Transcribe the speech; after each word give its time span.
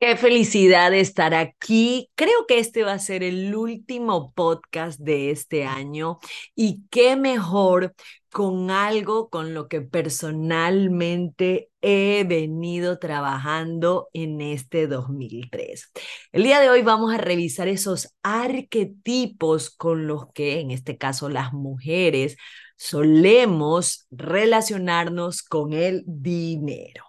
Qué 0.00 0.16
felicidad 0.16 0.92
de 0.92 1.00
estar 1.00 1.34
aquí. 1.34 2.08
Creo 2.14 2.46
que 2.46 2.60
este 2.60 2.84
va 2.84 2.92
a 2.92 2.98
ser 3.00 3.24
el 3.24 3.52
último 3.56 4.32
podcast 4.32 5.00
de 5.00 5.32
este 5.32 5.64
año 5.64 6.18
y 6.54 6.84
qué 6.88 7.16
mejor 7.16 7.94
con 8.30 8.70
algo 8.70 9.28
con 9.28 9.54
lo 9.54 9.66
que 9.66 9.80
personalmente 9.80 11.70
he 11.80 12.22
venido 12.28 13.00
trabajando 13.00 14.08
en 14.12 14.40
este 14.40 14.86
2003. 14.86 15.90
El 16.30 16.44
día 16.44 16.60
de 16.60 16.70
hoy 16.70 16.82
vamos 16.82 17.12
a 17.12 17.18
revisar 17.18 17.66
esos 17.66 18.14
arquetipos 18.22 19.68
con 19.70 20.06
los 20.06 20.32
que, 20.32 20.60
en 20.60 20.70
este 20.70 20.96
caso, 20.96 21.28
las 21.28 21.52
mujeres 21.52 22.36
solemos 22.76 24.06
relacionarnos 24.12 25.42
con 25.42 25.72
el 25.72 26.04
dinero. 26.06 27.04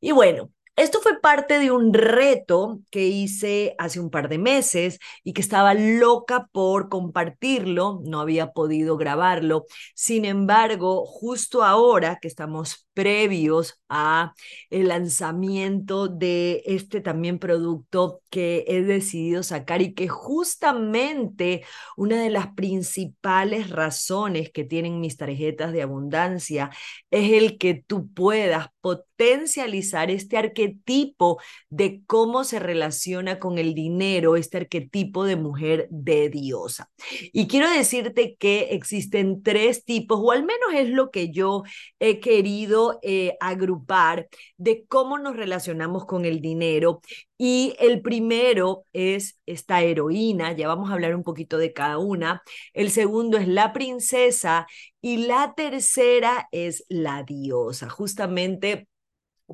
Y 0.00 0.12
bueno, 0.12 0.50
esto 0.76 1.00
fue 1.00 1.20
parte 1.20 1.58
de 1.58 1.70
un 1.70 1.94
reto 1.94 2.80
que 2.90 3.06
hice 3.06 3.74
hace 3.78 4.00
un 4.00 4.10
par 4.10 4.28
de 4.28 4.38
meses 4.38 4.98
y 5.22 5.32
que 5.32 5.40
estaba 5.40 5.74
loca 5.74 6.48
por 6.52 6.88
compartirlo, 6.88 8.00
no 8.04 8.20
había 8.20 8.52
podido 8.52 8.96
grabarlo. 8.96 9.66
Sin 9.94 10.24
embargo, 10.24 11.06
justo 11.06 11.62
ahora 11.62 12.18
que 12.20 12.28
estamos 12.28 12.83
previos 12.94 13.80
a 13.88 14.34
el 14.70 14.88
lanzamiento 14.88 16.08
de 16.08 16.62
este 16.64 17.00
también 17.00 17.38
producto 17.38 18.22
que 18.30 18.64
he 18.66 18.82
decidido 18.82 19.42
sacar 19.42 19.82
y 19.82 19.94
que 19.94 20.08
justamente 20.08 21.64
una 21.96 22.20
de 22.22 22.30
las 22.30 22.54
principales 22.54 23.70
razones 23.70 24.50
que 24.50 24.64
tienen 24.64 25.00
mis 25.00 25.16
tarjetas 25.16 25.72
de 25.72 25.82
abundancia 25.82 26.70
es 27.10 27.32
el 27.32 27.58
que 27.58 27.74
tú 27.74 28.08
puedas 28.12 28.68
potencializar 28.80 30.10
este 30.10 30.36
arquetipo 30.36 31.40
de 31.70 32.02
cómo 32.06 32.44
se 32.44 32.58
relaciona 32.58 33.38
con 33.38 33.58
el 33.58 33.74
dinero, 33.74 34.36
este 34.36 34.58
arquetipo 34.58 35.24
de 35.24 35.36
mujer 35.36 35.86
de 35.90 36.28
diosa. 36.28 36.90
Y 37.32 37.46
quiero 37.46 37.70
decirte 37.70 38.36
que 38.38 38.68
existen 38.72 39.42
tres 39.42 39.84
tipos, 39.84 40.20
o 40.22 40.32
al 40.32 40.44
menos 40.44 40.74
es 40.74 40.88
lo 40.90 41.10
que 41.10 41.30
yo 41.30 41.62
he 41.98 42.20
querido 42.20 42.83
eh, 43.02 43.36
agrupar 43.40 44.28
de 44.56 44.84
cómo 44.86 45.18
nos 45.18 45.36
relacionamos 45.36 46.06
con 46.06 46.24
el 46.24 46.40
dinero. 46.40 47.00
Y 47.38 47.74
el 47.78 48.02
primero 48.02 48.84
es 48.92 49.38
esta 49.46 49.82
heroína, 49.82 50.52
ya 50.52 50.68
vamos 50.68 50.90
a 50.90 50.94
hablar 50.94 51.14
un 51.14 51.22
poquito 51.24 51.58
de 51.58 51.72
cada 51.72 51.98
una. 51.98 52.42
El 52.72 52.90
segundo 52.90 53.38
es 53.38 53.48
la 53.48 53.72
princesa 53.72 54.66
y 55.00 55.26
la 55.26 55.54
tercera 55.56 56.48
es 56.52 56.84
la 56.88 57.22
diosa. 57.22 57.88
Justamente 57.88 58.88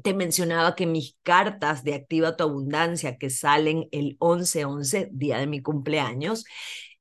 te 0.02 0.14
mencionaba 0.14 0.74
que 0.76 0.86
mis 0.86 1.16
cartas 1.22 1.84
de 1.84 1.94
Activa 1.94 2.36
tu 2.36 2.44
Abundancia, 2.44 3.18
que 3.18 3.30
salen 3.30 3.88
el 3.92 4.16
11-11, 4.18 5.08
día 5.12 5.38
de 5.38 5.46
mi 5.46 5.62
cumpleaños, 5.62 6.44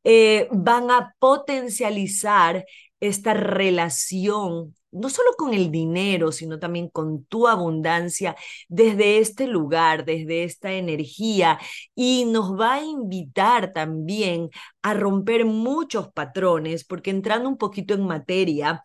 eh, 0.04 0.48
van 0.52 0.92
a 0.92 1.16
potencializar 1.20 2.66
esta 3.00 3.34
relación 3.34 4.76
no 4.92 5.10
solo 5.10 5.32
con 5.38 5.54
el 5.54 5.72
dinero, 5.72 6.32
sino 6.32 6.60
también 6.60 6.90
con 6.90 7.24
tu 7.26 7.48
abundancia 7.48 8.36
desde 8.68 9.20
este 9.20 9.48
lugar, 9.48 10.06
desde 10.06 10.44
esta 10.44 10.74
energía, 10.74 11.60
y 11.96 12.26
nos 12.26 12.60
va 12.60 12.76
a 12.76 12.84
invitar 12.84 13.74
también 13.74 14.50
a 14.82 14.94
romper 14.94 15.46
muchos 15.46 16.12
patrones, 16.12 16.84
porque 16.86 17.12
entrando 17.12 17.50
un 17.50 17.58
poquito 17.58 17.94
en 17.94 18.06
materia, 18.08 18.84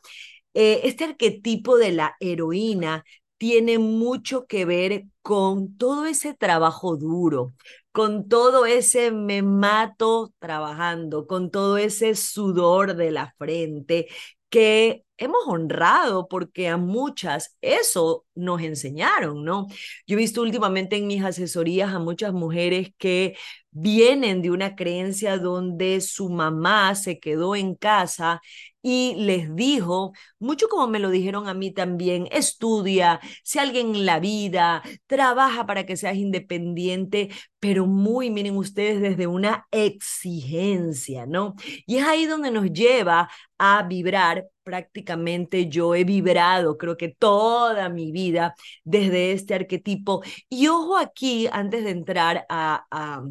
eh, 0.54 0.82
este 0.84 1.04
arquetipo 1.04 1.76
de 1.76 1.92
la 1.92 2.16
heroína 2.20 3.04
tiene 3.38 3.78
mucho 3.78 4.46
que 4.46 4.64
ver 4.64 5.04
con 5.22 5.76
todo 5.76 6.06
ese 6.06 6.34
trabajo 6.34 6.96
duro, 6.96 7.52
con 7.92 8.28
todo 8.28 8.66
ese 8.66 9.10
me 9.10 9.42
mato 9.42 10.32
trabajando, 10.38 11.26
con 11.26 11.50
todo 11.50 11.76
ese 11.78 12.14
sudor 12.14 12.96
de 12.96 13.10
la 13.10 13.34
frente 13.38 14.08
que 14.54 15.02
hemos 15.16 15.40
honrado 15.48 16.28
porque 16.28 16.68
a 16.68 16.76
muchas 16.76 17.56
eso 17.60 18.24
nos 18.36 18.62
enseñaron, 18.62 19.44
¿no? 19.44 19.66
Yo 20.06 20.14
he 20.14 20.16
visto 20.16 20.42
últimamente 20.42 20.96
en 20.96 21.08
mis 21.08 21.24
asesorías 21.24 21.92
a 21.92 21.98
muchas 21.98 22.32
mujeres 22.32 22.90
que 22.98 23.36
vienen 23.72 24.42
de 24.42 24.52
una 24.52 24.76
creencia 24.76 25.38
donde 25.38 26.00
su 26.00 26.28
mamá 26.30 26.94
se 26.94 27.18
quedó 27.18 27.56
en 27.56 27.74
casa 27.74 28.40
y 28.86 29.14
les 29.16 29.56
dijo, 29.56 30.12
mucho 30.38 30.68
como 30.68 30.86
me 30.88 30.98
lo 30.98 31.08
dijeron 31.08 31.48
a 31.48 31.54
mí 31.54 31.72
también, 31.72 32.28
estudia, 32.30 33.18
sé 33.42 33.58
alguien 33.58 33.94
en 33.94 34.04
la 34.04 34.20
vida, 34.20 34.82
trabaja 35.06 35.64
para 35.64 35.86
que 35.86 35.96
seas 35.96 36.16
independiente, 36.16 37.30
pero 37.60 37.86
muy, 37.86 38.28
miren 38.30 38.56
ustedes, 38.58 39.00
desde 39.00 39.26
una 39.26 39.66
exigencia, 39.70 41.24
¿no? 41.24 41.54
Y 41.86 41.96
es 41.96 42.04
ahí 42.04 42.26
donde 42.26 42.50
nos 42.50 42.70
lleva 42.72 43.30
a 43.58 43.82
vibrar 43.84 44.46
prácticamente 44.62 45.68
yo 45.68 45.94
he 45.94 46.04
vibrado, 46.04 46.76
creo 46.76 46.96
que 46.98 47.08
toda 47.08 47.88
mi 47.88 48.12
vida, 48.12 48.54
desde 48.84 49.32
este 49.32 49.54
arquetipo. 49.54 50.22
Y 50.50 50.68
ojo 50.68 50.96
aquí, 50.98 51.48
antes 51.52 51.84
de 51.84 51.90
entrar 51.90 52.46
a, 52.50 52.86
a, 52.90 53.22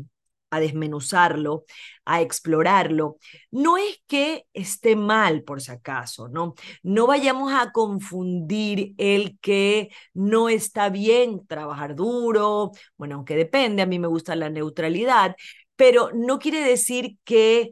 a 0.56 0.59
desmenuzarlo, 0.59 1.66
a 2.06 2.22
explorarlo, 2.22 3.18
no 3.52 3.78
es 3.78 4.02
que 4.08 4.46
esté 4.53 4.96
mal 4.96 5.44
por 5.44 5.62
si 5.62 5.72
acaso, 5.72 6.28
¿no? 6.28 6.56
No 6.84 7.08
vayamos 7.08 7.53
a 7.53 7.72
confundir 7.72 8.94
el 8.97 9.38
que 9.40 9.90
no 10.14 10.50
está 10.50 10.90
bien 10.90 11.46
trabajar 11.47 11.96
duro, 11.96 12.72
bueno, 12.97 13.16
aunque 13.16 13.36
depende, 13.36 13.81
a 13.81 13.86
mí 13.86 14.00
me 14.00 14.08
gusta 14.08 14.36
la 14.36 14.50
neutralidad, 14.50 15.36
pero 15.75 16.12
no 16.14 16.40
quiere 16.40 16.62
decir 16.62 17.18
que 17.24 17.72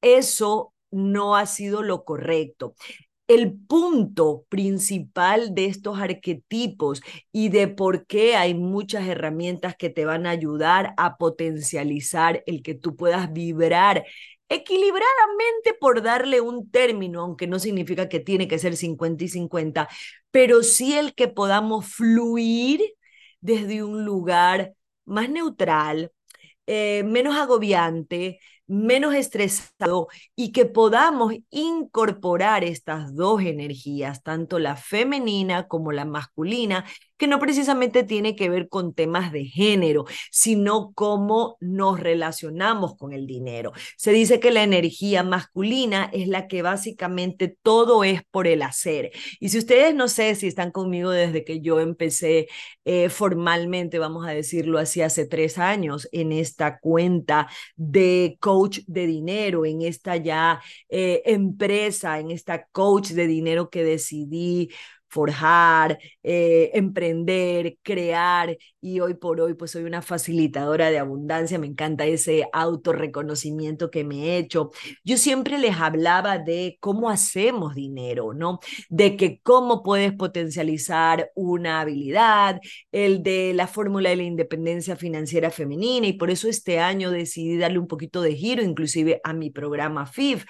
eso 0.00 0.74
no 0.90 1.36
ha 1.36 1.46
sido 1.46 1.82
lo 1.82 2.04
correcto 2.04 2.74
el 3.28 3.52
punto 3.52 4.44
principal 4.48 5.54
de 5.54 5.66
estos 5.66 5.98
arquetipos 5.98 7.02
y 7.32 7.48
de 7.48 7.68
por 7.68 8.06
qué 8.06 8.36
hay 8.36 8.54
muchas 8.54 9.06
herramientas 9.08 9.76
que 9.76 9.90
te 9.90 10.04
van 10.04 10.26
a 10.26 10.30
ayudar 10.30 10.94
a 10.96 11.16
potencializar 11.16 12.42
el 12.46 12.62
que 12.62 12.74
tú 12.74 12.96
puedas 12.96 13.32
vibrar 13.32 14.04
equilibradamente 14.48 15.74
por 15.80 16.02
darle 16.02 16.40
un 16.40 16.70
término, 16.70 17.20
aunque 17.22 17.46
no 17.48 17.58
significa 17.58 18.08
que 18.08 18.20
tiene 18.20 18.46
que 18.48 18.58
ser 18.58 18.76
50 18.76 19.24
y 19.24 19.28
50, 19.28 19.88
pero 20.30 20.62
sí 20.62 20.96
el 20.96 21.14
que 21.14 21.28
podamos 21.28 21.86
fluir 21.86 22.80
desde 23.40 23.82
un 23.82 24.04
lugar 24.04 24.74
más 25.04 25.28
neutral, 25.30 26.12
eh, 26.66 27.02
menos 27.04 27.36
agobiante, 27.36 28.40
menos 28.66 29.14
estresado 29.14 30.08
y 30.34 30.52
que 30.52 30.66
podamos 30.66 31.34
incorporar 31.50 32.64
estas 32.64 33.14
dos 33.14 33.42
energías, 33.42 34.22
tanto 34.22 34.58
la 34.58 34.76
femenina 34.76 35.68
como 35.68 35.92
la 35.92 36.04
masculina, 36.04 36.84
que 37.16 37.26
no 37.26 37.38
precisamente 37.38 38.02
tiene 38.04 38.36
que 38.36 38.48
ver 38.48 38.68
con 38.68 38.94
temas 38.94 39.32
de 39.32 39.44
género, 39.44 40.04
sino 40.30 40.92
cómo 40.94 41.56
nos 41.60 42.00
relacionamos 42.00 42.96
con 42.96 43.12
el 43.12 43.26
dinero. 43.26 43.72
Se 43.96 44.12
dice 44.12 44.40
que 44.40 44.50
la 44.50 44.62
energía 44.62 45.22
masculina 45.22 46.10
es 46.12 46.28
la 46.28 46.46
que 46.48 46.62
básicamente 46.62 47.56
todo 47.62 48.04
es 48.04 48.22
por 48.30 48.46
el 48.46 48.62
hacer. 48.62 49.12
Y 49.40 49.48
si 49.48 49.58
ustedes 49.58 49.94
no 49.94 50.08
sé 50.08 50.34
si 50.34 50.46
están 50.46 50.70
conmigo 50.70 51.10
desde 51.10 51.44
que 51.44 51.60
yo 51.60 51.80
empecé 51.80 52.48
eh, 52.84 53.08
formalmente, 53.08 53.98
vamos 53.98 54.26
a 54.26 54.30
decirlo 54.30 54.78
así, 54.78 55.02
hace 55.02 55.26
tres 55.26 55.58
años 55.58 56.08
en 56.12 56.32
esta 56.32 56.78
cuenta 56.78 57.48
de 57.76 58.36
coach 58.40 58.80
de 58.86 59.06
dinero, 59.06 59.64
en 59.64 59.82
esta 59.82 60.16
ya 60.16 60.60
eh, 60.88 61.22
empresa, 61.26 62.18
en 62.20 62.30
esta 62.30 62.66
coach 62.66 63.10
de 63.10 63.26
dinero 63.26 63.70
que 63.70 63.84
decidí 63.84 64.70
forjar, 65.16 65.98
eh, 66.22 66.70
emprender, 66.74 67.78
crear 67.82 68.54
y 68.82 69.00
hoy 69.00 69.14
por 69.14 69.40
hoy 69.40 69.54
pues 69.54 69.70
soy 69.70 69.84
una 69.84 70.02
facilitadora 70.02 70.90
de 70.90 70.98
abundancia, 70.98 71.58
me 71.58 71.66
encanta 71.66 72.04
ese 72.04 72.46
autorreconocimiento 72.52 73.90
que 73.90 74.04
me 74.04 74.16
he 74.24 74.36
hecho. 74.36 74.72
Yo 75.04 75.16
siempre 75.16 75.56
les 75.56 75.76
hablaba 75.80 76.36
de 76.38 76.76
cómo 76.80 77.08
hacemos 77.08 77.74
dinero, 77.74 78.34
¿no? 78.34 78.60
De 78.90 79.16
que 79.16 79.40
cómo 79.42 79.82
puedes 79.82 80.12
potencializar 80.12 81.30
una 81.34 81.80
habilidad, 81.80 82.60
el 82.92 83.22
de 83.22 83.54
la 83.54 83.68
fórmula 83.68 84.10
de 84.10 84.16
la 84.16 84.22
independencia 84.24 84.96
financiera 84.96 85.50
femenina 85.50 86.08
y 86.08 86.12
por 86.12 86.30
eso 86.30 86.46
este 86.46 86.78
año 86.78 87.10
decidí 87.10 87.56
darle 87.56 87.78
un 87.78 87.88
poquito 87.88 88.20
de 88.20 88.34
giro 88.34 88.62
inclusive 88.62 89.18
a 89.24 89.32
mi 89.32 89.50
programa 89.50 90.04
FIF, 90.04 90.44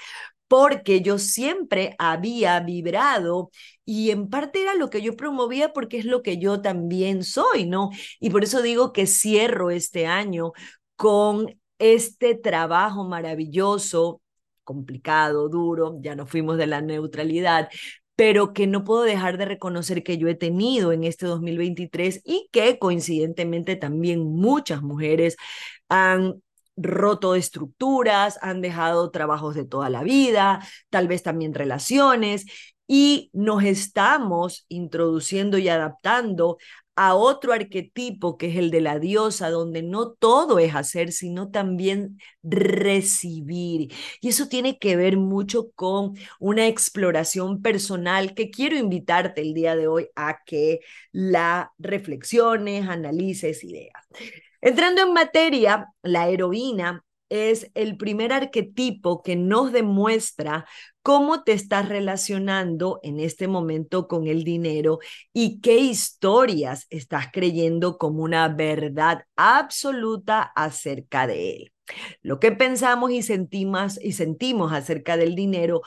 porque 0.48 1.00
yo 1.02 1.18
siempre 1.18 1.94
había 1.98 2.60
vibrado 2.60 3.50
y 3.84 4.10
en 4.10 4.28
parte 4.28 4.62
era 4.62 4.74
lo 4.74 4.90
que 4.90 5.02
yo 5.02 5.16
promovía 5.16 5.72
porque 5.72 5.98
es 5.98 6.04
lo 6.04 6.22
que 6.22 6.38
yo 6.38 6.60
también 6.62 7.24
soy, 7.24 7.66
¿no? 7.66 7.90
Y 8.20 8.30
por 8.30 8.44
eso 8.44 8.62
digo 8.62 8.92
que 8.92 9.06
cierro 9.06 9.70
este 9.70 10.06
año 10.06 10.52
con 10.96 11.58
este 11.78 12.34
trabajo 12.34 13.04
maravilloso, 13.04 14.20
complicado, 14.64 15.48
duro, 15.48 15.98
ya 16.00 16.14
no 16.16 16.26
fuimos 16.26 16.56
de 16.58 16.66
la 16.66 16.80
neutralidad, 16.80 17.68
pero 18.16 18.52
que 18.54 18.66
no 18.66 18.82
puedo 18.84 19.02
dejar 19.02 19.36
de 19.38 19.44
reconocer 19.44 20.02
que 20.02 20.16
yo 20.18 20.28
he 20.28 20.34
tenido 20.34 20.92
en 20.92 21.04
este 21.04 21.26
2023 21.26 22.22
y 22.24 22.48
que 22.50 22.78
coincidentemente 22.78 23.76
también 23.76 24.20
muchas 24.24 24.82
mujeres 24.82 25.36
han 25.88 26.42
roto 26.76 27.34
estructuras, 27.34 28.38
han 28.42 28.60
dejado 28.60 29.10
trabajos 29.10 29.54
de 29.54 29.64
toda 29.64 29.90
la 29.90 30.02
vida, 30.02 30.66
tal 30.90 31.08
vez 31.08 31.22
también 31.22 31.54
relaciones, 31.54 32.46
y 32.86 33.30
nos 33.32 33.64
estamos 33.64 34.64
introduciendo 34.68 35.58
y 35.58 35.68
adaptando 35.68 36.58
a 36.96 37.14
otro 37.14 37.52
arquetipo 37.52 38.38
que 38.38 38.48
es 38.48 38.56
el 38.56 38.70
de 38.70 38.80
la 38.80 38.98
diosa, 38.98 39.50
donde 39.50 39.82
no 39.82 40.12
todo 40.12 40.58
es 40.58 40.74
hacer, 40.74 41.12
sino 41.12 41.50
también 41.50 42.18
recibir. 42.42 43.92
Y 44.22 44.28
eso 44.28 44.48
tiene 44.48 44.78
que 44.78 44.96
ver 44.96 45.18
mucho 45.18 45.70
con 45.74 46.14
una 46.40 46.66
exploración 46.66 47.60
personal 47.60 48.34
que 48.34 48.50
quiero 48.50 48.76
invitarte 48.76 49.42
el 49.42 49.52
día 49.52 49.76
de 49.76 49.88
hoy 49.88 50.08
a 50.16 50.38
que 50.46 50.80
la 51.12 51.72
reflexiones, 51.78 52.88
analices 52.88 53.62
ideas. 53.62 53.92
Entrando 54.66 55.00
en 55.00 55.12
materia, 55.12 55.92
la 56.02 56.28
heroína 56.28 57.04
es 57.28 57.70
el 57.74 57.96
primer 57.96 58.32
arquetipo 58.32 59.22
que 59.22 59.36
nos 59.36 59.70
demuestra 59.70 60.66
cómo 61.02 61.44
te 61.44 61.52
estás 61.52 61.88
relacionando 61.88 62.98
en 63.04 63.20
este 63.20 63.46
momento 63.46 64.08
con 64.08 64.26
el 64.26 64.42
dinero 64.42 64.98
y 65.32 65.60
qué 65.60 65.78
historias 65.78 66.88
estás 66.90 67.26
creyendo 67.32 67.96
como 67.96 68.24
una 68.24 68.48
verdad 68.48 69.26
absoluta 69.36 70.42
acerca 70.42 71.28
de 71.28 71.50
él. 71.50 71.72
Lo 72.22 72.40
que 72.40 72.50
pensamos 72.50 73.12
y 73.12 73.22
sentimos, 73.22 74.02
y 74.02 74.14
sentimos 74.14 74.72
acerca 74.72 75.16
del 75.16 75.36
dinero 75.36 75.82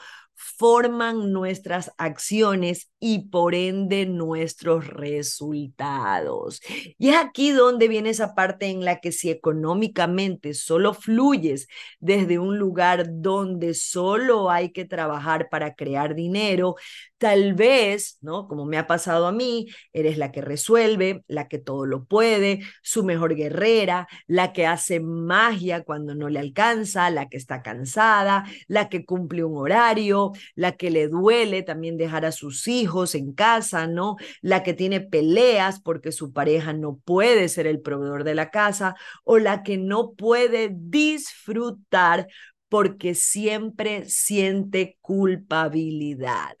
forman 0.60 1.32
nuestras 1.32 1.90
acciones 1.96 2.90
y 3.00 3.30
por 3.30 3.54
ende 3.54 4.04
nuestros 4.04 4.88
resultados. 4.88 6.60
Y 6.98 7.08
es 7.08 7.16
aquí 7.16 7.50
donde 7.50 7.88
viene 7.88 8.10
esa 8.10 8.34
parte 8.34 8.66
en 8.66 8.84
la 8.84 9.00
que 9.00 9.10
si 9.10 9.30
económicamente 9.30 10.52
solo 10.52 10.92
fluyes 10.92 11.66
desde 11.98 12.38
un 12.38 12.58
lugar 12.58 13.06
donde 13.08 13.72
solo 13.72 14.50
hay 14.50 14.70
que 14.70 14.84
trabajar 14.84 15.48
para 15.48 15.74
crear 15.74 16.14
dinero, 16.14 16.76
tal 17.16 17.52
vez, 17.52 18.16
¿no? 18.22 18.48
Como 18.48 18.64
me 18.64 18.78
ha 18.78 18.86
pasado 18.86 19.26
a 19.26 19.32
mí, 19.32 19.66
eres 19.92 20.16
la 20.16 20.32
que 20.32 20.40
resuelve, 20.40 21.22
la 21.28 21.48
que 21.48 21.58
todo 21.58 21.84
lo 21.84 22.04
puede, 22.04 22.60
su 22.82 23.04
mejor 23.04 23.34
guerrera, 23.34 24.08
la 24.26 24.54
que 24.54 24.66
hace 24.66 25.00
magia 25.00 25.84
cuando 25.84 26.14
no 26.14 26.30
le 26.30 26.38
alcanza, 26.38 27.10
la 27.10 27.28
que 27.28 27.36
está 27.36 27.62
cansada, 27.62 28.44
la 28.68 28.88
que 28.88 29.04
cumple 29.04 29.44
un 29.44 29.58
horario, 29.58 30.32
la 30.54 30.72
que 30.76 30.90
le 30.90 31.08
duele 31.08 31.62
también 31.62 31.96
dejar 31.96 32.24
a 32.24 32.32
sus 32.32 32.68
hijos 32.68 33.14
en 33.14 33.32
casa, 33.32 33.86
¿no? 33.86 34.16
La 34.42 34.62
que 34.62 34.74
tiene 34.74 35.00
peleas 35.00 35.80
porque 35.80 36.12
su 36.12 36.32
pareja 36.32 36.72
no 36.72 36.98
puede 37.04 37.48
ser 37.48 37.66
el 37.66 37.80
proveedor 37.80 38.24
de 38.24 38.34
la 38.34 38.50
casa 38.50 38.96
o 39.24 39.38
la 39.38 39.62
que 39.62 39.78
no 39.78 40.12
puede 40.12 40.70
disfrutar 40.72 42.26
porque 42.68 43.14
siempre 43.16 44.04
siente 44.08 44.96
culpabilidad. 45.00 46.56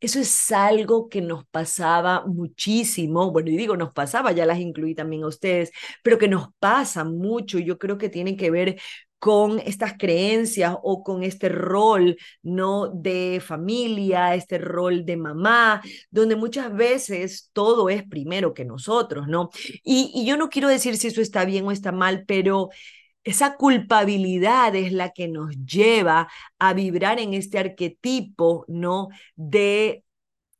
Eso 0.00 0.18
es 0.20 0.50
algo 0.52 1.08
que 1.08 1.20
nos 1.20 1.44
pasaba 1.46 2.24
muchísimo, 2.26 3.30
bueno, 3.30 3.50
y 3.50 3.56
digo 3.58 3.76
nos 3.76 3.92
pasaba, 3.92 4.32
ya 4.32 4.46
las 4.46 4.58
incluí 4.58 4.94
también 4.94 5.22
a 5.24 5.26
ustedes, 5.28 5.70
pero 6.02 6.18
que 6.18 6.28
nos 6.28 6.48
pasa 6.58 7.04
mucho, 7.04 7.58
yo 7.58 7.78
creo 7.78 7.98
que 7.98 8.08
tiene 8.08 8.36
que 8.36 8.50
ver 8.50 8.80
con 9.20 9.60
estas 9.60 9.94
creencias 9.98 10.76
o 10.82 11.04
con 11.04 11.22
este 11.22 11.50
rol, 11.50 12.16
¿no? 12.42 12.88
De 12.88 13.40
familia, 13.44 14.34
este 14.34 14.58
rol 14.58 15.04
de 15.04 15.16
mamá, 15.18 15.82
donde 16.10 16.36
muchas 16.36 16.74
veces 16.74 17.50
todo 17.52 17.90
es 17.90 18.02
primero 18.02 18.54
que 18.54 18.64
nosotros, 18.64 19.28
¿no? 19.28 19.50
Y, 19.84 20.24
yo 20.26 20.36
no 20.36 20.48
quiero 20.48 20.68
decir 20.68 20.96
si 20.96 21.08
eso 21.08 21.20
está 21.20 21.44
bien 21.44 21.66
o 21.66 21.70
está 21.70 21.92
mal, 21.92 22.24
pero 22.26 22.70
esa 23.22 23.56
culpabilidad 23.56 24.74
es 24.74 24.92
la 24.92 25.10
que 25.10 25.28
nos 25.28 25.54
lleva 25.64 26.28
a 26.58 26.72
vibrar 26.72 27.20
en 27.20 27.34
este 27.34 27.58
arquetipo, 27.58 28.64
¿no? 28.68 29.08
De 29.36 30.04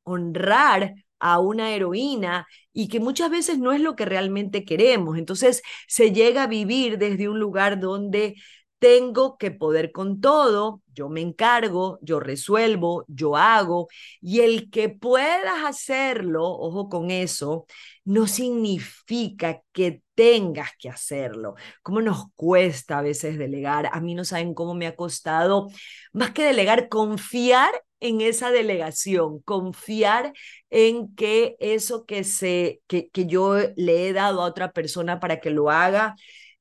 honrar 0.04 0.94
a 1.20 1.38
una 1.40 1.75
heroína 1.75 2.46
y 2.72 2.88
que 2.88 3.00
muchas 3.00 3.31
veces 3.31 3.58
no 3.58 3.72
es 3.72 3.81
lo 3.81 3.96
que 3.96 4.05
realmente 4.05 4.64
queremos. 4.64 5.19
Entonces 5.19 5.62
se 5.87 6.12
llega 6.12 6.44
a 6.44 6.46
vivir 6.46 6.99
desde 6.99 7.28
un 7.28 7.38
lugar 7.40 7.81
donde 7.81 8.37
tengo 8.78 9.37
que 9.37 9.50
poder 9.50 9.93
con 9.93 10.20
todo, 10.22 10.82
yo 10.94 11.11
me 11.11 11.20
encargo, 11.20 11.99
yo 12.00 12.19
resuelvo, 12.19 13.05
yo 13.08 13.37
hago, 13.37 13.88
y 14.22 14.40
el 14.40 14.70
que 14.70 14.88
puedas 14.88 15.64
hacerlo, 15.67 16.44
ojo 16.46 16.88
con 16.88 17.11
eso, 17.11 17.66
no 18.05 18.26
significa 18.26 19.61
que 19.73 20.02
tengas 20.14 20.70
que 20.78 20.88
hacerlo. 20.88 21.56
¿Cómo 21.82 22.00
nos 22.00 22.32
cuesta 22.34 22.99
a 22.99 23.02
veces 23.02 23.38
delegar? 23.38 23.90
A 23.93 24.00
mí 24.00 24.14
no 24.14 24.25
saben 24.25 24.55
cómo 24.55 24.75
me 24.75 24.87
ha 24.87 24.96
costado, 24.96 25.69
más 26.12 26.31
que 26.32 26.44
delegar, 26.44 26.88
confiar 26.88 27.70
en 28.00 28.20
esa 28.20 28.50
delegación, 28.50 29.41
confiar 29.41 30.32
en 30.70 31.14
que 31.14 31.56
eso 31.61 32.05
que, 32.06 32.25
se, 32.25 32.82
que, 32.87 33.08
que 33.11 33.26
yo 33.26 33.56
le 33.76 34.08
he 34.08 34.12
dado 34.12 34.43
a 34.43 34.47
otra 34.47 34.73
persona 34.73 35.20
para 35.20 35.41
que 35.41 35.50
lo 35.50 35.70
haga, 35.70 36.14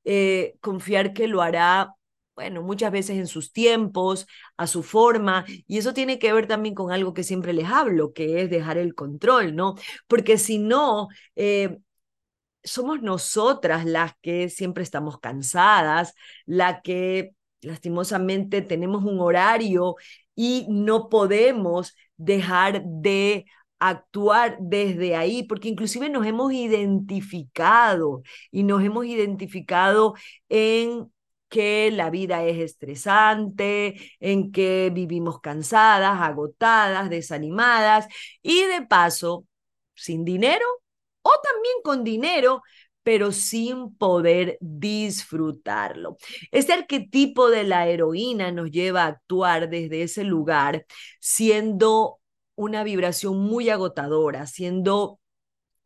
eh, 0.04 0.56
confiar 0.62 1.14
que 1.14 1.28
lo 1.28 1.42
hará 1.42 1.94
bueno, 2.36 2.62
muchas 2.64 2.92
veces 2.94 3.18
en 3.18 3.28
sus 3.28 3.52
tiempos, 3.52 4.26
a 4.56 4.66
su 4.66 4.82
forma, 4.82 5.44
y 5.68 5.78
eso 5.78 5.94
tiene 5.94 6.20
que 6.20 6.32
ver 6.32 6.48
también 6.48 6.74
con 6.74 6.90
algo 6.90 7.14
que 7.14 7.24
siempre 7.24 7.52
les 7.52 7.66
hablo, 7.66 8.14
que 8.14 8.42
es 8.42 8.50
dejar 8.50 8.78
el 8.78 8.96
control, 8.96 9.58
¿no? 9.58 9.76
Porque 10.08 10.38
si 10.38 10.58
no, 10.58 11.10
eh, 11.36 11.80
somos 12.64 13.02
nosotras 13.02 13.86
las 13.86 14.14
que 14.22 14.50
siempre 14.50 14.84
estamos 14.84 15.20
cansadas, 15.20 16.14
la 16.46 16.82
que 16.82 17.32
lastimosamente 17.62 18.62
tenemos 18.62 19.04
un 19.04 19.20
horario 19.20 19.96
y 20.42 20.66
no 20.70 21.10
podemos 21.10 21.98
dejar 22.16 22.82
de 22.86 23.46
actuar 23.78 24.56
desde 24.62 25.18
ahí, 25.18 25.44
porque 25.44 25.68
inclusive 25.68 26.10
nos 26.10 26.26
hemos 26.26 26.54
identificado 26.54 28.22
y 28.50 28.64
nos 28.64 28.82
hemos 28.82 29.06
identificado 29.06 30.14
en 30.48 31.12
que 31.50 31.92
la 31.92 32.10
vida 32.10 32.46
es 32.46 32.58
estresante, 32.58 33.96
en 34.22 34.54
que 34.54 34.90
vivimos 34.94 35.42
cansadas, 35.42 36.22
agotadas, 36.22 37.10
desanimadas 37.10 38.08
y 38.42 38.64
de 38.64 38.82
paso, 38.88 39.46
sin 39.94 40.24
dinero 40.24 40.66
o 41.22 41.32
también 41.44 41.76
con 41.84 42.06
dinero, 42.06 42.62
pero 43.10 43.32
sin 43.32 43.96
poder 43.96 44.60
disfrutarlo. 44.62 46.18
Este 46.52 46.74
arquetipo 46.74 47.50
de 47.50 47.64
la 47.64 47.88
heroína 47.88 48.52
nos 48.52 48.70
lleva 48.70 49.02
a 49.06 49.08
actuar 49.08 49.68
desde 49.68 50.04
ese 50.04 50.24
lugar, 50.24 50.86
siendo 51.20 52.20
una 52.54 52.84
vibración 52.84 53.40
muy 53.40 53.72
agotadora, 53.72 54.46
siendo 54.46 55.20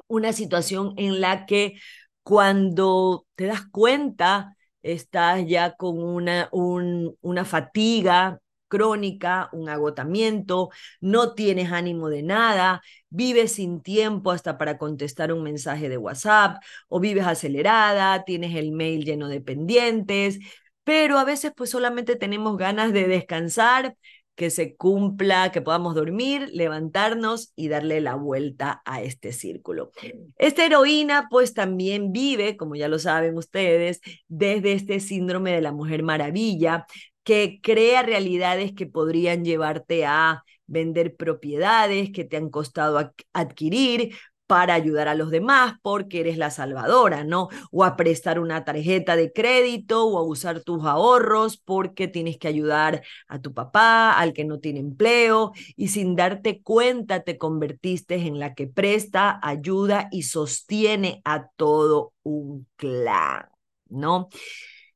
una 0.08 0.34
situación 0.34 0.96
en 0.98 1.22
la 1.22 1.46
que 1.46 1.76
cuando 2.24 3.26
te 3.36 3.46
das 3.46 3.62
cuenta, 3.72 4.58
estás 4.82 5.46
ya 5.48 5.76
con 5.78 6.04
una, 6.04 6.50
un, 6.52 7.18
una 7.22 7.46
fatiga 7.46 8.42
crónica, 8.74 9.50
un 9.52 9.70
agotamiento, 9.70 10.70
no 11.00 11.36
tienes 11.36 11.72
ánimo 11.72 12.10
de 12.10 12.24
nada, 12.24 12.82
vives 13.10 13.52
sin 13.54 13.84
tiempo 13.84 14.32
hasta 14.32 14.58
para 14.58 14.80
contestar 14.80 15.32
un 15.32 15.44
mensaje 15.44 15.90
de 15.90 15.98
WhatsApp 16.00 16.58
o 16.88 17.00
vives 17.00 17.28
acelerada, 17.28 18.24
tienes 18.26 18.56
el 18.56 18.72
mail 18.72 19.06
lleno 19.06 19.28
de 19.28 19.42
pendientes, 19.42 20.40
pero 20.84 21.20
a 21.20 21.24
veces 21.24 21.54
pues 21.56 21.70
solamente 21.70 22.16
tenemos 22.16 22.58
ganas 22.58 22.94
de 22.94 23.08
descansar, 23.08 23.96
que 24.36 24.50
se 24.50 24.76
cumpla, 24.76 25.52
que 25.52 25.62
podamos 25.62 25.94
dormir, 25.94 26.50
levantarnos 26.52 27.54
y 27.56 27.68
darle 27.68 28.02
la 28.02 28.16
vuelta 28.16 28.82
a 28.86 29.04
este 29.04 29.32
círculo. 29.32 29.92
Esta 30.38 30.66
heroína 30.66 31.28
pues 31.30 31.54
también 31.54 32.12
vive, 32.12 32.58
como 32.58 32.76
ya 32.76 32.88
lo 32.88 32.98
saben 32.98 33.38
ustedes, 33.38 34.02
desde 34.28 34.74
este 34.74 35.00
síndrome 35.00 35.52
de 35.52 35.62
la 35.62 35.72
mujer 35.72 36.02
maravilla, 36.02 36.88
que 37.24 37.60
crea 37.62 38.04
realidades 38.04 38.74
que 38.74 38.86
podrían 38.86 39.46
llevarte 39.46 40.06
a 40.06 40.44
vender 40.66 41.16
propiedades 41.16 42.12
que 42.12 42.24
te 42.24 42.38
han 42.38 42.50
costado 42.50 43.14
adquirir, 43.34 44.16
para 44.54 44.74
ayudar 44.74 45.08
a 45.08 45.16
los 45.16 45.32
demás 45.32 45.76
porque 45.82 46.20
eres 46.20 46.38
la 46.38 46.52
salvadora, 46.52 47.24
¿no? 47.24 47.50
O 47.72 47.84
a 47.84 47.96
prestar 47.96 48.40
una 48.40 48.64
tarjeta 48.66 49.16
de 49.16 49.32
crédito 49.32 50.06
o 50.06 50.18
a 50.18 50.24
usar 50.24 50.62
tus 50.62 50.86
ahorros 50.86 51.58
porque 51.58 52.08
tienes 52.08 52.38
que 52.38 52.50
ayudar 52.50 53.04
a 53.28 53.42
tu 53.42 53.54
papá, 53.54 54.12
al 54.12 54.34
que 54.34 54.46
no 54.46 54.60
tiene 54.60 54.80
empleo 54.80 55.54
y 55.76 55.88
sin 55.88 56.16
darte 56.16 56.62
cuenta 56.62 57.24
te 57.24 57.38
convertiste 57.40 58.16
en 58.16 58.38
la 58.38 58.54
que 58.54 58.68
presta, 58.68 59.40
ayuda 59.42 60.08
y 60.12 60.24
sostiene 60.24 61.22
a 61.26 61.48
todo 61.56 62.14
un 62.22 62.68
clan, 62.76 63.48
¿no? 63.90 64.30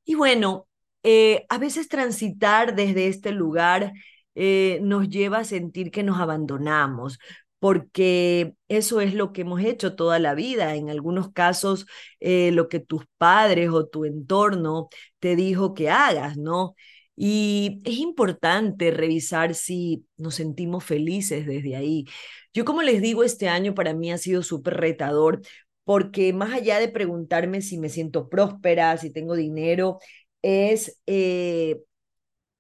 Y 0.06 0.16
bueno, 0.16 0.67
eh, 1.10 1.46
a 1.48 1.58
veces 1.58 1.88
transitar 1.88 2.76
desde 2.76 3.08
este 3.08 3.32
lugar 3.32 3.94
eh, 4.36 4.80
nos 4.82 5.08
lleva 5.08 5.40
a 5.40 5.44
sentir 5.46 5.90
que 5.90 6.04
nos 6.04 6.20
abandonamos, 6.20 7.18
porque 7.60 8.56
eso 8.68 9.00
es 9.00 9.14
lo 9.14 9.32
que 9.32 9.42
hemos 9.42 9.62
hecho 9.62 9.96
toda 9.96 10.20
la 10.20 10.36
vida. 10.36 10.76
En 10.76 10.90
algunos 10.90 11.32
casos, 11.32 11.86
eh, 12.20 12.52
lo 12.52 12.68
que 12.68 12.82
tus 12.82 13.06
padres 13.18 13.70
o 13.70 13.88
tu 13.88 14.04
entorno 14.04 14.90
te 15.20 15.38
dijo 15.38 15.74
que 15.74 15.90
hagas, 15.90 16.36
¿no? 16.38 16.76
Y 17.16 17.82
es 17.86 18.00
importante 18.00 18.92
revisar 18.92 19.56
si 19.56 20.06
nos 20.18 20.36
sentimos 20.36 20.84
felices 20.84 21.46
desde 21.48 21.78
ahí. 21.78 22.06
Yo 22.54 22.66
como 22.66 22.82
les 22.84 23.02
digo, 23.02 23.24
este 23.24 23.48
año 23.48 23.74
para 23.74 23.94
mí 23.94 24.12
ha 24.12 24.18
sido 24.18 24.44
súper 24.44 24.76
retador 24.76 25.40
porque 25.86 26.34
más 26.34 26.54
allá 26.54 26.80
de 26.80 26.90
preguntarme 26.90 27.62
si 27.62 27.78
me 27.78 27.88
siento 27.88 28.28
próspera, 28.30 28.98
si 28.98 29.10
tengo 29.10 29.36
dinero, 29.36 30.00
es 30.42 31.00
eh, 31.08 31.82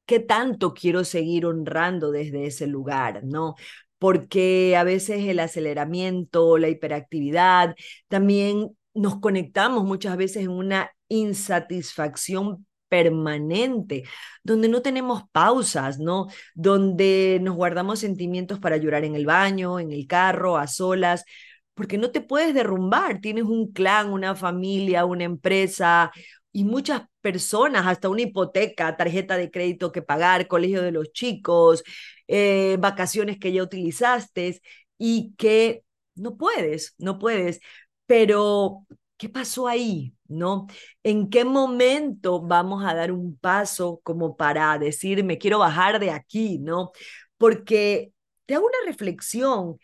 qué 0.06 0.20
tanto 0.20 0.74
quiero 0.74 1.04
seguir 1.04 1.46
honrando 1.46 2.12
desde 2.12 2.46
ese 2.48 2.68
lugar, 2.68 3.24
¿no? 3.24 3.56
Porque 4.00 4.76
a 4.78 4.84
veces 4.84 5.26
el 5.26 5.40
aceleramiento, 5.40 6.58
la 6.58 6.70
hiperactividad, 6.70 7.76
también 8.08 8.78
nos 8.94 9.20
conectamos 9.20 9.84
muchas 9.86 10.18
veces 10.18 10.44
en 10.44 10.52
una 10.52 10.92
insatisfacción 11.10 12.66
permanente, 12.90 14.04
donde 14.44 14.70
no 14.70 14.82
tenemos 14.82 15.24
pausas, 15.32 16.00
¿no? 16.00 16.28
Donde 16.56 17.40
nos 17.42 17.56
guardamos 17.56 18.00
sentimientos 18.00 18.60
para 18.60 18.78
llorar 18.78 19.04
en 19.04 19.16
el 19.16 19.26
baño, 19.26 19.80
en 19.80 19.92
el 19.92 20.08
carro, 20.08 20.58
a 20.58 20.68
solas, 20.68 21.26
porque 21.74 21.98
no 21.98 22.12
te 22.12 22.22
puedes 22.22 22.54
derrumbar, 22.54 23.20
tienes 23.22 23.44
un 23.44 23.72
clan, 23.72 24.12
una 24.12 24.36
familia, 24.36 25.06
una 25.06 25.26
empresa 25.26 26.12
y 26.52 26.64
muchas 26.64 27.04
personas, 27.22 27.86
hasta 27.88 28.10
una 28.10 28.22
hipoteca, 28.24 28.96
tarjeta 28.98 29.38
de 29.38 29.52
crédito 29.52 29.92
que 29.92 30.02
pagar, 30.02 30.48
colegio 30.48 30.82
de 30.82 30.92
los 30.92 31.12
chicos, 31.14 31.84
eh, 32.28 32.78
vacaciones 32.80 33.40
que 33.40 33.52
ya 33.54 33.64
utilizaste 33.64 34.62
y 34.98 35.34
que 35.38 35.84
no 36.16 36.38
puedes, 36.38 36.96
no 36.98 37.20
puedes. 37.20 37.60
Pero, 38.06 38.86
¿qué 39.18 39.30
pasó 39.30 39.68
ahí? 39.68 40.14
¿No? 40.28 40.68
¿En 41.04 41.30
qué 41.30 41.46
momento 41.46 42.42
vamos 42.42 42.84
a 42.86 42.94
dar 42.94 43.12
un 43.12 43.38
paso 43.38 44.02
como 44.04 44.36
para 44.36 44.78
decir, 44.80 45.24
me 45.24 45.38
quiero 45.38 45.60
bajar 45.60 46.00
de 46.00 46.12
aquí, 46.12 46.60
¿no? 46.60 46.92
Porque 47.38 48.12
te 48.46 48.56
hago 48.56 48.66
una 48.66 48.78
reflexión 48.92 49.78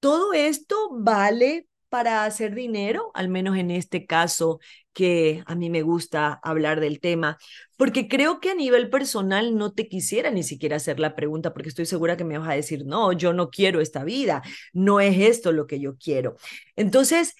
todo 0.00 0.32
esto 0.32 0.90
vale 0.92 1.68
para 1.88 2.24
hacer 2.24 2.54
dinero, 2.54 3.10
al 3.14 3.28
menos 3.28 3.56
en 3.56 3.70
este 3.70 4.06
caso 4.06 4.60
que 4.92 5.42
a 5.46 5.54
mí 5.54 5.70
me 5.70 5.82
gusta 5.82 6.40
hablar 6.42 6.80
del 6.80 7.00
tema, 7.00 7.38
porque 7.76 8.08
creo 8.08 8.40
que 8.40 8.50
a 8.50 8.54
nivel 8.54 8.90
personal 8.90 9.56
no 9.56 9.72
te 9.72 9.88
quisiera 9.88 10.30
ni 10.30 10.42
siquiera 10.42 10.76
hacer 10.76 10.98
la 11.00 11.14
pregunta, 11.14 11.52
porque 11.52 11.68
estoy 11.68 11.86
segura 11.86 12.16
que 12.16 12.24
me 12.24 12.38
vas 12.38 12.48
a 12.48 12.54
decir, 12.54 12.84
no, 12.86 13.12
yo 13.12 13.32
no 13.32 13.50
quiero 13.50 13.80
esta 13.80 14.04
vida, 14.04 14.42
no 14.72 15.00
es 15.00 15.18
esto 15.18 15.52
lo 15.52 15.66
que 15.66 15.80
yo 15.80 15.96
quiero. 15.98 16.36
Entonces, 16.76 17.34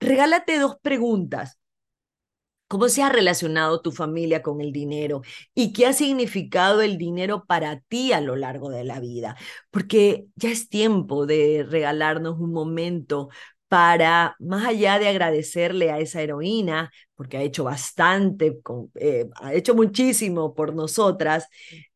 regálate 0.00 0.58
dos 0.58 0.76
preguntas. 0.82 1.59
¿Cómo 2.70 2.88
se 2.88 3.02
ha 3.02 3.08
relacionado 3.08 3.80
tu 3.82 3.90
familia 3.90 4.42
con 4.42 4.60
el 4.60 4.70
dinero? 4.70 5.22
¿Y 5.56 5.72
qué 5.72 5.86
ha 5.86 5.92
significado 5.92 6.82
el 6.82 6.98
dinero 6.98 7.44
para 7.44 7.80
ti 7.80 8.12
a 8.12 8.20
lo 8.20 8.36
largo 8.36 8.70
de 8.70 8.84
la 8.84 9.00
vida? 9.00 9.36
Porque 9.72 10.26
ya 10.36 10.50
es 10.50 10.68
tiempo 10.68 11.26
de 11.26 11.66
regalarnos 11.68 12.38
un 12.38 12.52
momento 12.52 13.28
para, 13.66 14.36
más 14.38 14.66
allá 14.66 15.00
de 15.00 15.08
agradecerle 15.08 15.90
a 15.90 15.98
esa 15.98 16.22
heroína, 16.22 16.92
porque 17.16 17.38
ha 17.38 17.42
hecho 17.42 17.64
bastante, 17.64 18.60
eh, 18.94 19.28
ha 19.40 19.52
hecho 19.54 19.74
muchísimo 19.74 20.54
por 20.54 20.72
nosotras, 20.74 21.46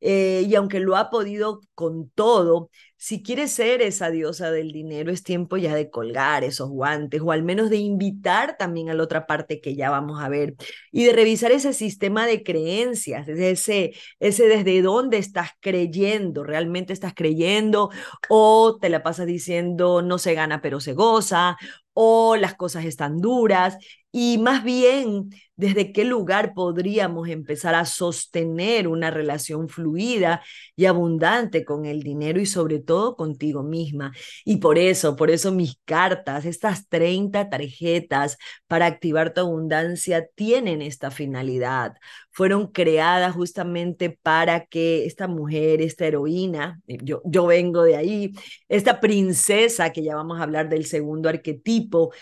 eh, 0.00 0.44
y 0.48 0.54
aunque 0.56 0.80
lo 0.80 0.96
ha 0.96 1.08
podido 1.08 1.60
con 1.74 2.10
todo, 2.10 2.70
si 3.04 3.22
quieres 3.22 3.52
ser 3.52 3.82
esa 3.82 4.10
diosa 4.10 4.50
del 4.50 4.72
dinero, 4.72 5.12
es 5.12 5.22
tiempo 5.22 5.58
ya 5.58 5.74
de 5.74 5.90
colgar 5.90 6.42
esos 6.42 6.70
guantes 6.70 7.20
o 7.20 7.32
al 7.32 7.42
menos 7.42 7.68
de 7.68 7.76
invitar 7.76 8.56
también 8.56 8.88
a 8.88 8.94
la 8.94 9.02
otra 9.02 9.26
parte 9.26 9.60
que 9.60 9.76
ya 9.76 9.90
vamos 9.90 10.22
a 10.22 10.30
ver 10.30 10.54
y 10.90 11.04
de 11.04 11.12
revisar 11.12 11.52
ese 11.52 11.74
sistema 11.74 12.26
de 12.26 12.42
creencias, 12.42 13.28
ese, 13.28 13.92
ese 14.20 14.48
desde 14.48 14.80
dónde 14.80 15.18
estás 15.18 15.50
creyendo, 15.60 16.44
realmente 16.44 16.94
estás 16.94 17.12
creyendo 17.12 17.90
o 18.30 18.78
te 18.80 18.88
la 18.88 19.02
pasas 19.02 19.26
diciendo 19.26 20.00
no 20.00 20.16
se 20.16 20.32
gana 20.32 20.62
pero 20.62 20.80
se 20.80 20.94
goza 20.94 21.58
o 21.92 22.36
las 22.36 22.54
cosas 22.54 22.86
están 22.86 23.20
duras 23.20 23.76
y 24.16 24.38
más 24.38 24.62
bien 24.62 25.30
desde 25.56 25.92
qué 25.92 26.04
lugar 26.04 26.54
podríamos 26.54 27.28
empezar 27.28 27.74
a 27.74 27.84
sostener 27.84 28.86
una 28.86 29.10
relación 29.10 29.68
fluida 29.68 30.40
y 30.76 30.86
abundante 30.86 31.64
con 31.64 31.84
el 31.84 32.02
dinero 32.04 32.40
y 32.40 32.46
sobre 32.46 32.78
todo 32.78 33.16
contigo 33.16 33.64
misma. 33.64 34.12
Y 34.44 34.58
por 34.58 34.78
eso, 34.78 35.16
por 35.16 35.30
eso 35.30 35.50
mis 35.50 35.78
cartas, 35.84 36.44
estas 36.44 36.88
30 36.88 37.50
tarjetas 37.50 38.38
para 38.68 38.86
activar 38.86 39.34
tu 39.34 39.40
abundancia 39.40 40.28
tienen 40.36 40.80
esta 40.80 41.10
finalidad. 41.10 41.94
Fueron 42.30 42.68
creadas 42.68 43.34
justamente 43.34 44.10
para 44.22 44.66
que 44.66 45.06
esta 45.06 45.26
mujer, 45.26 45.82
esta 45.82 46.06
heroína, 46.06 46.80
yo, 46.86 47.20
yo 47.24 47.46
vengo 47.46 47.82
de 47.82 47.96
ahí, 47.96 48.32
esta 48.68 49.00
princesa 49.00 49.90
que 49.90 50.04
ya 50.04 50.14
vamos 50.14 50.38
a 50.38 50.44
hablar 50.44 50.68
del 50.68 50.86
segundo 50.86 51.28
arquetipo, 51.28 52.12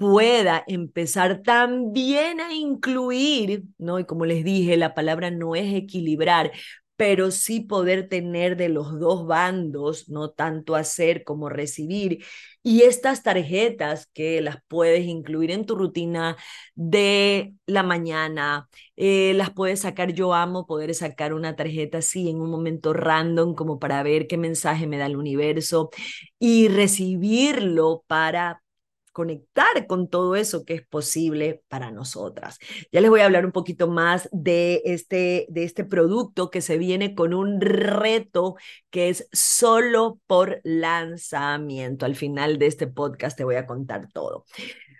pueda 0.00 0.64
empezar 0.66 1.42
también 1.42 2.40
a 2.40 2.54
incluir, 2.54 3.64
¿no? 3.76 3.98
Y 3.98 4.06
como 4.06 4.24
les 4.24 4.44
dije, 4.44 4.78
la 4.78 4.94
palabra 4.94 5.30
no 5.30 5.54
es 5.54 5.74
equilibrar, 5.74 6.52
pero 6.96 7.30
sí 7.30 7.60
poder 7.60 8.08
tener 8.08 8.56
de 8.56 8.70
los 8.70 8.98
dos 8.98 9.26
bandos, 9.26 10.08
no 10.08 10.30
tanto 10.30 10.74
hacer 10.74 11.22
como 11.22 11.50
recibir. 11.50 12.24
Y 12.62 12.82
estas 12.82 13.22
tarjetas 13.22 14.06
que 14.14 14.40
las 14.40 14.56
puedes 14.68 15.04
incluir 15.06 15.50
en 15.50 15.66
tu 15.66 15.76
rutina 15.76 16.36
de 16.74 17.52
la 17.66 17.82
mañana, 17.82 18.70
eh, 18.96 19.34
las 19.34 19.50
puedes 19.50 19.80
sacar, 19.80 20.12
yo 20.14 20.32
amo 20.32 20.66
poder 20.66 20.94
sacar 20.94 21.34
una 21.34 21.56
tarjeta 21.56 21.98
así 21.98 22.30
en 22.30 22.40
un 22.40 22.50
momento 22.50 22.94
random 22.94 23.54
como 23.54 23.78
para 23.78 24.02
ver 24.02 24.26
qué 24.26 24.38
mensaje 24.38 24.86
me 24.86 24.96
da 24.98 25.06
el 25.06 25.16
universo 25.16 25.90
y 26.38 26.68
recibirlo 26.68 28.02
para 28.06 28.62
conectar 29.12 29.86
con 29.86 30.08
todo 30.08 30.36
eso 30.36 30.64
que 30.64 30.74
es 30.74 30.86
posible 30.86 31.62
para 31.68 31.90
nosotras. 31.90 32.58
Ya 32.92 33.00
les 33.00 33.10
voy 33.10 33.20
a 33.20 33.26
hablar 33.26 33.44
un 33.44 33.52
poquito 33.52 33.88
más 33.88 34.28
de 34.32 34.82
este, 34.84 35.46
de 35.48 35.64
este 35.64 35.84
producto 35.84 36.50
que 36.50 36.60
se 36.60 36.78
viene 36.78 37.14
con 37.14 37.34
un 37.34 37.60
reto 37.60 38.56
que 38.90 39.08
es 39.08 39.28
solo 39.32 40.20
por 40.26 40.60
lanzamiento. 40.64 42.06
Al 42.06 42.16
final 42.16 42.58
de 42.58 42.66
este 42.66 42.86
podcast 42.86 43.36
te 43.36 43.44
voy 43.44 43.56
a 43.56 43.66
contar 43.66 44.08
todo. 44.12 44.44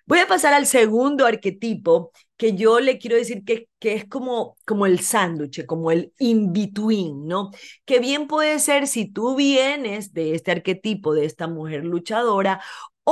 Voy 0.06 0.18
a 0.18 0.26
pasar 0.26 0.54
al 0.54 0.66
segundo 0.66 1.24
arquetipo 1.24 2.10
que 2.36 2.54
yo 2.54 2.80
le 2.80 2.98
quiero 2.98 3.16
decir 3.16 3.44
que, 3.44 3.68
que 3.78 3.94
es 3.94 4.06
como, 4.06 4.56
como 4.66 4.86
el 4.86 5.00
sándwich, 5.00 5.64
como 5.66 5.92
el 5.92 6.12
in-between, 6.18 7.28
¿no? 7.28 7.50
Que 7.84 8.00
bien 8.00 8.26
puede 8.26 8.58
ser 8.58 8.88
si 8.88 9.06
tú 9.06 9.36
vienes 9.36 10.12
de 10.12 10.34
este 10.34 10.50
arquetipo, 10.50 11.14
de 11.14 11.26
esta 11.26 11.46
mujer 11.46 11.84
luchadora, 11.84 12.60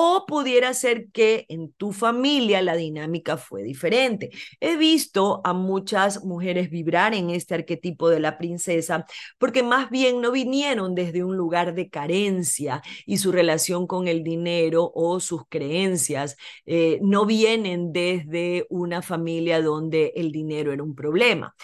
o 0.00 0.26
pudiera 0.26 0.74
ser 0.74 1.10
que 1.10 1.44
en 1.48 1.72
tu 1.72 1.92
familia 1.92 2.62
la 2.62 2.76
dinámica 2.76 3.36
fue 3.36 3.64
diferente. 3.64 4.30
He 4.60 4.76
visto 4.76 5.40
a 5.42 5.52
muchas 5.52 6.22
mujeres 6.24 6.70
vibrar 6.70 7.14
en 7.14 7.30
este 7.30 7.56
arquetipo 7.56 8.08
de 8.08 8.20
la 8.20 8.38
princesa 8.38 9.06
porque 9.38 9.64
más 9.64 9.90
bien 9.90 10.20
no 10.20 10.30
vinieron 10.30 10.94
desde 10.94 11.24
un 11.24 11.36
lugar 11.36 11.74
de 11.74 11.90
carencia 11.90 12.80
y 13.06 13.18
su 13.18 13.32
relación 13.32 13.88
con 13.88 14.06
el 14.06 14.22
dinero 14.22 14.92
o 14.94 15.18
sus 15.18 15.42
creencias 15.48 16.36
eh, 16.64 17.00
no 17.02 17.26
vienen 17.26 17.92
desde 17.92 18.66
una 18.70 19.02
familia 19.02 19.60
donde 19.60 20.12
el 20.14 20.30
dinero 20.30 20.72
era 20.72 20.84
un 20.84 20.94
problema 20.94 21.56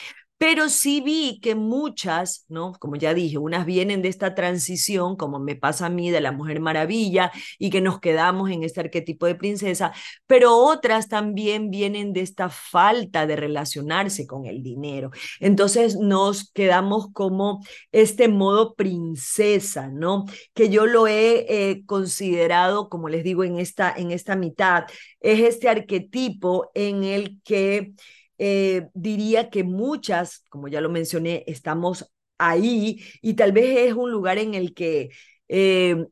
pero 0.44 0.68
sí 0.68 1.00
vi 1.00 1.40
que 1.40 1.54
muchas, 1.54 2.44
¿no? 2.50 2.74
Como 2.78 2.96
ya 2.96 3.14
dije, 3.14 3.38
unas 3.38 3.64
vienen 3.64 4.02
de 4.02 4.10
esta 4.10 4.34
transición, 4.34 5.16
como 5.16 5.38
me 5.38 5.56
pasa 5.56 5.86
a 5.86 5.88
mí, 5.88 6.10
de 6.10 6.20
la 6.20 6.32
Mujer 6.32 6.60
Maravilla, 6.60 7.32
y 7.58 7.70
que 7.70 7.80
nos 7.80 7.98
quedamos 7.98 8.50
en 8.50 8.62
este 8.62 8.80
arquetipo 8.80 9.24
de 9.24 9.36
princesa, 9.36 9.94
pero 10.26 10.54
otras 10.58 11.08
también 11.08 11.70
vienen 11.70 12.12
de 12.12 12.20
esta 12.20 12.50
falta 12.50 13.26
de 13.26 13.36
relacionarse 13.36 14.26
con 14.26 14.44
el 14.44 14.62
dinero. 14.62 15.12
Entonces 15.40 15.96
nos 15.96 16.50
quedamos 16.52 17.06
como 17.14 17.64
este 17.90 18.28
modo 18.28 18.74
princesa, 18.74 19.88
¿no? 19.88 20.26
Que 20.52 20.68
yo 20.68 20.84
lo 20.84 21.06
he 21.06 21.46
eh, 21.48 21.84
considerado, 21.86 22.90
como 22.90 23.08
les 23.08 23.24
digo, 23.24 23.44
en 23.44 23.58
esta, 23.58 23.94
en 23.96 24.10
esta 24.10 24.36
mitad, 24.36 24.84
es 25.20 25.40
este 25.40 25.70
arquetipo 25.70 26.70
en 26.74 27.02
el 27.02 27.40
que 27.44 27.94
eh, 28.38 28.88
diría 28.94 29.50
que 29.50 29.64
muchas, 29.64 30.44
como 30.48 30.68
ya 30.68 30.80
lo 30.80 30.90
mencioné, 30.90 31.44
estamos 31.46 32.12
ahí 32.38 33.00
y 33.22 33.34
tal 33.34 33.52
vez 33.52 33.78
es 33.90 33.94
un 33.94 34.10
lugar 34.10 34.38
en 34.38 34.54
el 34.54 34.74
que 34.74 35.10
eh, 35.48 36.06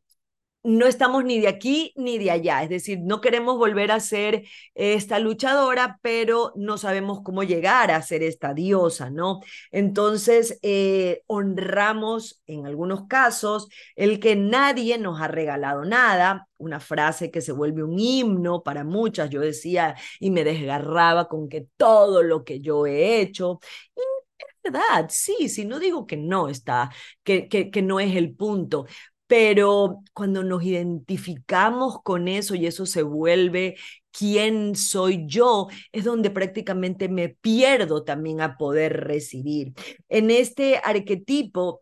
no 0.64 0.86
estamos 0.86 1.24
ni 1.24 1.40
de 1.40 1.48
aquí 1.48 1.92
ni 1.96 2.18
de 2.18 2.30
allá, 2.30 2.62
es 2.62 2.68
decir, 2.68 3.00
no 3.02 3.20
queremos 3.20 3.56
volver 3.58 3.90
a 3.90 4.00
ser 4.00 4.44
esta 4.74 5.18
luchadora, 5.18 5.98
pero 6.02 6.52
no 6.56 6.78
sabemos 6.78 7.20
cómo 7.22 7.42
llegar 7.42 7.90
a 7.90 8.02
ser 8.02 8.22
esta 8.22 8.54
diosa, 8.54 9.10
¿no? 9.10 9.40
Entonces, 9.70 10.58
eh, 10.62 11.22
honramos 11.26 12.42
en 12.46 12.66
algunos 12.66 13.06
casos 13.08 13.68
el 13.96 14.20
que 14.20 14.36
nadie 14.36 14.98
nos 14.98 15.20
ha 15.20 15.28
regalado 15.28 15.84
nada, 15.84 16.48
una 16.58 16.78
frase 16.78 17.30
que 17.30 17.40
se 17.40 17.52
vuelve 17.52 17.82
un 17.82 17.98
himno 17.98 18.62
para 18.62 18.84
muchas, 18.84 19.30
yo 19.30 19.40
decía 19.40 19.96
y 20.20 20.30
me 20.30 20.44
desgarraba 20.44 21.28
con 21.28 21.48
que 21.48 21.66
todo 21.76 22.22
lo 22.22 22.44
que 22.44 22.60
yo 22.60 22.86
he 22.86 23.20
hecho, 23.20 23.58
verdad, 24.62 25.06
sí, 25.10 25.48
sí, 25.48 25.64
no 25.64 25.78
digo 25.78 26.06
que 26.06 26.16
no 26.16 26.48
está, 26.48 26.90
que, 27.24 27.48
que, 27.48 27.70
que, 27.70 27.82
no 27.82 28.00
es 28.00 28.14
el 28.16 28.34
punto, 28.34 28.86
pero 29.32 30.02
cuando 30.12 30.44
nos 30.44 30.62
identificamos 30.62 32.02
con 32.02 32.28
eso 32.28 32.54
y 32.54 32.66
eso 32.66 32.84
se 32.84 33.02
vuelve 33.02 33.76
quién 34.10 34.76
soy 34.76 35.24
yo, 35.26 35.68
es 35.90 36.04
donde 36.04 36.28
prácticamente 36.28 37.08
me 37.08 37.30
pierdo 37.30 38.04
también 38.04 38.42
a 38.42 38.58
poder 38.58 38.92
recibir. 39.06 39.72
En 40.10 40.30
este 40.30 40.82
arquetipo 40.84 41.80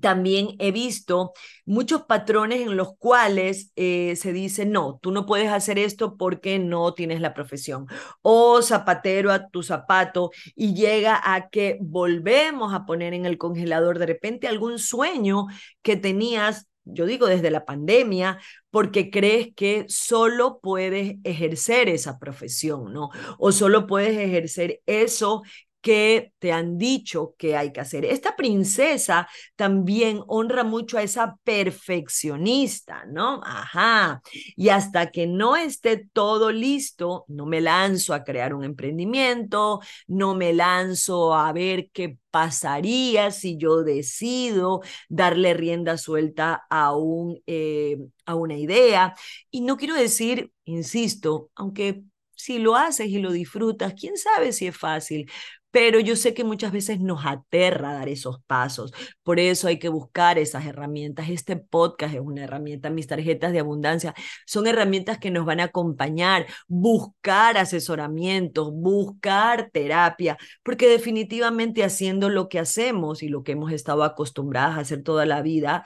también 0.00 0.56
he 0.58 0.72
visto 0.72 1.32
muchos 1.64 2.02
patrones 2.02 2.60
en 2.60 2.76
los 2.76 2.96
cuales 2.96 3.72
eh, 3.76 4.16
se 4.16 4.32
dice, 4.32 4.66
no, 4.66 4.98
tú 5.00 5.12
no 5.12 5.26
puedes 5.26 5.50
hacer 5.50 5.78
esto 5.78 6.16
porque 6.16 6.58
no 6.58 6.94
tienes 6.94 7.20
la 7.20 7.34
profesión. 7.34 7.86
O 8.22 8.62
zapatero 8.62 9.32
a 9.32 9.48
tu 9.48 9.62
zapato 9.62 10.30
y 10.54 10.74
llega 10.74 11.20
a 11.22 11.48
que 11.50 11.78
volvemos 11.80 12.74
a 12.74 12.84
poner 12.86 13.14
en 13.14 13.26
el 13.26 13.38
congelador 13.38 13.98
de 13.98 14.06
repente 14.06 14.48
algún 14.48 14.78
sueño 14.78 15.46
que 15.82 15.96
tenías 15.96 16.66
yo 16.86 17.04
digo 17.04 17.26
desde 17.26 17.50
la 17.50 17.64
pandemia, 17.64 18.38
porque 18.70 19.10
crees 19.10 19.48
que 19.54 19.86
solo 19.88 20.60
puedes 20.62 21.16
ejercer 21.24 21.88
esa 21.88 22.18
profesión, 22.18 22.92
¿no? 22.92 23.10
O 23.38 23.50
solo 23.50 23.86
puedes 23.86 24.16
ejercer 24.16 24.80
eso 24.86 25.42
que 25.86 26.32
te 26.40 26.50
han 26.50 26.78
dicho 26.78 27.36
que 27.38 27.56
hay 27.56 27.72
que 27.72 27.78
hacer. 27.80 28.04
Esta 28.04 28.34
princesa 28.34 29.28
también 29.54 30.20
honra 30.26 30.64
mucho 30.64 30.98
a 30.98 31.02
esa 31.04 31.36
perfeccionista, 31.44 33.04
¿no? 33.06 33.40
Ajá. 33.44 34.20
Y 34.56 34.70
hasta 34.70 35.12
que 35.12 35.28
no 35.28 35.54
esté 35.54 36.08
todo 36.12 36.50
listo, 36.50 37.24
no 37.28 37.46
me 37.46 37.60
lanzo 37.60 38.14
a 38.14 38.24
crear 38.24 38.52
un 38.52 38.64
emprendimiento, 38.64 39.78
no 40.08 40.34
me 40.34 40.52
lanzo 40.52 41.32
a 41.36 41.52
ver 41.52 41.88
qué 41.92 42.18
pasaría 42.32 43.30
si 43.30 43.56
yo 43.56 43.84
decido 43.84 44.80
darle 45.08 45.54
rienda 45.54 45.98
suelta 45.98 46.66
a, 46.68 46.96
un, 46.96 47.40
eh, 47.46 47.96
a 48.24 48.34
una 48.34 48.56
idea. 48.56 49.14
Y 49.52 49.60
no 49.60 49.76
quiero 49.76 49.94
decir, 49.94 50.50
insisto, 50.64 51.48
aunque 51.54 52.02
si 52.36 52.58
lo 52.58 52.76
haces 52.76 53.08
y 53.08 53.18
lo 53.18 53.32
disfrutas, 53.32 53.94
quién 53.94 54.16
sabe 54.16 54.52
si 54.52 54.66
es 54.66 54.76
fácil, 54.76 55.30
pero 55.76 56.00
yo 56.00 56.16
sé 56.16 56.32
que 56.32 56.42
muchas 56.42 56.72
veces 56.72 57.00
nos 57.00 57.26
aterra 57.26 57.92
dar 57.92 58.08
esos 58.08 58.40
pasos. 58.46 58.94
Por 59.22 59.38
eso 59.38 59.68
hay 59.68 59.78
que 59.78 59.90
buscar 59.90 60.38
esas 60.38 60.64
herramientas. 60.64 61.28
Este 61.28 61.56
podcast 61.56 62.14
es 62.14 62.20
una 62.22 62.44
herramienta, 62.44 62.88
mis 62.88 63.06
tarjetas 63.06 63.52
de 63.52 63.58
abundancia 63.58 64.14
son 64.46 64.66
herramientas 64.66 65.18
que 65.18 65.30
nos 65.30 65.44
van 65.44 65.60
a 65.60 65.64
acompañar, 65.64 66.46
buscar 66.66 67.58
asesoramientos, 67.58 68.72
buscar 68.72 69.68
terapia, 69.70 70.38
porque 70.62 70.88
definitivamente 70.88 71.84
haciendo 71.84 72.30
lo 72.30 72.48
que 72.48 72.58
hacemos 72.58 73.22
y 73.22 73.28
lo 73.28 73.42
que 73.42 73.52
hemos 73.52 73.70
estado 73.70 74.02
acostumbradas 74.02 74.78
a 74.78 74.80
hacer 74.80 75.02
toda 75.02 75.26
la 75.26 75.42
vida, 75.42 75.84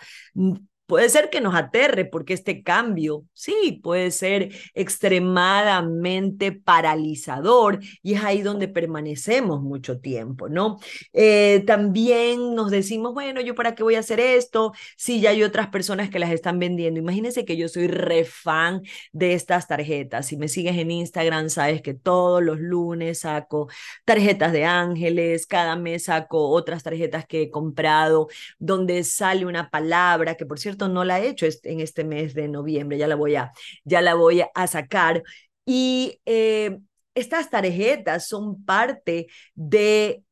Puede 0.90 1.08
ser 1.08 1.30
que 1.30 1.40
nos 1.40 1.54
aterre 1.54 2.04
porque 2.04 2.32
este 2.32 2.64
cambio, 2.64 3.24
sí, 3.32 3.78
puede 3.80 4.10
ser 4.10 4.50
extremadamente 4.74 6.50
paralizador 6.50 7.78
y 8.02 8.14
es 8.14 8.24
ahí 8.24 8.42
donde 8.42 8.66
permanecemos 8.66 9.62
mucho 9.62 10.00
tiempo, 10.00 10.48
¿no? 10.48 10.80
Eh, 11.12 11.62
también 11.64 12.56
nos 12.56 12.72
decimos, 12.72 13.14
bueno, 13.14 13.40
¿yo 13.40 13.54
para 13.54 13.76
qué 13.76 13.84
voy 13.84 13.94
a 13.94 14.00
hacer 14.00 14.18
esto? 14.18 14.72
Si 14.96 15.20
ya 15.20 15.30
hay 15.30 15.44
otras 15.44 15.68
personas 15.68 16.10
que 16.10 16.18
las 16.18 16.32
están 16.32 16.58
vendiendo. 16.58 16.98
Imagínense 16.98 17.44
que 17.44 17.56
yo 17.56 17.68
soy 17.68 17.86
re 17.86 18.24
fan 18.24 18.82
de 19.12 19.34
estas 19.34 19.68
tarjetas. 19.68 20.26
Si 20.26 20.36
me 20.36 20.48
sigues 20.48 20.76
en 20.76 20.90
Instagram, 20.90 21.50
sabes 21.50 21.82
que 21.82 21.94
todos 21.94 22.42
los 22.42 22.58
lunes 22.58 23.20
saco 23.20 23.68
tarjetas 24.04 24.50
de 24.50 24.64
ángeles, 24.64 25.46
cada 25.46 25.76
mes 25.76 26.06
saco 26.06 26.48
otras 26.48 26.82
tarjetas 26.82 27.26
que 27.26 27.42
he 27.42 27.50
comprado 27.52 28.26
donde 28.58 29.04
sale 29.04 29.46
una 29.46 29.70
palabra 29.70 30.34
que 30.34 30.46
por 30.46 30.58
cierto 30.58 30.79
no 30.88 31.04
la 31.04 31.20
he 31.20 31.28
hecho 31.28 31.46
en 31.64 31.80
este 31.80 32.04
mes 32.04 32.34
de 32.34 32.48
noviembre, 32.48 32.98
ya 32.98 33.06
la 33.06 33.16
voy 33.16 33.36
a, 33.36 33.52
ya 33.84 34.00
la 34.00 34.14
voy 34.14 34.42
a 34.54 34.66
sacar. 34.66 35.22
Y 35.64 36.20
eh, 36.26 36.78
estas 37.14 37.50
tarjetas 37.50 38.28
son 38.28 38.64
parte 38.64 39.26
de 39.54 40.22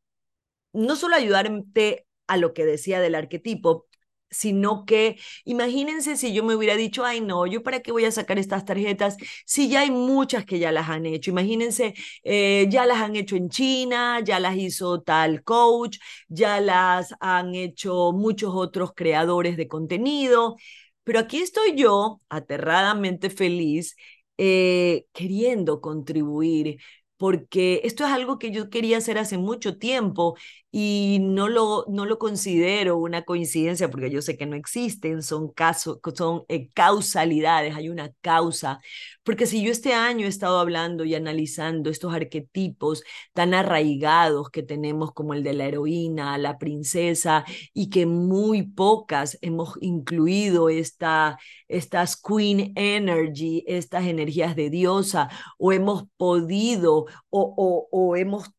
no 0.73 0.97
solo 0.97 1.17
ayudarte 1.17 2.07
a 2.27 2.37
lo 2.37 2.55
que 2.55 2.65
decía 2.65 3.01
del 3.01 3.15
arquetipo, 3.15 3.88
sino 4.31 4.85
que 4.85 5.19
imagínense 5.45 6.17
si 6.17 6.33
yo 6.35 6.45
me 6.45 6.55
hubiera 6.55 6.77
dicho, 6.77 7.05
ay 7.05 7.21
no, 7.21 7.47
yo 7.47 7.63
para 7.63 7.81
qué 7.81 7.93
voy 7.93 8.05
a 8.05 8.11
sacar 8.13 8.39
estas 8.39 8.65
tarjetas 8.65 9.17
si 9.47 9.69
ya 9.69 9.81
hay 9.81 9.91
muchas 9.91 10.45
que 10.45 10.59
ya 10.59 10.73
las 10.73 10.89
han 10.89 11.07
hecho. 11.07 11.31
Imagínense, 11.31 11.95
eh, 12.25 12.67
ya 12.71 12.87
las 12.87 12.99
han 12.99 13.17
hecho 13.17 13.37
en 13.37 13.49
China, 13.49 14.21
ya 14.21 14.41
las 14.41 14.57
hizo 14.57 15.01
tal 15.03 15.43
coach, 15.45 15.99
ya 16.29 16.61
las 16.61 17.15
han 17.21 17.55
hecho 17.55 18.13
muchos 18.13 18.53
otros 18.55 18.93
creadores 18.95 19.57
de 19.57 19.69
contenido, 19.69 20.57
pero 21.05 21.19
aquí 21.21 21.39
estoy 21.39 21.75
yo, 21.75 22.21
aterradamente 22.29 23.31
feliz, 23.31 23.97
eh, 24.37 25.07
queriendo 25.13 25.81
contribuir, 25.81 26.79
porque 27.17 27.81
esto 27.85 28.05
es 28.07 28.13
algo 28.13 28.39
que 28.39 28.51
yo 28.53 28.71
quería 28.71 28.99
hacer 28.99 29.19
hace 29.19 29.39
mucho 29.39 29.79
tiempo 29.79 30.37
y 30.71 31.19
no 31.23 31.49
lo, 31.49 31.87
no 31.89 32.05
lo 32.05 32.19
considero 32.19 32.99
una 32.99 33.23
coincidencia 33.23 33.91
porque 33.91 34.11
yo 34.11 34.21
sé 34.21 34.37
que 34.37 34.45
no 34.47 34.55
existen, 34.55 35.23
son, 35.23 35.49
casos, 35.51 35.99
son 36.15 36.45
eh, 36.49 36.69
causalidades, 36.75 37.75
hay 37.75 37.89
una 37.89 38.13
causa. 38.21 38.81
Porque 39.23 39.47
si 39.47 39.63
yo 39.63 39.71
este 39.73 39.95
año 39.95 40.27
he 40.27 40.29
estado 40.29 40.59
hablando 40.59 41.05
y 41.05 41.15
analizando 41.15 41.91
estos 41.91 42.15
arquetipos 42.15 43.03
tan 43.33 43.55
arraigados 43.55 44.51
que 44.51 44.63
tenemos 44.63 45.13
como 45.13 45.33
el 45.35 45.43
de 45.43 45.55
la 45.55 45.67
heroína, 45.67 46.37
la 46.39 46.59
princesa, 46.59 47.45
y 47.73 47.89
que 47.91 48.07
muy 48.07 48.63
pocas 48.63 49.39
hemos 49.41 49.75
incluido 49.81 50.69
esta, 50.69 51.39
estas 51.69 52.17
queen 52.21 52.73
energy, 52.77 53.65
estas 53.67 54.07
energías 54.07 54.55
de 54.57 54.71
diosa, 54.71 55.29
o 55.59 55.73
hemos 55.73 56.05
podido 56.17 57.07
o, 57.31 57.55
o, 57.57 57.89
o 57.91 58.17
hemos 58.17 58.51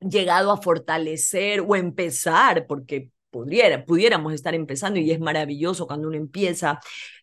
llegado 0.00 0.50
a 0.52 0.60
fortalecer 0.62 1.60
o 1.60 1.76
empezar, 1.76 2.66
porque 2.66 3.10
pudiera, 3.30 3.84
pudiéramos 3.84 4.32
estar 4.34 4.54
empezando 4.54 4.98
y 5.00 5.10
es 5.10 5.20
maravilloso 5.20 5.86
cuando 5.86 6.08
uno 6.08 6.16
empieza. 6.16 6.80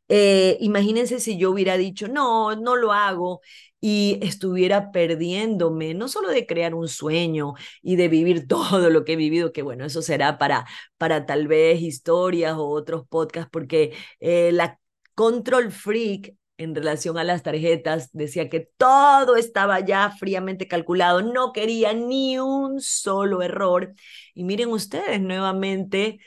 Eh, 0.10 0.58
imagínense 0.62 1.20
si 1.20 1.38
yo 1.38 1.52
hubiera 1.52 1.78
dicho, 1.78 2.08
no, 2.08 2.56
no 2.56 2.76
lo 2.76 2.94
hago 2.94 3.42
y 3.80 4.20
estuviera 4.22 4.92
perdiéndome, 4.92 5.94
no 5.94 6.08
solo 6.08 6.30
de 6.30 6.46
crear 6.48 6.74
un 6.74 6.88
sueño 6.88 7.54
y 7.82 7.96
de 7.98 8.08
vivir 8.08 8.48
todo 8.48 8.90
lo 8.90 9.04
que 9.06 9.14
he 9.14 9.16
vivido, 9.16 9.52
que 9.52 9.62
bueno, 9.62 9.86
eso 9.86 10.02
será 10.02 10.38
para, 10.38 10.66
para 10.98 11.26
tal 11.26 11.48
vez 11.48 11.82
historias 11.82 12.56
o 12.58 12.68
otros 12.68 13.08
podcasts, 13.08 13.50
porque 13.52 13.94
eh, 14.20 14.52
la 14.54 14.80
control 15.16 15.72
freak 15.72 16.34
en 16.58 16.74
relación 16.76 17.18
a 17.18 17.24
las 17.24 17.44
tarjetas, 17.44 18.10
decía 18.14 18.50
que 18.50 18.70
todo 18.78 19.36
estaba 19.36 19.80
ya 19.80 20.12
fríamente 20.12 20.68
calculado, 20.68 21.22
no 21.22 21.54
quería 21.54 21.94
ni 21.94 22.40
un 22.40 22.82
solo 22.82 23.42
error. 23.42 23.94
Y 24.34 24.44
miren 24.44 24.70
ustedes, 24.70 25.22
nuevamente 25.22 26.20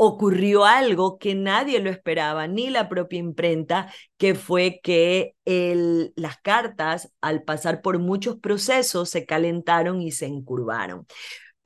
ocurrió 0.00 0.64
algo 0.64 1.18
que 1.18 1.34
nadie 1.34 1.80
lo 1.80 1.90
esperaba, 1.90 2.46
ni 2.46 2.70
la 2.70 2.88
propia 2.88 3.18
imprenta, 3.18 3.92
que 4.16 4.36
fue 4.36 4.80
que 4.80 5.34
las 5.44 6.38
cartas, 6.40 7.12
al 7.20 7.42
pasar 7.42 7.82
por 7.82 7.98
muchos 7.98 8.38
procesos, 8.38 9.10
se 9.10 9.26
calentaron 9.26 10.00
y 10.00 10.12
se 10.12 10.26
encurvaron. 10.26 11.06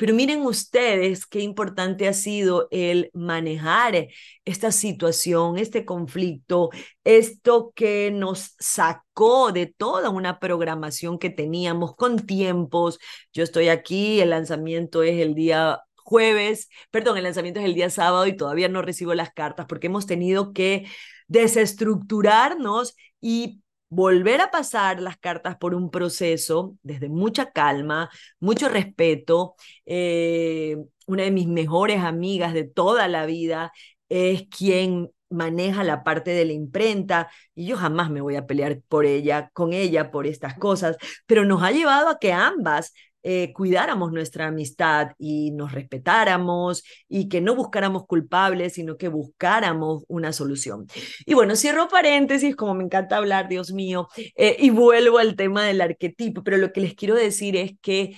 Pero 0.03 0.15
miren 0.15 0.43
ustedes 0.43 1.27
qué 1.27 1.43
importante 1.43 2.09
ha 2.09 2.13
sido 2.13 2.67
el 2.73 3.09
manejar 3.15 4.09
esta 4.45 4.73
situación, 4.73 5.59
este 5.59 5.85
conflicto, 5.85 6.71
esto 7.05 7.73
que 7.77 8.11
nos 8.11 8.57
sacó 8.59 9.53
de 9.53 9.67
toda 9.67 10.11
una 10.11 10.41
programación 10.41 11.21
que 11.21 11.31
teníamos 11.31 11.95
con 11.95 12.27
tiempos. 12.27 12.99
Yo 13.33 13.45
estoy 13.45 13.69
aquí, 13.69 14.21
el 14.21 14.31
lanzamiento 14.31 15.05
es 15.05 15.21
el 15.21 15.37
día 15.37 15.79
jueves, 15.95 16.69
perdón, 16.91 17.17
el 17.19 17.23
lanzamiento 17.23 17.61
es 17.61 17.67
el 17.67 17.75
día 17.75 17.89
sábado 17.89 18.27
y 18.27 18.37
todavía 18.37 18.69
no 18.69 18.83
recibo 18.83 19.15
las 19.15 19.33
cartas 19.33 19.67
porque 19.69 19.87
hemos 19.87 20.07
tenido 20.07 20.53
que 20.53 20.85
desestructurarnos 21.29 22.97
y 23.21 23.62
volver 23.93 24.41
a 24.41 24.51
pasar 24.51 25.03
las 25.03 25.19
cartas 25.19 25.59
por 25.59 25.75
un 25.75 25.91
proceso 25.91 26.79
desde 26.83 27.11
mucha 27.11 27.51
calma, 27.53 28.09
mucho 28.41 28.71
respeto. 28.71 29.55
Eh, 29.85 30.79
una 31.07 31.25
de 31.25 31.31
mis 31.31 31.47
mejores 31.47 32.01
amigas 32.03 32.55
de 32.55 32.65
toda 32.65 33.07
la 33.07 33.27
vida 33.27 33.71
es 34.09 34.45
quien 34.49 35.11
maneja 35.29 35.85
la 35.85 36.05
parte 36.05 36.31
de 36.31 36.47
la 36.47 36.53
imprenta 36.55 37.31
y 37.55 37.67
yo 37.67 37.77
jamás 37.77 38.11
me 38.11 38.23
voy 38.23 38.37
a 38.37 38.47
pelear 38.47 38.81
por 38.89 39.05
ella, 39.05 39.51
con 39.53 39.75
ella 39.75 40.11
por 40.11 40.27
estas 40.27 40.55
cosas, 40.59 40.97
pero 41.27 41.45
nos 41.45 41.63
ha 41.63 41.71
llevado 41.71 42.09
a 42.09 42.19
que 42.19 42.33
ambas 42.33 42.95
eh, 43.23 43.53
cuidáramos 43.53 44.13
nuestra 44.13 44.49
amistad 44.49 45.13
y 45.19 45.53
nos 45.53 45.73
respetáramos 45.73 46.83
y 47.09 47.29
que 47.29 47.41
no 47.41 47.55
buscáramos 47.55 48.07
culpables, 48.07 48.75
sino 48.75 48.97
que 48.97 49.09
buscáramos 49.09 50.05
una 50.09 50.33
solución. 50.33 50.87
Y 51.27 51.35
bueno, 51.35 51.57
cierro 51.57 51.89
paréntesis, 51.89 52.57
como 52.57 52.75
me 52.75 52.85
encanta 52.85 53.17
hablar, 53.17 53.49
Dios 53.49 53.73
mío, 53.73 54.09
eh, 54.37 54.57
y 54.59 54.71
vuelvo 54.71 55.19
al 55.19 55.37
tema 55.37 55.65
del 55.65 55.81
arquetipo, 55.81 56.43
pero 56.43 56.57
lo 56.57 56.73
que 56.73 56.81
les 56.81 56.95
quiero 56.95 57.15
decir 57.15 57.57
es 57.57 57.73
que 57.81 58.17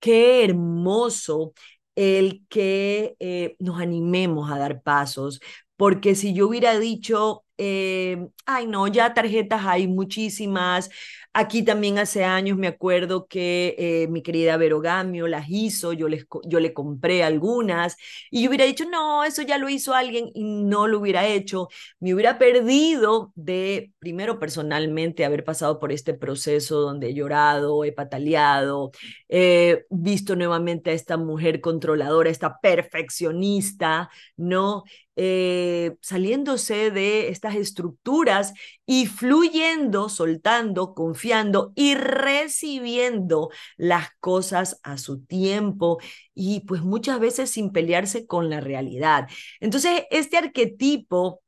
qué 0.00 0.44
hermoso 0.44 1.52
el 1.94 2.44
que 2.48 3.16
eh, 3.20 3.56
nos 3.58 3.80
animemos 3.80 4.50
a 4.50 4.58
dar 4.58 4.82
pasos, 4.82 5.40
porque 5.76 6.14
si 6.14 6.34
yo 6.34 6.48
hubiera 6.48 6.78
dicho, 6.78 7.44
ay 7.58 8.66
no, 8.66 8.88
ya 8.88 9.14
tarjetas 9.14 9.64
hay 9.64 9.86
muchísimas, 9.86 10.90
Aquí 11.34 11.62
también 11.64 11.98
hace 11.98 12.24
años 12.24 12.58
me 12.58 12.66
acuerdo 12.66 13.26
que 13.26 13.74
eh, 13.78 14.06
mi 14.08 14.22
querida 14.22 14.58
Verogamio 14.58 15.28
las 15.28 15.46
hizo, 15.48 15.94
yo, 15.94 16.06
les, 16.06 16.26
yo 16.44 16.60
le 16.60 16.74
compré 16.74 17.24
algunas 17.24 17.96
y 18.30 18.42
yo 18.42 18.50
hubiera 18.50 18.66
dicho, 18.66 18.84
no, 18.84 19.24
eso 19.24 19.40
ya 19.40 19.56
lo 19.56 19.70
hizo 19.70 19.94
alguien 19.94 20.30
y 20.34 20.44
no 20.44 20.86
lo 20.86 20.98
hubiera 20.98 21.26
hecho. 21.26 21.68
Me 22.00 22.12
hubiera 22.12 22.38
perdido 22.38 23.32
de, 23.34 23.92
primero 23.98 24.38
personalmente, 24.38 25.24
haber 25.24 25.42
pasado 25.42 25.78
por 25.80 25.90
este 25.90 26.12
proceso 26.12 26.80
donde 26.82 27.08
he 27.08 27.14
llorado, 27.14 27.84
he 27.84 27.92
pataleado, 27.92 28.90
he 29.30 29.86
visto 29.88 30.36
nuevamente 30.36 30.90
a 30.90 30.92
esta 30.92 31.16
mujer 31.16 31.62
controladora, 31.62 32.28
esta 32.28 32.60
perfeccionista, 32.60 34.10
¿no? 34.36 34.84
Eh, 35.16 35.96
saliéndose 36.00 36.90
de 36.90 37.28
estas 37.42 37.56
estructuras 37.56 38.52
y 38.86 39.06
fluyendo, 39.06 40.08
soltando, 40.08 40.94
confiando 40.94 41.72
y 41.74 41.94
recibiendo 41.94 43.50
las 43.76 44.10
cosas 44.20 44.78
a 44.84 44.96
su 44.96 45.24
tiempo 45.24 45.98
y 46.34 46.60
pues 46.60 46.82
muchas 46.82 47.18
veces 47.18 47.50
sin 47.50 47.72
pelearse 47.72 48.26
con 48.26 48.48
la 48.48 48.60
realidad. 48.60 49.28
Entonces, 49.60 50.04
este 50.10 50.36
arquetipo 50.36 51.42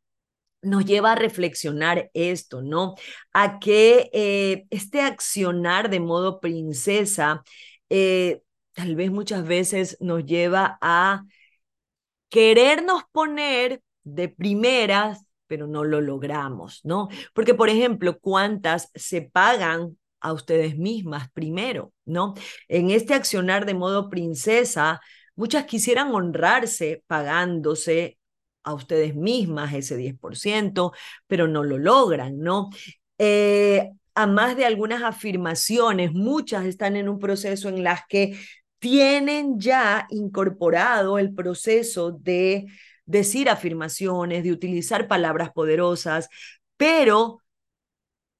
nos 0.63 0.85
lleva 0.85 1.13
a 1.13 1.15
reflexionar 1.15 2.11
esto, 2.15 2.63
¿no? 2.63 2.95
A 3.33 3.61
que 3.61 4.11
eh, 4.13 4.67
este 4.71 5.01
accionar 5.03 5.91
de 5.91 6.01
modo 6.01 6.41
princesa 6.41 7.43
eh, 7.91 8.43
tal 8.73 8.97
vez 8.97 9.11
muchas 9.13 9.47
veces 9.47 9.97
nos 10.01 10.25
lleva 10.25 10.79
a 10.81 11.25
querernos 12.31 13.03
poner 13.13 13.83
de 14.05 14.29
primeras, 14.29 15.24
pero 15.55 15.69
no 15.69 15.85
lo 15.85 16.01
logramos, 16.01 16.81
¿no? 16.83 17.07
Porque, 17.33 17.55
por 17.55 17.69
ejemplo, 17.69 18.19
¿cuántas 18.19 18.91
se 18.97 19.23
pagan 19.23 19.97
a 20.19 20.33
ustedes 20.33 20.77
mismas 20.77 21.31
primero, 21.31 21.93
¿no? 22.05 22.35
En 22.67 22.91
este 22.91 23.15
accionar 23.15 23.67
de 23.67 23.75
modo 23.75 24.11
princesa, 24.11 25.01
muchas 25.37 25.67
quisieran 25.67 26.13
honrarse 26.13 27.05
pagándose 27.07 28.19
a 28.65 28.75
ustedes 28.75 29.15
mismas 29.15 29.73
ese 29.75 29.97
10%, 29.97 30.91
pero 31.29 31.47
no 31.47 31.63
lo 31.63 31.79
logran, 31.79 32.41
¿no? 32.41 32.71
Eh, 33.19 33.93
a 34.17 34.27
más 34.27 34.57
de 34.57 34.65
algunas 34.65 35.05
afirmaciones, 35.05 36.11
muchas 36.15 36.65
están 36.65 36.97
en 36.97 37.09
un 37.09 37.21
proceso 37.21 37.69
en 37.69 37.85
las 37.85 38.01
que 38.09 38.37
tienen 38.81 39.61
ya 39.61 40.09
incorporado 40.11 41.17
el 41.17 41.33
proceso 41.33 42.11
de 42.11 42.67
decir 43.07 43.49
afirmaciones, 43.49 44.45
de 44.45 44.53
utilizar 44.53 45.09
palabras 45.09 45.53
poderosas, 45.53 46.29
pero 46.77 47.41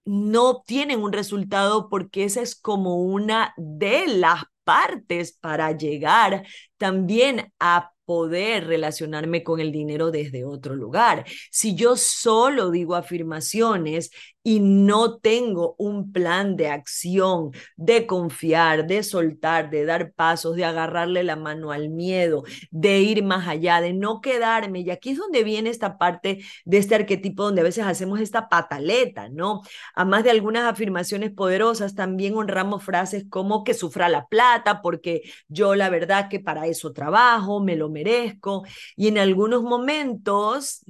no 0.05 0.51
obtienen 0.51 1.03
un 1.03 1.13
resultado 1.13 1.89
porque 1.89 2.25
esa 2.25 2.43
es 2.43 2.55
como 2.55 3.03
una 3.03 3.55
de 3.57 4.07
las 4.07 4.45
partes 4.65 5.33
para 5.33 5.73
llegar 5.77 6.47
también 6.77 7.53
a 7.59 7.93
poder 8.05 8.67
relacionarme 8.67 9.43
con 9.43 9.61
el 9.61 9.73
dinero 9.73 10.11
desde 10.11 10.45
otro 10.45 10.75
lugar. 10.75 11.25
Si 11.51 11.75
yo 11.75 11.97
solo 11.97 12.71
digo 12.71 12.95
afirmaciones 12.97 14.11
y 14.47 14.61
no 14.61 15.19
tengo 15.19 15.75
un 15.79 16.13
plan 16.13 16.55
de 16.57 16.69
acción, 16.69 17.53
de 17.77 18.07
confiar, 18.07 18.87
de 18.87 19.03
soltar, 19.03 19.71
de 19.71 19.87
dar 19.87 20.13
pasos, 20.13 20.55
de 20.55 20.67
agarrarle 20.67 21.25
la 21.25 21.35
mano 21.35 21.73
al 21.73 21.89
miedo, 21.89 22.45
de 22.71 23.01
ir 23.01 23.25
más 23.25 23.49
allá, 23.49 23.81
de 23.81 23.95
no 23.95 24.21
quedarme. 24.21 24.81
Y 24.81 24.91
aquí 24.91 25.11
es 25.11 25.19
donde 25.19 25.45
viene 25.45 25.71
esta 25.71 25.97
parte 25.97 26.45
de 26.67 26.79
este 26.79 26.95
arquetipo 26.95 27.45
donde 27.45 27.63
a 27.63 27.65
veces 27.65 27.87
hacemos 27.87 28.21
esta 28.21 28.51
pataleta, 28.51 29.31
¿no? 29.31 29.63
A 29.95 30.05
más 30.05 30.23
de 30.25 30.31
algunas 30.31 30.71
afirmaciones 30.71 31.33
poderosas, 31.33 31.95
también 31.95 32.37
honramos 32.37 32.85
frases 32.85 33.25
como 33.31 33.65
que 33.65 33.73
sufra 33.73 34.11
la 34.11 34.27
plata, 34.27 34.83
porque 34.83 35.23
yo 35.49 35.75
la 35.75 35.89
verdad 35.89 36.29
que 36.29 36.39
para 36.41 36.67
eso 36.67 36.93
trabajo, 36.93 37.63
me 37.63 37.77
lo 37.77 37.89
merezco. 37.89 38.65
Y 38.95 39.09
en 39.09 39.17
algunos 39.17 39.63
momentos, 39.63 40.85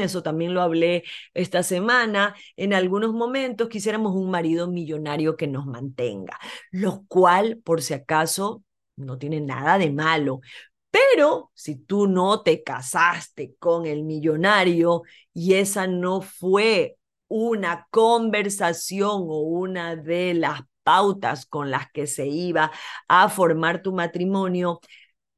eso 0.00 0.22
también 0.24 0.52
lo 0.52 0.62
hablé 0.62 1.04
esta 1.32 1.62
semana, 1.62 2.34
en 2.56 2.71
algunos 2.74 3.12
momentos 3.12 3.68
quisiéramos 3.68 4.14
un 4.14 4.30
marido 4.30 4.68
millonario 4.68 5.36
que 5.36 5.46
nos 5.46 5.66
mantenga, 5.66 6.38
lo 6.70 7.04
cual, 7.08 7.58
por 7.64 7.82
si 7.82 7.94
acaso, 7.94 8.62
no 8.96 9.18
tiene 9.18 9.40
nada 9.40 9.78
de 9.78 9.90
malo. 9.90 10.40
Pero 10.90 11.50
si 11.54 11.76
tú 11.76 12.06
no 12.06 12.42
te 12.42 12.62
casaste 12.62 13.54
con 13.58 13.86
el 13.86 14.04
millonario 14.04 15.02
y 15.32 15.54
esa 15.54 15.86
no 15.86 16.20
fue 16.20 16.98
una 17.28 17.88
conversación 17.90 19.22
o 19.26 19.40
una 19.40 19.96
de 19.96 20.34
las 20.34 20.60
pautas 20.82 21.46
con 21.46 21.70
las 21.70 21.90
que 21.92 22.06
se 22.06 22.26
iba 22.26 22.70
a 23.08 23.28
formar 23.28 23.82
tu 23.82 23.92
matrimonio, 23.92 24.80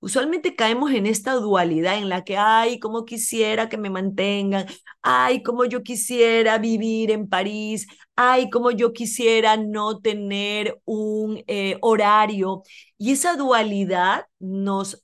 usualmente 0.05 0.55
caemos 0.55 0.93
en 0.93 1.07
esta 1.07 1.33
dualidad 1.35 1.97
en 1.99 2.09
la 2.11 2.25
que, 2.25 2.37
ay, 2.37 2.79
como 2.79 3.05
quisiera 3.07 3.69
que 3.71 3.79
me 3.79 3.89
mantengan, 3.91 4.67
ay, 5.03 5.43
como 5.43 5.65
yo 5.65 5.83
quisiera 5.83 6.59
vivir 6.59 7.11
en 7.11 7.29
París, 7.29 7.87
ay, 8.15 8.51
como 8.51 8.71
yo 8.71 8.93
quisiera 8.93 9.57
no 9.57 10.01
tener 10.01 10.81
un 10.85 11.43
eh, 11.47 11.79
horario. 11.81 12.63
Y 12.99 13.13
esa 13.13 13.37
dualidad 13.37 14.27
nos 14.39 15.03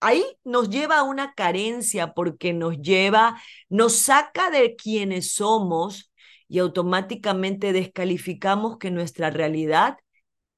ahí 0.00 0.24
nos 0.44 0.68
lleva 0.70 0.98
a 0.98 1.02
una 1.04 1.34
carencia 1.34 2.12
porque 2.14 2.52
nos 2.52 2.78
lleva, 2.80 3.40
nos 3.68 3.94
saca 3.96 4.50
de 4.50 4.74
quienes 4.76 5.34
somos 5.34 6.12
y 6.48 6.58
automáticamente 6.58 7.72
descalificamos 7.72 8.78
que 8.78 8.90
nuestra 8.90 9.30
realidad 9.30 9.96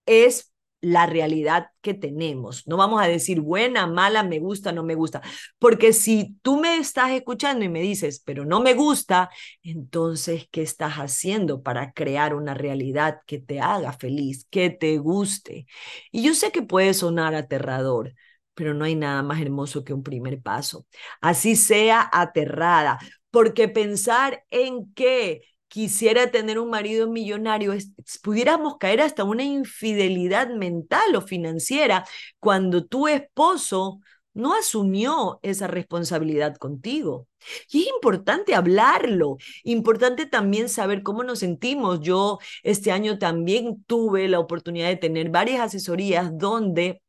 es 0.06 0.53
la 0.84 1.06
realidad 1.06 1.68
que 1.80 1.94
tenemos. 1.94 2.66
No 2.66 2.76
vamos 2.76 3.02
a 3.02 3.06
decir 3.06 3.40
buena, 3.40 3.86
mala, 3.86 4.22
me 4.22 4.38
gusta, 4.38 4.70
no 4.72 4.82
me 4.84 4.94
gusta. 4.94 5.22
Porque 5.58 5.92
si 5.92 6.36
tú 6.42 6.58
me 6.60 6.76
estás 6.76 7.12
escuchando 7.12 7.64
y 7.64 7.68
me 7.70 7.80
dices, 7.80 8.20
pero 8.24 8.44
no 8.44 8.60
me 8.60 8.74
gusta, 8.74 9.30
entonces, 9.62 10.46
¿qué 10.50 10.62
estás 10.62 10.94
haciendo 10.94 11.62
para 11.62 11.92
crear 11.92 12.34
una 12.34 12.52
realidad 12.54 13.20
que 13.26 13.38
te 13.38 13.60
haga 13.60 13.92
feliz, 13.94 14.46
que 14.50 14.68
te 14.70 14.98
guste? 14.98 15.66
Y 16.12 16.22
yo 16.22 16.34
sé 16.34 16.52
que 16.52 16.62
puede 16.62 16.92
sonar 16.92 17.34
aterrador, 17.34 18.14
pero 18.54 18.74
no 18.74 18.84
hay 18.84 18.94
nada 18.94 19.22
más 19.22 19.40
hermoso 19.40 19.84
que 19.84 19.94
un 19.94 20.02
primer 20.02 20.42
paso. 20.42 20.86
Así 21.22 21.56
sea 21.56 22.08
aterrada, 22.12 22.98
porque 23.30 23.68
pensar 23.68 24.44
en 24.50 24.92
que 24.92 25.42
quisiera 25.74 26.30
tener 26.30 26.60
un 26.60 26.70
marido 26.70 27.10
millonario, 27.10 27.74
pudiéramos 28.22 28.76
caer 28.78 29.00
hasta 29.00 29.24
una 29.24 29.42
infidelidad 29.42 30.48
mental 30.50 31.16
o 31.16 31.20
financiera 31.20 32.04
cuando 32.38 32.86
tu 32.86 33.08
esposo 33.08 33.98
no 34.34 34.54
asumió 34.54 35.40
esa 35.42 35.66
responsabilidad 35.66 36.54
contigo. 36.58 37.26
Y 37.72 37.82
es 37.82 37.88
importante 37.88 38.54
hablarlo, 38.54 39.36
importante 39.64 40.26
también 40.26 40.68
saber 40.68 41.02
cómo 41.02 41.24
nos 41.24 41.40
sentimos. 41.40 41.98
Yo 42.00 42.38
este 42.62 42.92
año 42.92 43.18
también 43.18 43.82
tuve 43.88 44.28
la 44.28 44.38
oportunidad 44.38 44.86
de 44.86 44.96
tener 44.96 45.30
varias 45.30 45.60
asesorías 45.60 46.30
donde 46.38 47.02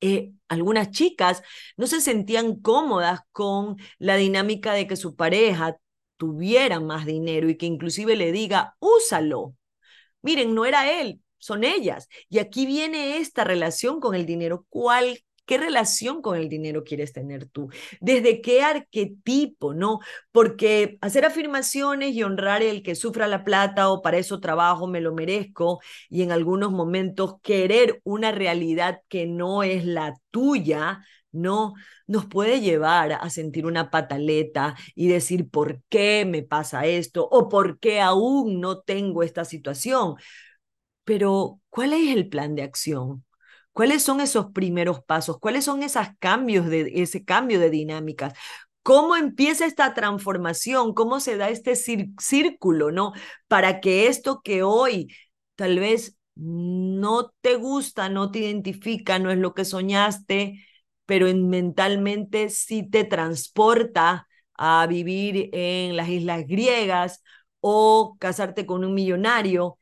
eh, 0.00 0.32
algunas 0.48 0.90
chicas 0.92 1.42
no 1.76 1.86
se 1.86 2.00
sentían 2.00 2.56
cómodas 2.56 3.20
con 3.32 3.76
la 3.98 4.16
dinámica 4.16 4.72
de 4.72 4.86
que 4.86 4.96
su 4.96 5.14
pareja 5.14 5.76
tuviera 6.22 6.78
más 6.78 7.04
dinero 7.04 7.48
y 7.50 7.56
que 7.56 7.66
inclusive 7.66 8.14
le 8.14 8.30
diga, 8.30 8.76
úsalo. 8.78 9.56
Miren, 10.22 10.54
no 10.54 10.64
era 10.66 11.00
él, 11.00 11.20
son 11.38 11.64
ellas. 11.64 12.08
Y 12.28 12.38
aquí 12.38 12.64
viene 12.64 13.16
esta 13.16 13.42
relación 13.42 13.98
con 13.98 14.14
el 14.14 14.24
dinero. 14.24 14.64
¿Cuál 14.68 15.18
¿Qué 15.46 15.58
relación 15.58 16.22
con 16.22 16.38
el 16.38 16.48
dinero 16.48 16.84
quieres 16.84 17.12
tener 17.12 17.46
tú? 17.46 17.68
¿Desde 18.00 18.40
qué 18.40 18.62
arquetipo? 18.62 19.74
¿No? 19.74 19.98
Porque 20.30 20.98
hacer 21.00 21.24
afirmaciones 21.24 22.14
y 22.14 22.22
honrar 22.22 22.62
el 22.62 22.84
que 22.84 22.94
sufra 22.94 23.26
la 23.26 23.42
plata 23.42 23.90
o 23.90 24.00
para 24.00 24.18
eso 24.18 24.38
trabajo, 24.38 24.86
me 24.86 25.00
lo 25.00 25.12
merezco, 25.12 25.80
y 26.08 26.22
en 26.22 26.30
algunos 26.30 26.70
momentos 26.70 27.34
querer 27.42 28.00
una 28.04 28.30
realidad 28.30 29.00
que 29.08 29.26
no 29.26 29.64
es 29.64 29.84
la 29.84 30.14
tuya, 30.30 31.04
¿no? 31.32 31.74
Nos 32.06 32.26
puede 32.26 32.60
llevar 32.60 33.12
a 33.12 33.30
sentir 33.30 33.66
una 33.66 33.90
pataleta 33.90 34.76
y 34.94 35.08
decir, 35.08 35.48
¿por 35.50 35.82
qué 35.88 36.24
me 36.26 36.42
pasa 36.42 36.86
esto? 36.86 37.26
¿O 37.30 37.48
por 37.48 37.78
qué 37.78 38.00
aún 38.00 38.60
no 38.60 38.80
tengo 38.80 39.22
esta 39.22 39.44
situación? 39.44 40.16
Pero, 41.04 41.60
¿cuál 41.70 41.92
es 41.94 42.14
el 42.14 42.28
plan 42.28 42.54
de 42.54 42.62
acción? 42.62 43.24
¿Cuáles 43.72 44.02
son 44.02 44.20
esos 44.20 44.52
primeros 44.52 45.02
pasos? 45.02 45.38
¿Cuáles 45.38 45.64
son 45.64 45.82
esos 45.82 46.06
cambios 46.20 46.66
de 46.66 46.92
ese 47.02 47.24
cambio 47.24 47.58
de 47.58 47.70
dinámicas? 47.70 48.34
¿Cómo 48.82 49.16
empieza 49.16 49.64
esta 49.66 49.94
transformación? 49.94 50.94
¿Cómo 50.94 51.20
se 51.20 51.36
da 51.36 51.48
este 51.50 51.74
círculo, 51.76 52.90
no? 52.92 53.12
Para 53.48 53.80
que 53.80 54.06
esto 54.08 54.42
que 54.42 54.62
hoy 54.62 55.12
tal 55.56 55.78
vez 55.78 56.16
no 56.34 57.32
te 57.40 57.56
gusta, 57.56 58.08
no 58.08 58.30
te 58.30 58.40
identifica, 58.40 59.18
no 59.18 59.30
es 59.30 59.38
lo 59.38 59.54
que 59.54 59.64
soñaste, 59.64 60.64
pero 61.06 61.26
mentalmente 61.34 62.50
sí 62.50 62.88
te 62.88 63.04
transporta 63.04 64.28
a 64.54 64.86
vivir 64.86 65.50
en 65.52 65.96
las 65.96 66.08
islas 66.08 66.46
griegas 66.46 67.22
o 67.60 68.16
casarte 68.20 68.66
con 68.66 68.84
un 68.84 68.94
millonario. 68.94 69.78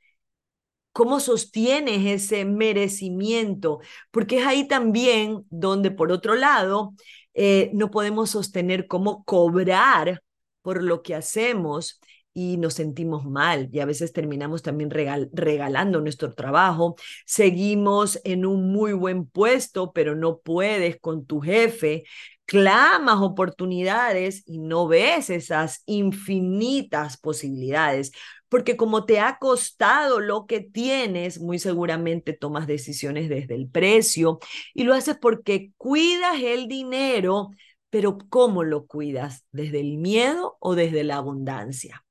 ¿Cómo 0.92 1.20
sostienes 1.20 2.04
ese 2.06 2.44
merecimiento? 2.44 3.80
Porque 4.10 4.38
es 4.40 4.46
ahí 4.46 4.66
también 4.66 5.46
donde, 5.50 5.90
por 5.90 6.10
otro 6.12 6.34
lado, 6.34 6.94
eh, 7.34 7.70
no 7.74 7.90
podemos 7.90 8.30
sostener 8.30 8.86
cómo 8.88 9.24
cobrar 9.24 10.22
por 10.62 10.82
lo 10.82 11.02
que 11.02 11.14
hacemos 11.14 12.00
y 12.32 12.56
nos 12.56 12.74
sentimos 12.74 13.24
mal 13.26 13.68
y 13.72 13.80
a 13.80 13.86
veces 13.86 14.12
terminamos 14.12 14.62
también 14.62 14.90
regalando 14.90 16.00
nuestro 16.00 16.34
trabajo. 16.34 16.96
Seguimos 17.26 18.20
en 18.24 18.46
un 18.46 18.72
muy 18.72 18.92
buen 18.92 19.26
puesto, 19.26 19.92
pero 19.92 20.14
no 20.14 20.38
puedes 20.38 20.98
con 21.00 21.26
tu 21.26 21.40
jefe. 21.40 22.04
Clamas 22.44 23.18
oportunidades 23.20 24.42
y 24.46 24.58
no 24.58 24.88
ves 24.88 25.30
esas 25.30 25.82
infinitas 25.86 27.16
posibilidades 27.16 28.12
porque 28.48 28.76
como 28.76 29.06
te 29.06 29.20
ha 29.20 29.38
costado 29.38 30.20
lo 30.20 30.46
que 30.46 30.60
tienes, 30.60 31.40
muy 31.40 31.58
seguramente 31.60 32.32
tomas 32.32 32.66
decisiones 32.66 33.28
desde 33.28 33.54
el 33.54 33.68
precio 33.68 34.40
y 34.74 34.84
lo 34.84 34.94
haces 34.94 35.16
porque 35.20 35.72
cuidas 35.76 36.42
el 36.42 36.66
dinero, 36.66 37.50
pero 37.90 38.18
¿cómo 38.28 38.64
lo 38.64 38.86
cuidas? 38.86 39.44
¿Desde 39.52 39.80
el 39.80 39.98
miedo 39.98 40.56
o 40.60 40.74
desde 40.74 41.04
la 41.04 41.16
abundancia? 41.16 42.04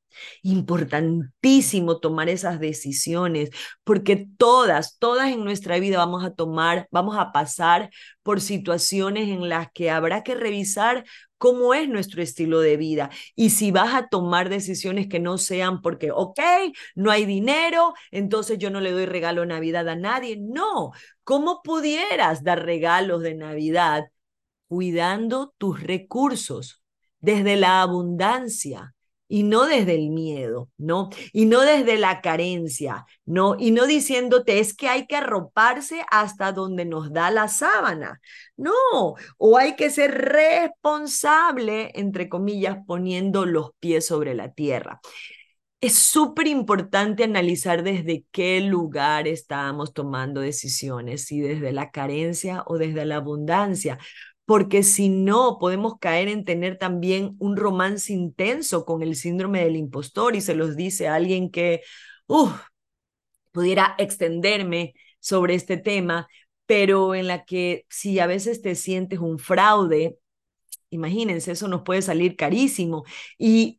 Importantísimo 0.43 2.00
tomar 2.00 2.30
esas 2.30 2.60
decisiones, 2.60 3.50
porque 3.84 4.28
todas, 4.38 4.98
todas 5.00 5.32
en 5.32 5.43
nuestra 5.43 5.80
vida 5.80 5.98
vamos 5.98 6.24
a 6.24 6.34
tomar, 6.34 6.88
vamos 6.91 7.17
a 7.17 7.32
pasar 7.32 7.89
por 8.24 8.41
situaciones 8.41 9.30
en 9.30 9.50
las 9.50 9.67
que 9.74 9.89
habrá 9.89 10.24
que 10.24 10.36
revisar 10.36 11.06
cómo 11.38 11.74
es 11.74 11.88
nuestro 11.89 12.22
estilo 12.22 12.60
de 12.60 12.78
vida 12.78 13.10
y 13.36 13.52
si 13.52 13.72
vas 13.72 13.93
a 13.95 14.08
tomar 14.10 14.50
decisiones 14.50 15.08
que 15.08 15.19
no 15.19 15.38
sean 15.38 15.82
porque, 15.82 16.12
ok, 16.12 16.39
no 16.95 17.12
hay 17.12 17.26
dinero, 17.26 17.93
entonces 18.12 18.58
yo 18.60 18.69
no 18.69 18.82
le 18.82 18.91
doy 18.91 19.06
regalo 19.06 19.45
Navidad 19.45 19.88
a 19.89 19.95
nadie. 19.95 20.38
No, 20.39 20.91
¿cómo 21.24 21.62
pudieras 21.63 22.43
dar 22.43 22.65
regalos 22.65 23.22
de 23.22 23.36
Navidad 23.36 24.06
cuidando 24.67 25.54
tus 25.58 25.82
recursos 25.82 26.84
desde 27.19 27.56
la 27.56 27.82
abundancia? 27.82 28.93
Y 29.30 29.44
no 29.44 29.68
desde 29.68 29.96
el 29.96 30.10
miedo, 30.10 30.70
¿no? 30.78 31.10
Y 31.32 31.46
no 31.46 31.62
desde 31.62 31.98
la 31.98 32.20
carencia, 32.20 33.06
¿no? 33.26 33.56
Y 33.58 33.72
no 33.72 33.86
diciéndote 33.86 34.60
es 34.60 34.76
que 34.76 34.89
hay 34.89 35.06
que 35.08 35.15
arroparse 35.15 36.02
hasta 36.12 36.52
donde 36.52 36.84
nos 36.86 37.13
da 37.13 37.30
la 37.32 37.48
sábana, 37.48 38.20
no, 38.58 38.74
o 39.38 39.58
hay 39.58 39.76
que 39.76 39.92
ser 39.92 40.12
responsable, 40.12 41.92
entre 41.94 42.28
comillas, 42.28 42.80
poniendo 42.86 43.46
los 43.46 43.72
pies 43.80 44.08
sobre 44.08 44.34
la 44.34 44.52
tierra. 44.52 45.00
Es 45.82 45.94
súper 45.94 46.48
importante 46.48 47.24
analizar 47.24 47.84
desde 47.84 48.26
qué 48.32 48.60
lugar 48.60 49.28
estamos 49.30 49.94
tomando 49.94 50.42
decisiones, 50.42 51.26
si 51.26 51.39
desde 51.39 51.72
la 51.72 51.92
carencia 51.92 52.63
o 52.65 52.78
desde 52.78 53.06
la 53.06 53.18
abundancia, 53.18 53.98
porque 54.50 54.82
si 54.82 55.10
no, 55.10 55.60
podemos 55.60 56.00
caer 56.00 56.28
en 56.28 56.44
tener 56.44 56.80
también 56.80 57.36
un 57.38 57.56
romance 57.56 58.12
intenso 58.12 58.84
con 58.84 59.04
el 59.04 59.16
síndrome 59.16 59.64
del 59.64 59.76
impostor 59.76 60.36
y 60.36 60.42
se 60.42 60.56
los 60.56 60.76
dice 60.76 61.08
a 61.08 61.14
alguien 61.14 61.52
que, 61.52 61.82
pudiera 63.52 63.94
extenderme 64.00 64.96
sobre 65.20 65.54
este 65.54 65.78
tema, 65.78 66.28
pero 66.66 67.14
en 67.14 67.28
la 67.28 67.46
que 67.46 67.86
si 67.90 68.18
a 68.18 68.26
veces 68.26 68.64
te 68.64 68.74
sientes 68.74 69.20
un 69.20 69.38
fraude, 69.38 70.18
imagínense, 70.90 71.52
eso 71.52 71.68
nos 71.68 71.84
puede 71.84 72.02
salir 72.02 72.36
carísimo. 72.36 73.06
Y 73.38 73.79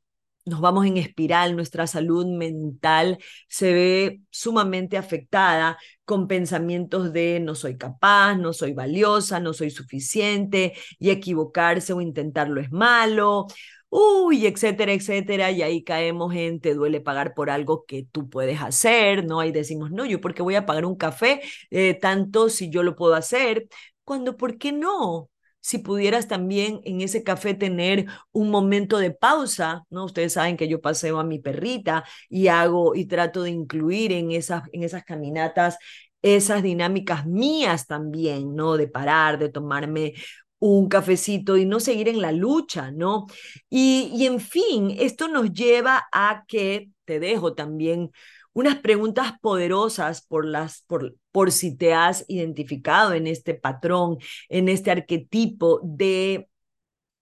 nos 0.51 0.61
vamos 0.61 0.87
en 0.87 0.97
espiral, 0.99 1.57
nuestra 1.57 1.87
salud 1.87 2.27
mental 2.27 3.19
se 3.49 3.73
ve 3.73 4.21
sumamente 4.31 4.97
afectada 4.99 5.79
con 6.05 6.29
pensamientos 6.29 7.13
de 7.13 7.41
no 7.41 7.55
soy 7.55 7.79
capaz, 7.79 8.35
no 8.37 8.53
soy 8.53 8.73
valiosa, 8.75 9.41
no 9.41 9.53
soy 9.55 9.71
suficiente 9.71 10.75
y 10.99 11.11
equivocarse 11.11 11.93
o 11.93 12.01
intentarlo 12.01 12.61
es 12.61 12.71
malo. 12.73 13.47
Uy, 13.89 14.47
etcétera, 14.47 14.93
etcétera, 14.93 15.51
y 15.51 15.63
ahí 15.63 15.83
caemos 15.83 16.35
en 16.35 16.61
te 16.61 16.75
duele 16.75 17.01
pagar 17.01 17.35
por 17.35 17.51
algo 17.51 17.85
que 17.87 18.05
tú 18.13 18.29
puedes 18.31 18.61
hacer, 18.61 19.25
¿no? 19.27 19.41
Ahí 19.41 19.51
decimos, 19.53 19.91
no, 19.91 20.05
yo 20.05 20.21
porque 20.21 20.43
voy 20.43 20.55
a 20.55 20.67
pagar 20.67 20.85
un 20.85 20.97
café, 20.97 21.41
eh, 21.71 21.95
tanto 21.95 22.49
si 22.51 22.71
yo 22.71 22.83
lo 22.85 22.95
puedo 22.97 23.15
hacer, 23.15 23.69
cuando, 24.05 24.37
¿por 24.37 24.59
qué 24.59 24.73
no? 24.73 25.30
Si 25.61 25.79
pudieras 25.79 26.29
también 26.29 26.81
en 26.85 27.01
ese 27.01 27.23
café 27.23 27.55
tener 27.55 28.07
un 28.33 28.51
momento 28.51 28.99
de 28.99 29.11
pausa, 29.11 29.85
¿no? 29.90 30.05
Ustedes 30.07 30.35
saben 30.35 30.57
que 30.57 30.68
yo 30.68 30.81
paseo 30.81 31.18
a 31.18 31.25
mi 31.25 31.38
perrita 31.38 32.05
y 32.29 32.49
hago 32.49 32.94
y 32.94 33.07
trato 33.07 33.42
de 33.42 33.51
incluir 33.51 34.12
en 34.12 34.33
esas, 34.33 34.62
en 34.73 34.83
esas 34.83 35.05
caminatas 35.05 35.79
esas 36.23 36.62
dinámicas 36.62 37.27
mías 37.27 37.87
también, 37.87 38.55
¿no? 38.55 38.77
De 38.77 38.88
parar, 38.88 39.38
de 39.38 39.49
tomarme 39.49 40.14
un 40.59 40.88
cafecito 40.88 41.57
y 41.57 41.64
no 41.64 41.81
seguir 41.81 42.09
en 42.09 42.20
la 42.20 42.33
lucha, 42.33 42.90
¿no? 42.90 43.27
Y, 43.70 44.11
y 44.14 44.27
en 44.27 44.40
fin, 44.40 44.94
esto 44.99 45.29
nos 45.29 45.53
lleva 45.53 46.07
a 46.12 46.44
que, 46.46 46.90
te 47.11 47.18
dejo 47.18 47.55
también 47.55 48.12
unas 48.61 48.79
preguntas 48.81 49.33
poderosas 49.40 50.23
por, 50.27 50.44
las, 50.44 50.83
por, 50.87 51.16
por 51.33 51.51
si 51.51 51.77
te 51.77 51.94
has 51.94 52.25
identificado 52.29 53.14
en 53.14 53.27
este 53.27 53.55
patrón, 53.55 54.18
en 54.49 54.68
este 54.68 54.90
arquetipo 54.90 55.81
de 55.83 56.49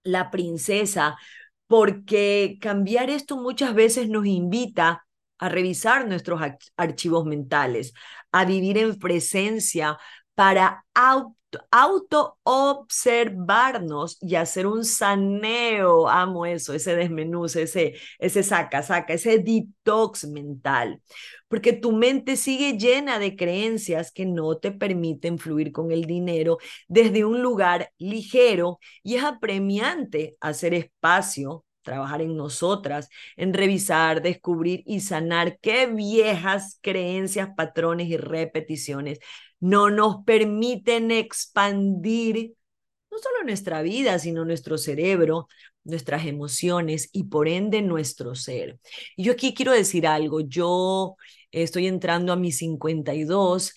la 0.03 0.31
princesa, 0.31 1.16
porque 1.66 2.59
cambiar 2.61 3.11
esto 3.11 3.37
muchas 3.37 3.74
veces 3.74 4.09
nos 4.09 4.27
invita 4.27 5.07
a 5.38 5.48
revisar 5.48 6.09
nuestros 6.09 6.40
archivos 6.77 7.24
mentales, 7.24 7.92
a 8.33 8.44
vivir 8.44 8.77
en 8.79 8.98
presencia 8.98 9.96
para 10.35 10.85
auto-observarnos 11.71 14.19
y 14.21 14.35
hacer 14.35 14.67
un 14.67 14.85
saneo, 14.85 16.09
amo 16.09 16.47
eso, 16.47 16.75
ese 16.75 16.97
desmenuce, 16.97 17.63
ese, 17.63 17.95
ese 18.19 18.43
saca, 18.43 18.83
saca, 18.83 19.15
ese 19.15 19.39
detox 19.39 20.27
mental, 20.27 21.01
porque 21.49 21.73
tu 21.73 21.93
mente 21.93 22.37
sigue 22.37 22.77
llena 22.79 23.19
de 23.19 23.37
creencias 23.37 24.13
que 24.13 24.27
no 24.27 24.59
te 24.59 24.73
permiten 24.73 25.39
fluir 25.39 25.73
con 25.73 25.91
el 25.93 26.05
dinero 26.05 26.59
desde 26.89 27.25
un 27.25 27.43
lugar 27.43 27.91
ligero 27.99 28.79
y 29.03 29.17
es 29.17 29.25
apremiante 29.25 30.37
hacer 30.41 30.75
espacio 30.75 31.65
trabajar 31.83 32.21
en 32.21 32.37
nosotras, 32.37 33.09
en 33.37 33.55
revisar, 33.55 34.21
descubrir 34.21 34.83
y 34.85 35.01
sanar. 35.01 35.59
Qué 35.61 35.87
viejas 35.87 36.79
creencias, 36.83 37.49
patrones 37.57 38.09
y 38.09 38.19
repeticiones 38.19 39.21
no 39.61 39.90
nos 39.90 40.25
permiten 40.25 41.11
expandir 41.11 42.55
no 43.11 43.18
solo 43.18 43.44
nuestra 43.44 43.83
vida, 43.83 44.18
sino 44.18 44.44
nuestro 44.44 44.79
cerebro, 44.79 45.49
nuestras 45.85 46.27
emociones 46.27 47.09
y 47.12 47.25
por 47.25 47.49
ende 47.49 47.83
nuestro 47.83 48.35
ser. 48.35 48.79
Y 49.16 49.25
yo 49.25 49.33
aquí 49.33 49.55
quiero 49.55 49.73
decir 49.73 50.07
algo, 50.07 50.40
yo 50.40 51.16
estoy 51.51 51.87
entrando 51.87 52.33
a 52.33 52.37
mis 52.37 52.59
52 52.59 53.75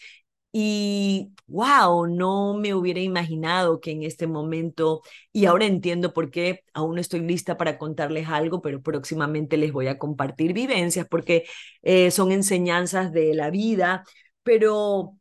y 0.53 1.31
wow, 1.47 2.07
no 2.07 2.53
me 2.55 2.73
hubiera 2.73 2.99
imaginado 2.99 3.79
que 3.79 3.91
en 3.91 4.03
este 4.03 4.27
momento, 4.27 5.01
y 5.31 5.45
ahora 5.45 5.65
entiendo 5.65 6.13
por 6.13 6.29
qué 6.29 6.63
aún 6.73 6.95
no 6.95 7.01
estoy 7.01 7.21
lista 7.21 7.55
para 7.57 7.77
contarles 7.77 8.27
algo, 8.27 8.61
pero 8.61 8.81
próximamente 8.81 9.55
les 9.57 9.71
voy 9.71 9.87
a 9.87 9.97
compartir 9.97 10.51
vivencias 10.53 11.07
porque 11.09 11.45
eh, 11.83 12.11
son 12.11 12.31
enseñanzas 12.33 13.13
de 13.13 13.33
la 13.33 13.49
vida, 13.49 14.03
pero 14.43 15.15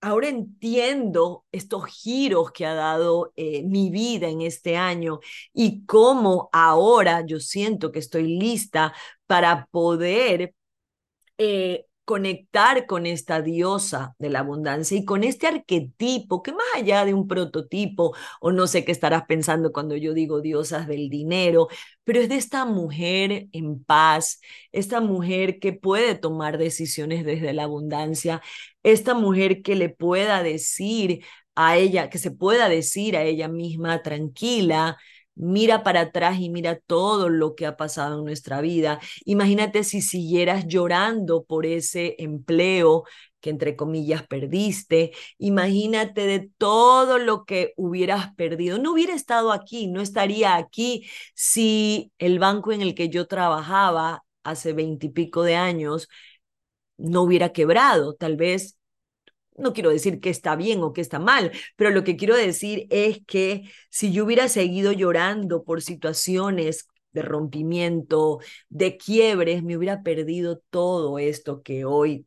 ahora 0.00 0.28
entiendo 0.28 1.44
estos 1.52 1.86
giros 1.86 2.52
que 2.52 2.66
ha 2.66 2.74
dado 2.74 3.32
eh, 3.36 3.62
mi 3.64 3.90
vida 3.90 4.28
en 4.28 4.42
este 4.42 4.76
año 4.76 5.20
y 5.52 5.84
cómo 5.86 6.48
ahora 6.52 7.24
yo 7.26 7.40
siento 7.40 7.92
que 7.92 7.98
estoy 8.00 8.24
lista 8.38 8.94
para 9.26 9.66
poder 9.66 10.54
eh, 11.38 11.86
conectar 12.10 12.86
con 12.86 13.06
esta 13.06 13.40
diosa 13.40 14.16
de 14.18 14.30
la 14.30 14.40
abundancia 14.40 14.98
y 14.98 15.04
con 15.04 15.22
este 15.22 15.46
arquetipo 15.46 16.42
que 16.42 16.50
más 16.52 16.66
allá 16.74 17.04
de 17.04 17.14
un 17.14 17.28
prototipo, 17.28 18.16
o 18.40 18.50
no 18.50 18.66
sé 18.66 18.84
qué 18.84 18.90
estarás 18.90 19.26
pensando 19.26 19.70
cuando 19.70 19.94
yo 19.96 20.12
digo 20.12 20.40
diosas 20.40 20.88
del 20.88 21.08
dinero, 21.08 21.68
pero 22.02 22.18
es 22.18 22.28
de 22.28 22.34
esta 22.34 22.64
mujer 22.64 23.46
en 23.52 23.84
paz, 23.84 24.40
esta 24.72 25.00
mujer 25.00 25.60
que 25.60 25.72
puede 25.72 26.16
tomar 26.16 26.58
decisiones 26.58 27.24
desde 27.24 27.52
la 27.52 27.62
abundancia, 27.62 28.42
esta 28.82 29.14
mujer 29.14 29.62
que 29.62 29.76
le 29.76 29.88
pueda 29.88 30.42
decir 30.42 31.24
a 31.54 31.76
ella, 31.76 32.10
que 32.10 32.18
se 32.18 32.32
pueda 32.32 32.68
decir 32.68 33.16
a 33.16 33.22
ella 33.22 33.46
misma 33.46 34.02
tranquila, 34.02 34.98
mira 35.40 35.82
para 35.82 36.02
atrás 36.02 36.38
y 36.40 36.50
mira 36.50 36.78
todo 36.78 37.28
lo 37.28 37.54
que 37.54 37.66
ha 37.66 37.76
pasado 37.76 38.18
en 38.18 38.24
nuestra 38.24 38.60
vida. 38.60 39.00
Imagínate 39.24 39.84
si 39.84 40.02
siguieras 40.02 40.66
llorando 40.66 41.44
por 41.44 41.66
ese 41.66 42.16
empleo 42.18 43.04
que 43.40 43.50
entre 43.50 43.76
comillas 43.76 44.26
perdiste. 44.26 45.12
Imagínate 45.38 46.26
de 46.26 46.50
todo 46.58 47.18
lo 47.18 47.44
que 47.44 47.72
hubieras 47.76 48.34
perdido. 48.34 48.78
No 48.78 48.92
hubiera 48.92 49.14
estado 49.14 49.52
aquí, 49.52 49.88
no 49.88 50.00
estaría 50.00 50.56
aquí 50.56 51.08
si 51.34 52.12
el 52.18 52.38
banco 52.38 52.72
en 52.72 52.82
el 52.82 52.94
que 52.94 53.08
yo 53.08 53.26
trabajaba 53.26 54.24
hace 54.42 54.72
veintipico 54.72 55.42
de 55.42 55.56
años 55.56 56.08
no 56.98 57.22
hubiera 57.22 57.52
quebrado. 57.52 58.14
Tal 58.14 58.36
vez 58.36 58.78
no 59.60 59.72
quiero 59.72 59.90
decir 59.90 60.20
que 60.20 60.30
está 60.30 60.56
bien 60.56 60.82
o 60.82 60.92
que 60.92 61.00
está 61.00 61.18
mal, 61.18 61.52
pero 61.76 61.90
lo 61.90 62.04
que 62.04 62.16
quiero 62.16 62.36
decir 62.36 62.86
es 62.90 63.20
que 63.26 63.70
si 63.90 64.12
yo 64.12 64.24
hubiera 64.24 64.48
seguido 64.48 64.92
llorando 64.92 65.64
por 65.64 65.82
situaciones 65.82 66.86
de 67.12 67.22
rompimiento, 67.22 68.38
de 68.68 68.96
quiebres, 68.96 69.62
me 69.62 69.76
hubiera 69.76 70.02
perdido 70.02 70.62
todo 70.70 71.18
esto 71.18 71.62
que 71.62 71.84
hoy 71.84 72.26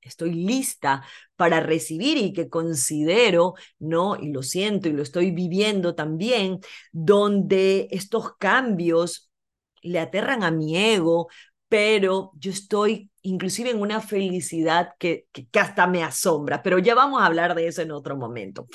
estoy 0.00 0.32
lista 0.34 1.04
para 1.36 1.60
recibir 1.60 2.18
y 2.18 2.32
que 2.32 2.48
considero, 2.48 3.54
¿no? 3.78 4.16
Y 4.16 4.32
lo 4.32 4.42
siento 4.42 4.88
y 4.88 4.92
lo 4.92 5.02
estoy 5.02 5.30
viviendo 5.30 5.94
también, 5.94 6.60
donde 6.92 7.88
estos 7.90 8.36
cambios 8.36 9.30
le 9.82 9.98
aterran 9.98 10.44
a 10.44 10.50
mi 10.50 10.76
ego, 10.76 11.28
pero 11.72 12.32
yo 12.38 12.50
estoy 12.50 13.10
inclusive 13.22 13.70
en 13.70 13.80
una 13.80 14.02
felicidad 14.02 14.90
que, 14.98 15.24
que, 15.32 15.46
hasta 15.58 15.86
me 15.86 16.02
asombra, 16.04 16.62
pero 16.62 16.78
ya 16.78 16.94
vamos 16.94 17.22
a 17.22 17.24
hablar 17.24 17.54
de 17.54 17.66
eso 17.66 17.80
en 17.80 17.92
otro 17.92 18.14
momento. 18.14 18.66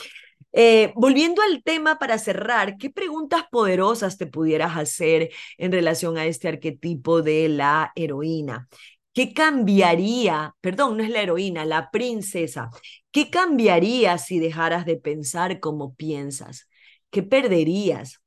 Eh, 0.51 0.93
volviendo 0.95 1.43
al 1.43 1.62
tema 1.62 1.99
para 1.99 2.17
cerrar, 2.17 2.75
¿qué 2.79 2.89
preguntas 2.89 3.43
poderosas 3.51 4.17
te 4.17 4.25
pudieras 4.25 4.77
hacer 4.77 5.29
en 5.60 5.71
relación 5.71 6.17
a 6.17 6.25
este 6.25 6.47
arquetipo 6.47 7.21
de 7.21 7.49
la 7.49 7.91
heroína? 7.95 8.67
¿Qué 9.13 9.31
cambiaría, 9.31 10.55
perdón, 10.60 10.97
no 10.97 11.03
es 11.03 11.12
la 11.12 11.21
heroína, 11.21 11.65
la 11.65 11.91
princesa, 11.91 12.71
qué 13.12 13.29
cambiaría 13.29 14.17
si 14.17 14.39
dejaras 14.39 14.88
de 14.88 14.97
pensar 14.97 15.60
como 15.60 15.93
piensas? 15.93 16.67
¿Qué 17.12 17.21
perderías? 17.21 18.23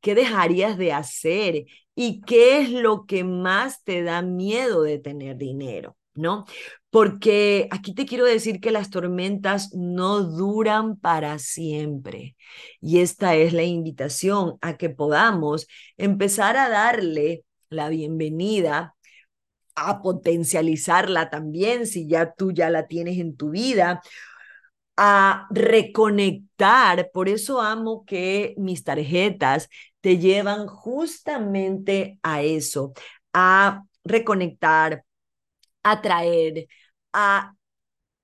¿Qué 0.00 0.14
dejarías 0.14 0.78
de 0.78 0.94
hacer? 0.94 1.64
¿Y 1.94 2.22
qué 2.22 2.58
es 2.58 2.70
lo 2.70 3.06
que 3.06 3.24
más 3.24 3.84
te 3.84 4.02
da 4.02 4.22
miedo 4.22 4.82
de 4.82 4.98
tener 4.98 5.36
dinero? 5.36 5.96
¿No? 6.16 6.44
Porque 6.90 7.66
aquí 7.72 7.92
te 7.92 8.06
quiero 8.06 8.24
decir 8.24 8.60
que 8.60 8.70
las 8.70 8.90
tormentas 8.90 9.74
no 9.74 10.20
duran 10.22 10.96
para 10.96 11.40
siempre. 11.40 12.36
Y 12.80 13.00
esta 13.00 13.34
es 13.34 13.52
la 13.52 13.64
invitación 13.64 14.56
a 14.60 14.76
que 14.76 14.90
podamos 14.90 15.66
empezar 15.96 16.56
a 16.56 16.68
darle 16.68 17.44
la 17.68 17.88
bienvenida 17.88 18.94
a 19.74 20.02
potencializarla 20.02 21.30
también, 21.30 21.86
si 21.86 22.06
ya 22.06 22.32
tú 22.32 22.52
ya 22.52 22.70
la 22.70 22.86
tienes 22.86 23.18
en 23.18 23.36
tu 23.36 23.50
vida, 23.50 24.02
a 24.96 25.46
reconectar. 25.50 27.10
Por 27.12 27.28
eso 27.28 27.60
amo 27.60 28.04
que 28.06 28.54
mis 28.56 28.84
tarjetas 28.84 29.68
te 30.04 30.18
llevan 30.18 30.66
justamente 30.66 32.18
a 32.22 32.42
eso, 32.42 32.92
a 33.32 33.84
reconectar, 34.04 35.02
a 35.82 36.02
traer, 36.02 36.66
a 37.14 37.54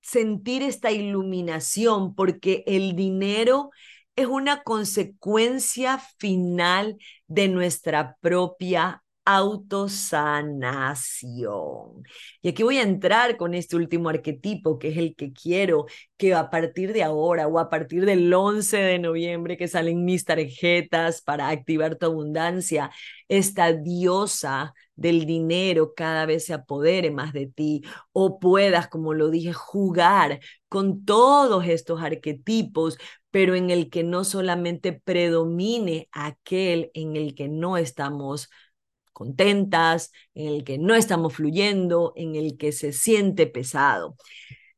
sentir 0.02 0.62
esta 0.62 0.90
iluminación, 0.90 2.14
porque 2.14 2.64
el 2.66 2.96
dinero 2.96 3.70
es 4.14 4.26
una 4.26 4.62
consecuencia 4.62 5.96
final 6.18 6.98
de 7.28 7.48
nuestra 7.48 8.18
propia 8.20 9.02
autosanación. 9.24 12.04
Y 12.42 12.48
aquí 12.48 12.62
voy 12.62 12.78
a 12.78 12.82
entrar 12.82 13.36
con 13.36 13.54
este 13.54 13.76
último 13.76 14.08
arquetipo, 14.08 14.78
que 14.78 14.88
es 14.88 14.96
el 14.96 15.14
que 15.14 15.32
quiero 15.32 15.86
que 16.16 16.34
a 16.34 16.50
partir 16.50 16.92
de 16.92 17.02
ahora 17.02 17.46
o 17.46 17.58
a 17.58 17.70
partir 17.70 18.04
del 18.04 18.32
11 18.32 18.76
de 18.78 18.98
noviembre 18.98 19.56
que 19.56 19.68
salen 19.68 20.04
mis 20.04 20.24
tarjetas 20.24 21.22
para 21.22 21.48
activar 21.48 21.96
tu 21.96 22.06
abundancia, 22.06 22.90
esta 23.28 23.72
diosa 23.72 24.74
del 24.96 25.24
dinero 25.24 25.94
cada 25.94 26.26
vez 26.26 26.46
se 26.46 26.54
apodere 26.54 27.10
más 27.10 27.32
de 27.32 27.46
ti 27.46 27.82
o 28.12 28.38
puedas, 28.38 28.88
como 28.88 29.14
lo 29.14 29.30
dije, 29.30 29.52
jugar 29.52 30.40
con 30.68 31.04
todos 31.04 31.66
estos 31.66 32.02
arquetipos, 32.02 32.98
pero 33.30 33.54
en 33.54 33.70
el 33.70 33.90
que 33.90 34.02
no 34.02 34.24
solamente 34.24 34.92
predomine 34.92 36.08
aquel 36.12 36.90
en 36.94 37.16
el 37.16 37.34
que 37.34 37.48
no 37.48 37.76
estamos 37.76 38.48
contentas, 39.20 40.12
en 40.34 40.48
el 40.48 40.64
que 40.64 40.78
no 40.78 40.94
estamos 40.94 41.34
fluyendo, 41.34 42.14
en 42.16 42.36
el 42.36 42.56
que 42.56 42.72
se 42.72 42.92
siente 42.92 43.46
pesado. 43.46 44.16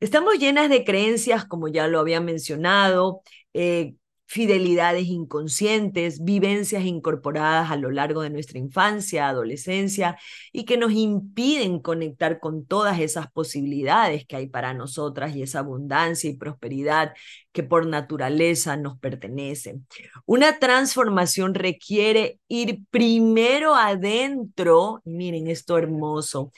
Estamos 0.01 0.39
llenas 0.39 0.69
de 0.69 0.85
creencias, 0.85 1.45
como 1.47 1.69
ya 1.69 1.87
lo 1.87 2.01
había 2.01 2.21
mencionado, 2.21 3.23
eh, 3.55 3.95
fidelidades 4.33 5.09
inconscientes, 5.09 6.25
vivencias 6.25 6.87
incorporadas 6.87 7.71
a 7.71 7.77
lo 7.77 7.91
largo 7.91 8.23
de 8.23 8.31
nuestra 8.31 8.59
infancia, 8.59 9.29
adolescencia, 9.29 10.17
y 10.53 10.65
que 10.65 10.79
nos 10.79 10.93
impiden 10.93 11.81
conectar 11.81 12.41
con 12.41 12.65
todas 12.65 12.99
esas 12.99 13.31
posibilidades 13.31 14.25
que 14.25 14.37
hay 14.37 14.47
para 14.47 14.73
nosotras 14.73 15.37
y 15.37 15.43
esa 15.43 15.59
abundancia 15.59 16.31
y 16.31 16.39
prosperidad 16.39 17.13
que 17.53 17.63
por 17.63 17.87
naturaleza 17.87 18.79
nos 18.79 18.99
pertenecen. 18.99 19.87
Una 20.25 20.59
transformación 20.59 21.53
requiere 21.53 22.41
ir 22.49 22.81
primero 22.91 23.75
adentro, 23.75 25.03
miren 25.05 25.47
esto 25.47 25.77
hermoso, 25.77 26.53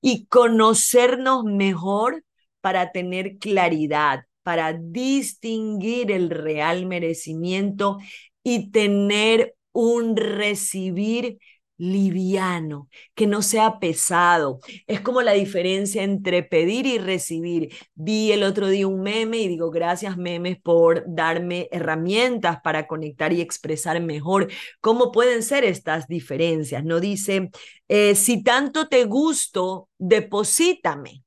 y 0.00 0.24
conocernos 0.28 1.44
mejor 1.44 2.24
para 2.62 2.90
tener 2.90 3.36
claridad, 3.36 4.24
para 4.48 4.72
distinguir 4.72 6.10
el 6.10 6.30
real 6.30 6.86
merecimiento 6.86 7.98
y 8.42 8.70
tener 8.70 9.54
un 9.72 10.16
recibir 10.16 11.36
liviano, 11.76 12.88
que 13.14 13.26
no 13.26 13.42
sea 13.42 13.78
pesado. 13.78 14.60
Es 14.86 15.02
como 15.02 15.20
la 15.20 15.32
diferencia 15.34 16.02
entre 16.02 16.42
pedir 16.42 16.86
y 16.86 16.96
recibir. 16.96 17.74
Vi 17.94 18.32
el 18.32 18.42
otro 18.42 18.68
día 18.68 18.88
un 18.88 19.02
meme 19.02 19.36
y 19.36 19.48
digo, 19.48 19.70
gracias 19.70 20.16
memes 20.16 20.58
por 20.58 21.04
darme 21.06 21.68
herramientas 21.70 22.58
para 22.64 22.86
conectar 22.86 23.34
y 23.34 23.42
expresar 23.42 24.00
mejor 24.00 24.50
cómo 24.80 25.12
pueden 25.12 25.42
ser 25.42 25.64
estas 25.64 26.06
diferencias. 26.08 26.86
No 26.86 27.00
dice, 27.00 27.50
eh, 27.88 28.14
si 28.14 28.42
tanto 28.42 28.88
te 28.88 29.04
gusto, 29.04 29.90
deposítame 29.98 31.22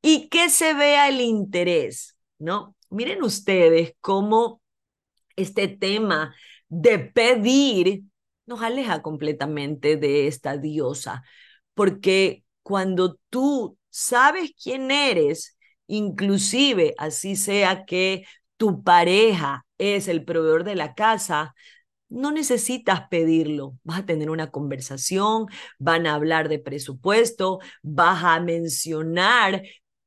y 0.00 0.28
que 0.28 0.50
se 0.50 0.74
vea 0.74 1.08
el 1.08 1.20
interés. 1.20 2.16
¿No? 2.42 2.76
Miren 2.90 3.22
ustedes 3.22 3.94
cómo 4.00 4.60
este 5.36 5.68
tema 5.68 6.34
de 6.68 6.98
pedir 6.98 8.02
nos 8.46 8.62
aleja 8.62 9.02
completamente 9.02 9.96
de 9.96 10.26
esta 10.26 10.56
diosa, 10.58 11.22
porque 11.74 12.44
cuando 12.62 13.18
tú 13.30 13.78
sabes 13.90 14.52
quién 14.62 14.90
eres, 14.90 15.56
inclusive 15.86 16.94
así 16.98 17.36
sea 17.36 17.84
que 17.84 18.24
tu 18.56 18.82
pareja 18.82 19.64
es 19.78 20.08
el 20.08 20.24
proveedor 20.24 20.64
de 20.64 20.74
la 20.74 20.94
casa, 20.94 21.54
no 22.08 22.30
necesitas 22.30 23.08
pedirlo. 23.08 23.78
Vas 23.84 24.00
a 24.00 24.06
tener 24.06 24.30
una 24.30 24.50
conversación, 24.50 25.46
van 25.78 26.06
a 26.06 26.14
hablar 26.14 26.48
de 26.48 26.58
presupuesto, 26.58 27.60
vas 27.82 28.22
a 28.24 28.40
mencionar 28.40 29.62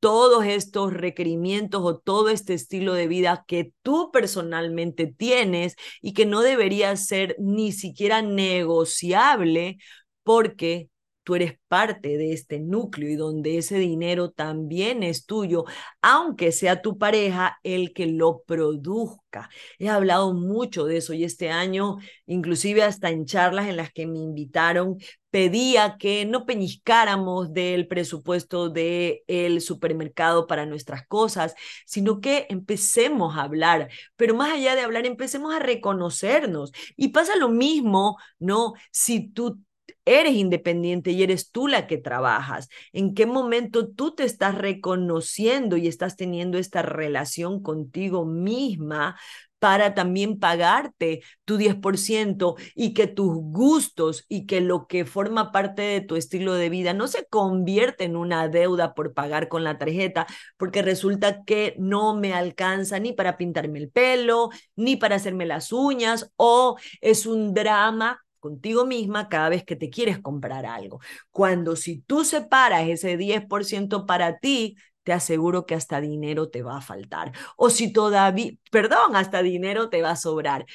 todos 0.06 0.44
estos 0.44 0.92
requerimientos 0.92 1.82
o 1.82 1.98
todo 1.98 2.28
este 2.28 2.54
estilo 2.54 2.94
de 2.94 3.08
vida 3.08 3.44
que 3.48 3.72
tú 3.82 4.12
personalmente 4.12 5.08
tienes 5.08 5.74
y 6.00 6.12
que 6.12 6.26
no 6.26 6.42
debería 6.42 6.94
ser 6.96 7.34
ni 7.40 7.72
siquiera 7.72 8.22
negociable 8.22 9.78
porque 10.22 10.90
tú 11.26 11.34
eres 11.34 11.58
parte 11.66 12.16
de 12.18 12.32
este 12.32 12.60
núcleo 12.60 13.10
y 13.10 13.16
donde 13.16 13.58
ese 13.58 13.78
dinero 13.78 14.30
también 14.30 15.02
es 15.02 15.26
tuyo, 15.26 15.64
aunque 16.00 16.52
sea 16.52 16.82
tu 16.82 16.98
pareja 16.98 17.58
el 17.64 17.92
que 17.92 18.06
lo 18.06 18.44
produzca. 18.46 19.50
He 19.80 19.88
hablado 19.88 20.34
mucho 20.34 20.84
de 20.84 20.98
eso 20.98 21.14
y 21.14 21.24
este 21.24 21.50
año, 21.50 21.96
inclusive 22.26 22.84
hasta 22.84 23.10
en 23.10 23.26
charlas 23.26 23.66
en 23.66 23.76
las 23.76 23.92
que 23.92 24.06
me 24.06 24.20
invitaron, 24.20 24.98
pedía 25.30 25.96
que 25.98 26.24
no 26.26 26.46
peñiscáramos 26.46 27.52
del 27.52 27.88
presupuesto 27.88 28.70
del 28.70 29.18
el 29.26 29.60
supermercado 29.60 30.46
para 30.46 30.64
nuestras 30.64 31.08
cosas, 31.08 31.56
sino 31.86 32.20
que 32.20 32.46
empecemos 32.50 33.36
a 33.36 33.42
hablar, 33.42 33.88
pero 34.14 34.36
más 34.36 34.52
allá 34.52 34.76
de 34.76 34.82
hablar, 34.82 35.06
empecemos 35.06 35.52
a 35.52 35.58
reconocernos. 35.58 36.70
Y 36.96 37.08
pasa 37.08 37.34
lo 37.36 37.48
mismo, 37.48 38.16
¿no? 38.38 38.74
Si 38.92 39.28
tú 39.28 39.58
eres 40.04 40.34
independiente 40.34 41.10
y 41.10 41.22
eres 41.22 41.50
tú 41.50 41.68
la 41.68 41.86
que 41.86 41.98
trabajas. 41.98 42.68
¿En 42.92 43.14
qué 43.14 43.26
momento 43.26 43.88
tú 43.88 44.14
te 44.14 44.24
estás 44.24 44.54
reconociendo 44.56 45.76
y 45.76 45.88
estás 45.88 46.16
teniendo 46.16 46.58
esta 46.58 46.82
relación 46.82 47.62
contigo 47.62 48.24
misma 48.24 49.16
para 49.58 49.94
también 49.94 50.38
pagarte 50.38 51.22
tu 51.44 51.56
10% 51.56 52.56
y 52.74 52.94
que 52.94 53.06
tus 53.06 53.34
gustos 53.36 54.24
y 54.28 54.46
que 54.46 54.60
lo 54.60 54.86
que 54.86 55.04
forma 55.04 55.50
parte 55.52 55.82
de 55.82 56.00
tu 56.02 56.16
estilo 56.16 56.54
de 56.54 56.68
vida 56.68 56.92
no 56.92 57.08
se 57.08 57.26
convierte 57.26 58.04
en 58.04 58.16
una 58.16 58.48
deuda 58.48 58.94
por 58.94 59.14
pagar 59.14 59.48
con 59.48 59.64
la 59.64 59.78
tarjeta, 59.78 60.26
porque 60.56 60.82
resulta 60.82 61.42
que 61.44 61.74
no 61.78 62.14
me 62.14 62.34
alcanza 62.34 62.98
ni 62.98 63.12
para 63.12 63.36
pintarme 63.36 63.78
el 63.78 63.90
pelo, 63.90 64.50
ni 64.76 64.96
para 64.96 65.16
hacerme 65.16 65.46
las 65.46 65.72
uñas, 65.72 66.30
o 66.36 66.76
es 67.00 67.26
un 67.26 67.54
drama 67.54 68.25
contigo 68.38 68.86
misma 68.86 69.28
cada 69.28 69.48
vez 69.48 69.64
que 69.64 69.76
te 69.76 69.90
quieres 69.90 70.18
comprar 70.20 70.66
algo. 70.66 71.00
Cuando 71.30 71.76
si 71.76 72.00
tú 72.00 72.24
separas 72.24 72.88
ese 72.88 73.16
10% 73.16 74.06
para 74.06 74.38
ti, 74.38 74.76
te 75.02 75.12
aseguro 75.12 75.66
que 75.66 75.74
hasta 75.74 76.00
dinero 76.00 76.48
te 76.50 76.62
va 76.62 76.78
a 76.78 76.80
faltar. 76.80 77.32
O 77.56 77.70
si 77.70 77.92
todavía, 77.92 78.52
perdón, 78.70 79.14
hasta 79.16 79.42
dinero 79.42 79.88
te 79.88 80.02
va 80.02 80.10
a 80.12 80.16
sobrar. 80.16 80.66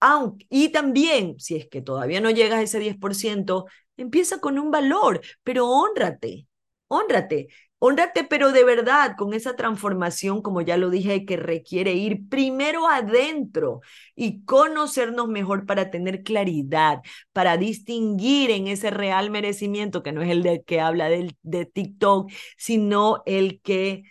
Aunque, 0.00 0.46
y 0.48 0.70
también, 0.70 1.38
si 1.38 1.56
es 1.56 1.68
que 1.68 1.82
todavía 1.82 2.20
no 2.20 2.30
llegas 2.30 2.60
a 2.60 2.62
ese 2.62 2.78
10%, 2.78 3.66
empieza 3.96 4.40
con 4.40 4.58
un 4.58 4.70
valor, 4.70 5.20
pero 5.42 5.68
honrate, 5.68 6.46
honrate. 6.88 7.48
Honrate, 7.82 8.24
pero 8.24 8.52
de 8.52 8.62
verdad, 8.64 9.16
con 9.16 9.32
esa 9.32 9.56
transformación, 9.56 10.42
como 10.42 10.60
ya 10.60 10.76
lo 10.76 10.90
dije, 10.90 11.24
que 11.24 11.36
requiere 11.38 11.94
ir 11.94 12.28
primero 12.28 12.86
adentro 12.88 13.80
y 14.14 14.44
conocernos 14.44 15.28
mejor 15.28 15.64
para 15.64 15.90
tener 15.90 16.22
claridad, 16.22 17.00
para 17.32 17.56
distinguir 17.56 18.50
en 18.50 18.66
ese 18.68 18.90
real 18.90 19.30
merecimiento, 19.30 20.02
que 20.02 20.12
no 20.12 20.20
es 20.22 20.28
el 20.30 20.42
de 20.42 20.62
que 20.62 20.80
habla 20.80 21.08
del, 21.08 21.36
de 21.42 21.64
TikTok, 21.64 22.30
sino 22.58 23.22
el 23.24 23.62
que 23.62 24.04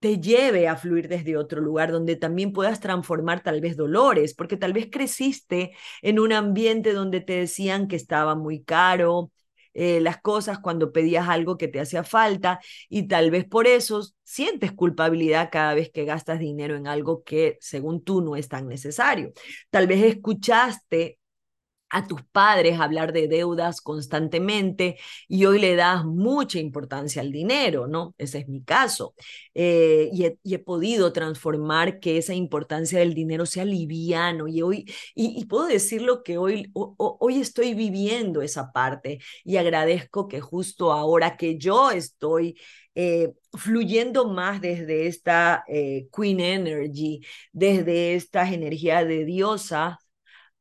te 0.00 0.18
lleve 0.20 0.66
a 0.68 0.76
fluir 0.76 1.08
desde 1.08 1.36
otro 1.36 1.60
lugar 1.60 1.92
donde 1.92 2.16
también 2.16 2.52
puedas 2.52 2.80
transformar 2.80 3.42
tal 3.42 3.60
vez 3.60 3.76
dolores, 3.76 4.34
porque 4.34 4.56
tal 4.56 4.72
vez 4.72 4.88
creciste 4.90 5.76
en 6.02 6.18
un 6.18 6.32
ambiente 6.32 6.92
donde 6.92 7.20
te 7.20 7.34
decían 7.34 7.86
que 7.88 7.96
estaba 7.96 8.34
muy 8.34 8.62
caro, 8.64 9.30
eh, 9.74 10.00
las 10.00 10.20
cosas 10.20 10.58
cuando 10.58 10.92
pedías 10.92 11.28
algo 11.28 11.56
que 11.56 11.68
te 11.68 11.80
hacía 11.80 12.04
falta 12.04 12.60
y 12.88 13.08
tal 13.08 13.30
vez 13.30 13.44
por 13.46 13.66
eso 13.66 14.02
sientes 14.24 14.72
culpabilidad 14.72 15.48
cada 15.50 15.74
vez 15.74 15.90
que 15.90 16.04
gastas 16.04 16.38
dinero 16.38 16.76
en 16.76 16.86
algo 16.86 17.22
que 17.24 17.58
según 17.60 18.02
tú 18.04 18.22
no 18.22 18.36
es 18.36 18.48
tan 18.48 18.68
necesario. 18.68 19.32
Tal 19.70 19.86
vez 19.86 20.02
escuchaste 20.04 21.18
a 21.92 22.06
tus 22.06 22.22
padres 22.24 22.80
hablar 22.80 23.12
de 23.12 23.28
deudas 23.28 23.82
constantemente 23.82 24.96
y 25.28 25.44
hoy 25.44 25.60
le 25.60 25.76
das 25.76 26.04
mucha 26.04 26.58
importancia 26.58 27.20
al 27.20 27.30
dinero, 27.30 27.86
¿no? 27.86 28.14
Ese 28.18 28.38
es 28.38 28.48
mi 28.48 28.62
caso. 28.62 29.14
Eh, 29.54 30.08
y, 30.12 30.54
he, 30.54 30.58
podido 30.58 31.12
transformar 31.12 32.00
que 32.00 32.16
esa 32.16 32.34
importancia 32.34 32.98
del 32.98 33.14
dinero 33.14 33.44
sea 33.46 33.64
liviano 33.66 34.48
y 34.48 34.62
hoy, 34.62 34.86
y, 35.14 35.44
puedo 35.44 35.66
decirlo 35.66 36.22
que 36.22 36.38
hoy, 36.38 36.70
hoy 36.74 37.40
estoy 37.40 37.74
viviendo 37.74 38.42
esa 38.42 38.72
parte 38.72 39.18
y 39.44 39.56
agradezco 39.58 40.28
que 40.28 40.40
justo 40.40 40.92
ahora 40.92 41.36
que 41.36 41.58
yo 41.58 41.90
estoy 41.90 42.56
eh, 42.94 43.32
fluyendo 43.52 44.28
más 44.28 44.60
desde 44.60 45.06
esta 45.06 45.64
eh, 45.68 46.08
Queen 46.14 46.40
Energy, 46.40 47.20
desde 47.52 48.14
estas 48.14 48.52
energías 48.52 49.06
de 49.06 49.24
diosa, 49.24 49.98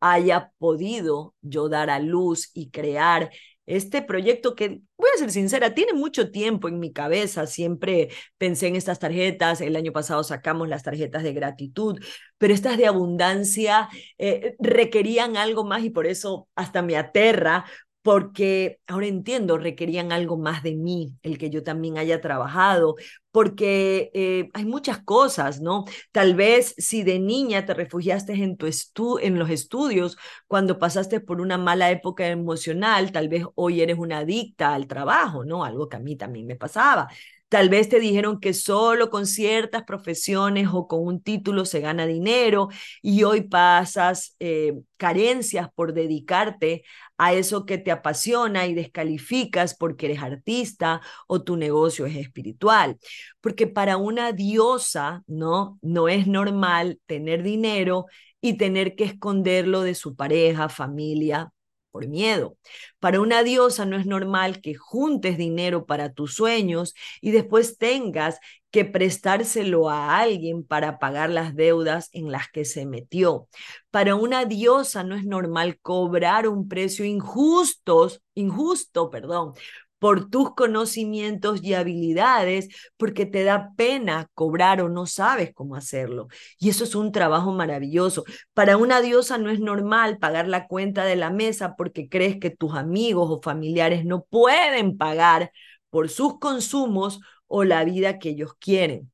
haya 0.02 0.52
podido 0.58 1.36
yo 1.42 1.70
dar 1.70 1.90
a 1.90 2.00
luz 2.00 2.52
y 2.54 2.72
crear 2.72 3.32
este 3.66 4.02
proyecto 4.02 4.56
que, 4.56 4.82
voy 4.98 5.10
a 5.16 5.20
ser 5.20 5.32
sincera, 5.32 5.74
tiene 5.74 5.94
mucho 5.94 6.32
tiempo 6.32 6.68
en 6.68 6.80
mi 6.80 6.92
cabeza. 6.92 7.48
Siempre 7.48 8.10
pensé 8.38 8.68
en 8.68 8.76
estas 8.76 9.00
tarjetas. 9.00 9.62
El 9.62 9.76
año 9.76 9.94
pasado 9.94 10.24
sacamos 10.24 10.68
las 10.68 10.84
tarjetas 10.84 11.24
de 11.24 11.34
gratitud, 11.34 12.00
pero 12.38 12.54
estas 12.54 12.78
de 12.78 12.88
abundancia 12.88 13.88
eh, 14.18 14.56
requerían 14.60 15.38
algo 15.38 15.64
más 15.64 15.84
y 15.84 15.90
por 15.90 16.08
eso 16.08 16.50
hasta 16.56 16.82
me 16.82 16.98
aterra 16.98 17.66
porque 18.02 18.80
ahora 18.88 19.08
entiendo, 19.08 19.58
requerían 19.58 20.12
algo 20.12 20.38
más 20.38 20.64
de 20.64 20.76
mí, 20.76 21.14
el 21.22 21.38
que 21.38 21.50
yo 21.50 21.64
también 21.64 21.98
haya 21.98 22.20
trabajado, 22.20 22.96
porque 23.32 24.12
eh, 24.14 24.50
hay 24.54 24.66
muchas 24.66 25.00
cosas, 25.04 25.62
¿no? 25.62 25.86
Tal 26.12 26.36
vez 26.36 26.74
si 26.78 27.04
de 27.04 27.20
niña 27.20 27.66
te 27.66 27.74
refugiaste 27.74 28.34
en, 28.34 28.58
tu 28.58 28.66
estu 28.66 29.20
en 29.20 29.38
los 29.38 29.50
estudios, 29.50 30.18
cuando 30.48 30.80
pasaste 30.80 31.20
por 31.20 31.42
una 31.42 31.58
mala 31.58 31.92
época 31.92 32.28
emocional, 32.28 33.12
tal 33.12 33.30
vez 33.30 33.46
hoy 33.56 33.82
eres 33.82 33.98
una 33.98 34.20
adicta 34.20 34.74
al 34.74 34.88
trabajo, 34.88 35.46
¿no? 35.46 35.64
Algo 35.64 35.88
que 35.88 35.98
a 35.98 36.00
mí 36.00 36.16
también 36.16 36.48
me 36.48 36.56
pasaba. 36.56 37.08
Tal 37.52 37.68
vez 37.68 37.90
te 37.90 38.00
dijeron 38.00 38.40
que 38.40 38.54
solo 38.54 39.10
con 39.10 39.28
ciertas 39.28 39.84
profesiones 39.84 40.70
o 40.72 40.88
con 40.88 41.06
un 41.06 41.22
título 41.22 41.66
se 41.66 41.82
gana 41.82 42.06
dinero 42.06 42.70
y 43.02 43.24
hoy 43.24 43.42
pasas 43.42 44.38
eh, 44.40 44.80
carencias 44.96 45.68
por 45.76 45.94
dedicarte 45.94 46.84
a 47.18 47.34
eso 47.34 47.66
que 47.66 47.78
te 47.78 47.92
apasiona 47.92 48.68
y 48.68 48.74
descalificas 48.74 49.76
porque 49.76 50.06
eres 50.06 50.22
artista 50.24 51.02
o 51.28 51.44
tu 51.44 51.58
negocio 51.58 52.06
es 52.06 52.16
espiritual. 52.16 52.98
Porque 53.42 53.68
para 53.68 53.98
una 53.98 54.32
diosa, 54.32 55.22
¿no? 55.28 55.78
No 55.82 56.08
es 56.08 56.28
normal 56.28 57.02
tener 57.06 57.44
dinero 57.44 58.06
y 58.40 58.54
tener 58.58 58.96
que 58.96 59.04
esconderlo 59.04 59.82
de 59.82 59.96
su 59.96 60.16
pareja, 60.16 60.70
familia 60.70 61.52
por 61.92 62.08
miedo. 62.08 62.58
Para 63.00 63.22
una 63.22 63.44
diosa 63.44 63.86
no 63.86 63.98
es 63.98 64.06
normal 64.06 64.62
que 64.62 64.76
juntes 64.76 65.38
dinero 65.38 65.86
para 65.86 66.14
tus 66.14 66.34
sueños 66.36 66.94
y 67.22 67.32
después 67.32 67.78
tengas 67.78 68.40
que 68.72 68.86
prestárselo 68.86 69.90
a 69.90 70.18
alguien 70.18 70.64
para 70.64 70.98
pagar 70.98 71.30
las 71.30 71.56
deudas 71.56 72.10
en 72.14 72.32
las 72.32 72.50
que 72.50 72.64
se 72.66 72.86
metió. 72.86 73.48
Para 73.92 74.16
una 74.16 74.46
diosa 74.46 75.04
no 75.04 75.16
es 75.16 75.26
normal 75.26 75.78
cobrar 75.82 76.48
un 76.48 76.68
precio 76.70 77.04
injusto, 77.04 78.10
injusto, 78.34 79.10
perdón, 79.10 79.54
por 80.02 80.32
tus 80.32 80.56
conocimientos 80.56 81.64
y 81.64 81.76
habilidades, 81.76 82.70
porque 82.98 83.28
te 83.28 83.44
da 83.44 83.74
pena 83.78 84.28
cobrar 84.34 84.82
o 84.82 84.90
no 84.90 85.06
sabes 85.06 85.54
cómo 85.54 85.76
hacerlo. 85.76 86.28
Y 86.58 86.70
eso 86.70 86.86
es 86.86 86.96
un 86.96 87.12
trabajo 87.12 87.52
maravilloso. 87.52 88.24
Para 88.56 88.78
una 88.78 89.00
diosa 89.02 89.38
no 89.38 89.52
es 89.52 89.60
normal 89.60 90.18
pagar 90.18 90.48
la 90.48 90.66
cuenta 90.68 91.06
de 91.06 91.18
la 91.18 91.30
mesa 91.30 91.76
porque 91.78 92.10
crees 92.10 92.40
que 92.40 92.50
tus 92.50 92.74
amigos 92.76 93.28
o 93.30 93.42
familiares 93.44 94.04
no 94.04 94.24
pueden 94.24 94.98
pagar 94.98 95.52
por 95.92 96.10
sus 96.10 96.40
consumos 96.40 97.20
o 97.46 97.64
la 97.64 97.84
vida 97.84 98.18
que 98.18 98.30
ellos 98.30 98.56
quieren. 98.60 99.12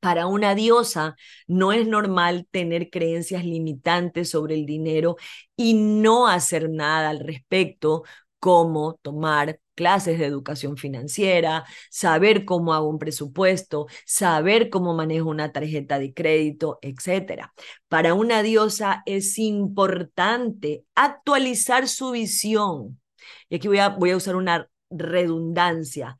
Para 0.00 0.26
una 0.26 0.56
diosa 0.56 1.14
no 1.46 1.72
es 1.72 1.86
normal 1.86 2.48
tener 2.50 2.90
creencias 2.90 3.44
limitantes 3.44 4.30
sobre 4.30 4.56
el 4.56 4.66
dinero 4.66 5.16
y 5.56 5.74
no 5.74 6.26
hacer 6.26 6.70
nada 6.70 7.10
al 7.10 7.20
respecto, 7.20 8.02
como 8.40 8.94
tomar 9.02 9.60
clases 9.78 10.18
de 10.18 10.26
educación 10.26 10.76
financiera, 10.76 11.64
saber 11.88 12.44
cómo 12.44 12.74
hago 12.74 12.88
un 12.88 12.98
presupuesto, 12.98 13.86
saber 14.04 14.70
cómo 14.70 14.92
manejo 14.92 15.30
una 15.30 15.52
tarjeta 15.52 16.00
de 16.00 16.12
crédito, 16.12 16.80
etc. 16.82 17.52
Para 17.86 18.14
una 18.14 18.42
diosa 18.42 19.04
es 19.06 19.38
importante 19.38 20.84
actualizar 20.96 21.86
su 21.86 22.10
visión. 22.10 23.00
Y 23.48 23.54
aquí 23.56 23.68
voy 23.68 23.78
a, 23.78 23.90
voy 23.90 24.10
a 24.10 24.16
usar 24.16 24.34
una 24.34 24.68
redundancia. 24.90 26.16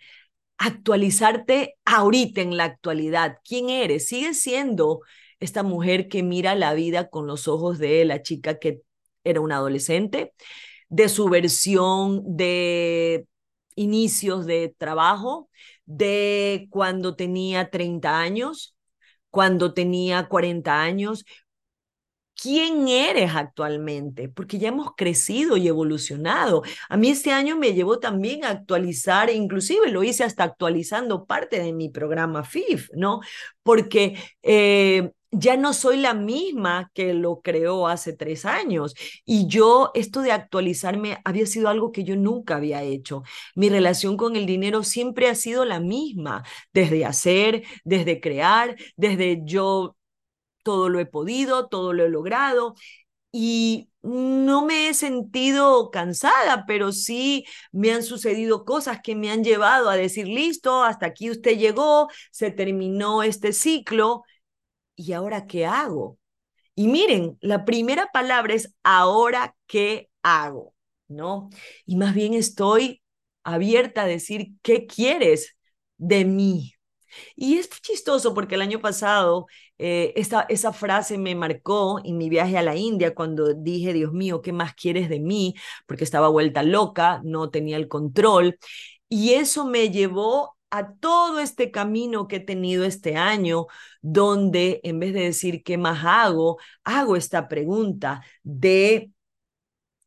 Actualizarte 0.59 1.74
ahorita 1.84 2.42
en 2.42 2.56
la 2.56 2.64
actualidad. 2.64 3.38
¿Quién 3.44 3.70
eres? 3.70 4.06
Sigue 4.06 4.34
siendo 4.34 5.00
esta 5.40 5.64
mujer 5.64 6.06
que 6.06 6.22
mira 6.22 6.54
la 6.54 6.74
vida 6.74 7.09
con 7.11 7.26
los 7.26 7.48
ojos 7.48 7.78
de 7.80 8.04
la 8.04 8.22
chica 8.22 8.61
que 8.61 8.82
era 9.24 9.40
una 9.40 9.56
adolescente, 9.56 10.32
de 10.88 11.09
su 11.09 11.28
versión 11.28 12.22
de 12.24 13.26
inicios 13.78 14.46
de 14.46 14.74
trabajo, 14.76 15.48
de 15.86 16.66
cuando 16.70 17.16
tenía 17.16 17.70
30 17.70 18.20
años, 18.20 18.76
cuando 19.30 19.74
tenía 19.74 20.28
40 20.28 20.82
años. 20.82 21.24
quién 22.40 22.86
eres 22.88 23.32
actualmente, 23.34 24.28
porque 24.28 24.58
ya 24.58 24.68
hemos 24.68 24.92
crecido 24.96 25.56
y 25.56 25.66
evolucionado. 25.68 26.62
A 26.88 26.96
mí 26.96 27.08
este 27.10 27.32
año 27.32 27.56
me 27.56 27.72
llevó 27.74 27.98
también 27.98 28.44
a 28.44 28.50
actualizar, 28.50 29.28
inclusive 29.30 29.90
lo 29.90 30.04
hice 30.04 30.22
hasta 30.24 30.44
actualizando 30.44 31.26
parte 31.26 31.60
de 31.60 31.72
mi 31.72 31.88
programa 31.88 32.44
FIF, 32.44 32.90
¿no? 32.94 33.20
Porque 33.62 34.16
eh, 34.42 35.10
ya 35.30 35.56
no 35.56 35.72
soy 35.74 35.98
la 35.98 36.14
misma 36.14 36.90
que 36.94 37.14
lo 37.14 37.40
creó 37.42 37.88
hace 37.88 38.12
tres 38.12 38.44
años. 38.44 38.94
Y 39.24 39.46
yo, 39.46 39.90
esto 39.94 40.22
de 40.22 40.32
actualizarme 40.32 41.18
había 41.24 41.46
sido 41.46 41.68
algo 41.68 41.92
que 41.92 42.04
yo 42.04 42.16
nunca 42.16 42.56
había 42.56 42.82
hecho. 42.82 43.22
Mi 43.54 43.68
relación 43.68 44.16
con 44.16 44.36
el 44.36 44.46
dinero 44.46 44.82
siempre 44.84 45.28
ha 45.28 45.34
sido 45.34 45.64
la 45.64 45.80
misma, 45.80 46.44
desde 46.72 47.04
hacer, 47.04 47.64
desde 47.84 48.20
crear, 48.20 48.76
desde 48.96 49.40
yo 49.44 49.96
todo 50.62 50.88
lo 50.88 51.00
he 51.00 51.06
podido, 51.06 51.68
todo 51.68 51.92
lo 51.92 52.04
he 52.04 52.08
logrado 52.08 52.74
y 53.32 53.90
no 54.02 54.64
me 54.64 54.88
he 54.88 54.94
sentido 54.94 55.90
cansada, 55.90 56.64
pero 56.66 56.92
sí 56.92 57.44
me 57.72 57.92
han 57.92 58.02
sucedido 58.02 58.64
cosas 58.64 59.00
que 59.02 59.14
me 59.14 59.30
han 59.30 59.44
llevado 59.44 59.90
a 59.90 59.96
decir, 59.96 60.26
listo, 60.26 60.82
hasta 60.82 61.06
aquí 61.06 61.30
usted 61.30 61.58
llegó, 61.58 62.08
se 62.30 62.50
terminó 62.50 63.22
este 63.22 63.52
ciclo, 63.52 64.24
¿y 64.99 65.12
ahora 65.12 65.46
qué 65.46 65.64
hago? 65.66 66.18
Y 66.74 66.88
miren, 66.88 67.38
la 67.40 67.64
primera 67.64 68.11
palabra 68.12 68.55
es 68.55 68.74
ahora 68.82 69.57
qué 69.66 70.11
hago, 70.22 70.74
¿no? 71.09 71.51
Y 71.86 71.96
más 71.96 72.14
bien 72.14 72.34
estoy 72.34 73.03
abierta 73.44 74.03
a 74.03 74.07
decir, 74.07 74.55
¿qué 74.62 74.86
quieres 74.86 75.57
de 75.99 76.24
mí? 76.24 76.74
Y 77.36 77.59
es 77.59 77.70
chistoso 77.82 78.34
porque 78.34 78.57
el 78.57 78.62
año 78.62 78.80
pasado 78.80 79.46
eh, 79.78 80.12
esa, 80.16 80.72
frase 80.72 81.18
me 81.18 81.34
marcó 81.34 82.01
en 82.05 82.18
mi 82.18 82.28
viaje 82.28 82.59
a 82.59 82.62
la 82.62 82.76
India 82.76 83.14
cuando 83.14 83.55
dije, 83.55 83.92
Dios 83.92 84.12
mío, 84.12 84.42
¿qué 84.42 84.53
más 84.53 84.74
quieres 84.74 85.09
de 85.09 85.20
mí? 85.20 85.55
Porque 85.86 86.05
estaba 86.05 86.28
vuelta 86.28 86.62
loca, 86.62 87.20
no 87.24 87.51
tenía 87.51 87.76
el 87.76 87.88
control. 87.88 88.59
Y 89.09 89.34
eso 89.34 89.64
me 89.64 89.90
llevó 89.90 90.57
a 90.70 90.92
todo 90.94 91.40
este 91.40 91.70
camino 91.70 92.28
que 92.28 92.36
he 92.36 92.40
tenido 92.40 92.84
este 92.84 93.16
año, 93.16 93.66
donde 94.02 94.80
en 94.84 95.00
vez 95.00 95.14
de 95.14 95.20
decir 95.20 95.62
qué 95.62 95.78
más 95.78 96.04
hago, 96.04 96.58
hago 96.84 97.16
esta 97.16 97.48
pregunta 97.48 98.22
de 98.42 99.10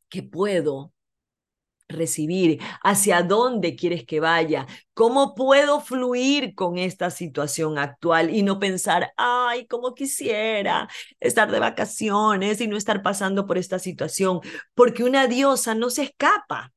qué 0.10 0.24
puedo 0.24 0.94
recibir, 1.92 2.60
hacia 2.84 3.22
dónde 3.22 3.76
quieres 3.76 4.06
que 4.06 4.20
vaya, 4.20 4.66
cómo 4.94 5.36
puedo 5.36 5.82
fluir 5.82 6.56
con 6.56 6.78
esta 6.78 7.10
situación 7.10 7.78
actual 7.78 8.34
y 8.34 8.44
no 8.44 8.60
pensar, 8.60 9.14
ay, 9.18 9.68
cómo 9.68 9.94
quisiera 9.94 10.90
estar 11.20 11.52
de 11.52 11.60
vacaciones 11.60 12.62
y 12.62 12.68
no 12.68 12.78
estar 12.78 13.02
pasando 13.02 13.46
por 13.46 13.58
esta 13.58 13.80
situación, 13.80 14.40
porque 14.74 15.04
una 15.04 15.28
diosa 15.28 15.76
no 15.76 15.90
se 15.90 16.04
escapa 16.04 16.72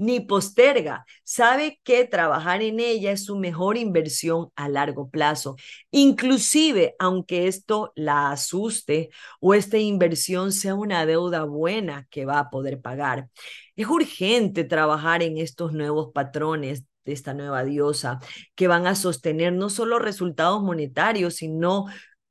ni 0.00 0.20
posterga. 0.20 1.04
Sabe 1.24 1.78
que 1.84 2.06
trabajar 2.06 2.62
en 2.62 2.80
ella 2.80 3.12
es 3.12 3.26
su 3.26 3.36
mejor 3.36 3.76
inversión 3.76 4.48
a 4.56 4.70
largo 4.70 5.10
plazo. 5.10 5.56
Inclusive, 5.90 6.94
aunque 6.98 7.48
esto 7.48 7.92
la 7.94 8.30
asuste 8.30 9.10
o 9.40 9.52
esta 9.52 9.76
inversión 9.76 10.52
sea 10.52 10.74
una 10.74 11.04
deuda 11.04 11.44
buena 11.44 12.06
que 12.10 12.24
va 12.24 12.38
a 12.38 12.48
poder 12.50 12.80
pagar. 12.80 13.28
Es 13.76 13.88
urgente 13.88 14.64
trabajar 14.64 15.22
en 15.22 15.36
estos 15.36 15.74
nuevos 15.74 16.12
patrones 16.14 16.86
de 17.04 17.12
esta 17.12 17.34
nueva 17.34 17.64
diosa 17.64 18.20
que 18.54 18.68
van 18.68 18.86
a 18.86 18.94
sostener 18.94 19.52
no 19.52 19.68
solo 19.68 19.98
resultados 19.98 20.62
monetarios, 20.62 21.34
sino 21.36 21.84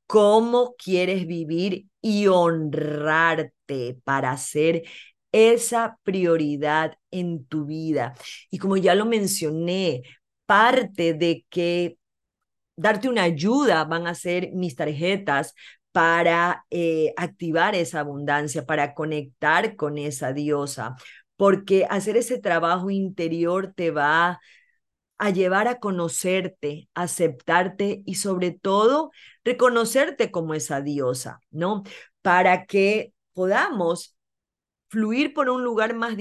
cómo 0.08 0.74
quieres 0.76 1.24
vivir 1.28 1.86
y 2.02 2.26
honrarte 2.26 4.00
para 4.02 4.36
ser 4.38 4.82
esa 5.32 5.98
prioridad 6.02 6.96
en 7.10 7.44
tu 7.46 7.66
vida. 7.66 8.14
Y 8.50 8.58
como 8.58 8.76
ya 8.76 8.94
lo 8.94 9.06
mencioné, 9.06 10.02
parte 10.46 11.14
de 11.14 11.46
que 11.48 11.98
darte 12.76 13.08
una 13.08 13.24
ayuda 13.24 13.84
van 13.84 14.06
a 14.06 14.14
ser 14.14 14.50
mis 14.52 14.76
tarjetas 14.76 15.54
para 15.92 16.66
eh, 16.70 17.12
activar 17.16 17.74
esa 17.74 18.00
abundancia, 18.00 18.66
para 18.66 18.94
conectar 18.94 19.76
con 19.76 19.98
esa 19.98 20.32
diosa, 20.32 20.96
porque 21.36 21.86
hacer 21.90 22.16
ese 22.16 22.38
trabajo 22.38 22.90
interior 22.90 23.72
te 23.74 23.90
va 23.90 24.40
a 25.18 25.30
llevar 25.30 25.68
a 25.68 25.78
conocerte, 25.80 26.88
aceptarte 26.94 28.02
y 28.06 28.14
sobre 28.14 28.52
todo 28.52 29.10
reconocerte 29.44 30.30
como 30.30 30.54
esa 30.54 30.80
diosa, 30.80 31.40
¿no? 31.50 31.82
Para 32.22 32.66
que 32.66 33.12
podamos 33.34 34.16
fluir 34.90 35.32
por 35.34 35.48
un 35.48 35.64
lugar 35.64 35.94
más, 35.94 36.16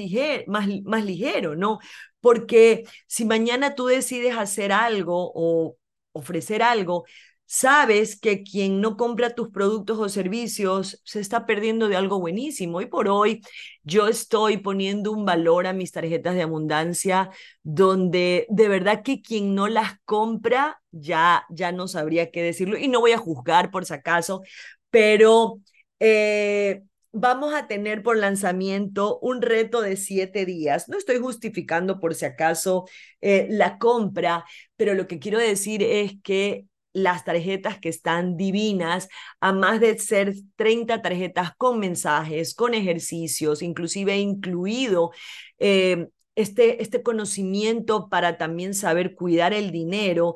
más, 0.48 0.68
más 0.86 1.06
ligero, 1.06 1.56
¿no? 1.56 1.80
Porque 2.22 2.84
si 3.08 3.26
mañana 3.26 3.76
tú 3.76 3.88
decides 3.88 4.38
hacer 4.38 4.72
algo 4.72 5.32
o 5.34 5.78
ofrecer 6.14 6.62
algo, 6.62 7.06
sabes 7.46 8.20
que 8.20 8.44
quien 8.44 8.80
no 8.80 8.96
compra 8.96 9.34
tus 9.34 9.50
productos 9.50 9.98
o 9.98 10.08
servicios 10.08 11.02
se 11.04 11.20
está 11.20 11.48
perdiendo 11.48 11.88
de 11.88 11.96
algo 11.96 12.20
buenísimo. 12.20 12.80
Y 12.82 12.86
por 12.86 13.08
hoy 13.08 13.42
yo 13.84 14.08
estoy 14.08 14.58
poniendo 14.58 15.12
un 15.12 15.26
valor 15.26 15.66
a 15.66 15.74
mis 15.74 15.92
tarjetas 15.92 16.36
de 16.36 16.44
abundancia 16.44 17.32
donde 17.64 18.46
de 18.50 18.68
verdad 18.68 19.02
que 19.04 19.22
quien 19.24 19.56
no 19.56 19.68
las 19.68 19.94
compra 20.06 20.80
ya, 20.92 21.46
ya 21.50 21.72
no 21.72 21.88
sabría 21.88 22.30
qué 22.30 22.44
decirlo. 22.44 22.78
Y 22.78 22.88
no 22.88 23.00
voy 23.00 23.14
a 23.14 23.18
juzgar 23.18 23.72
por 23.72 23.86
si 23.86 23.94
acaso, 23.94 24.44
pero... 24.92 25.60
Eh, 26.02 26.84
vamos 27.12 27.54
a 27.54 27.68
tener 27.68 28.04
por 28.04 28.18
lanzamiento 28.18 29.20
un 29.20 29.42
reto 29.42 29.82
de 29.82 29.98
siete 29.98 30.46
días. 30.46 30.88
No 30.90 30.98
estoy 30.98 31.18
justificando 31.20 32.00
por 32.00 32.16
si 32.16 32.26
acaso 32.26 32.86
eh, 33.22 33.48
la 33.50 33.78
compra, 33.78 34.46
pero 34.76 34.94
lo 34.94 35.08
que 35.08 35.20
quiero 35.20 35.40
decir 35.40 35.84
es 35.84 36.14
que 36.24 36.66
las 36.94 37.24
tarjetas 37.24 37.80
que 37.80 37.90
están 37.90 38.36
divinas, 38.38 39.10
a 39.40 39.54
más 39.54 39.80
de 39.80 39.98
ser 40.00 40.34
30 40.56 41.02
tarjetas 41.02 41.52
con 41.58 41.80
mensajes, 41.80 42.56
con 42.56 42.74
ejercicios, 42.74 43.62
inclusive 43.62 44.18
incluido 44.18 45.12
eh, 45.60 46.08
este, 46.36 46.82
este 46.82 47.04
conocimiento 47.04 48.10
para 48.10 48.38
también 48.38 48.74
saber 48.74 49.14
cuidar 49.16 49.54
el 49.54 49.72
dinero, 49.72 50.36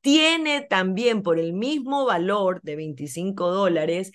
tiene 0.00 0.62
también 0.62 1.22
por 1.22 1.38
el 1.38 1.52
mismo 1.52 2.04
valor 2.04 2.60
de 2.62 2.76
25 2.76 3.50
dólares 3.50 4.12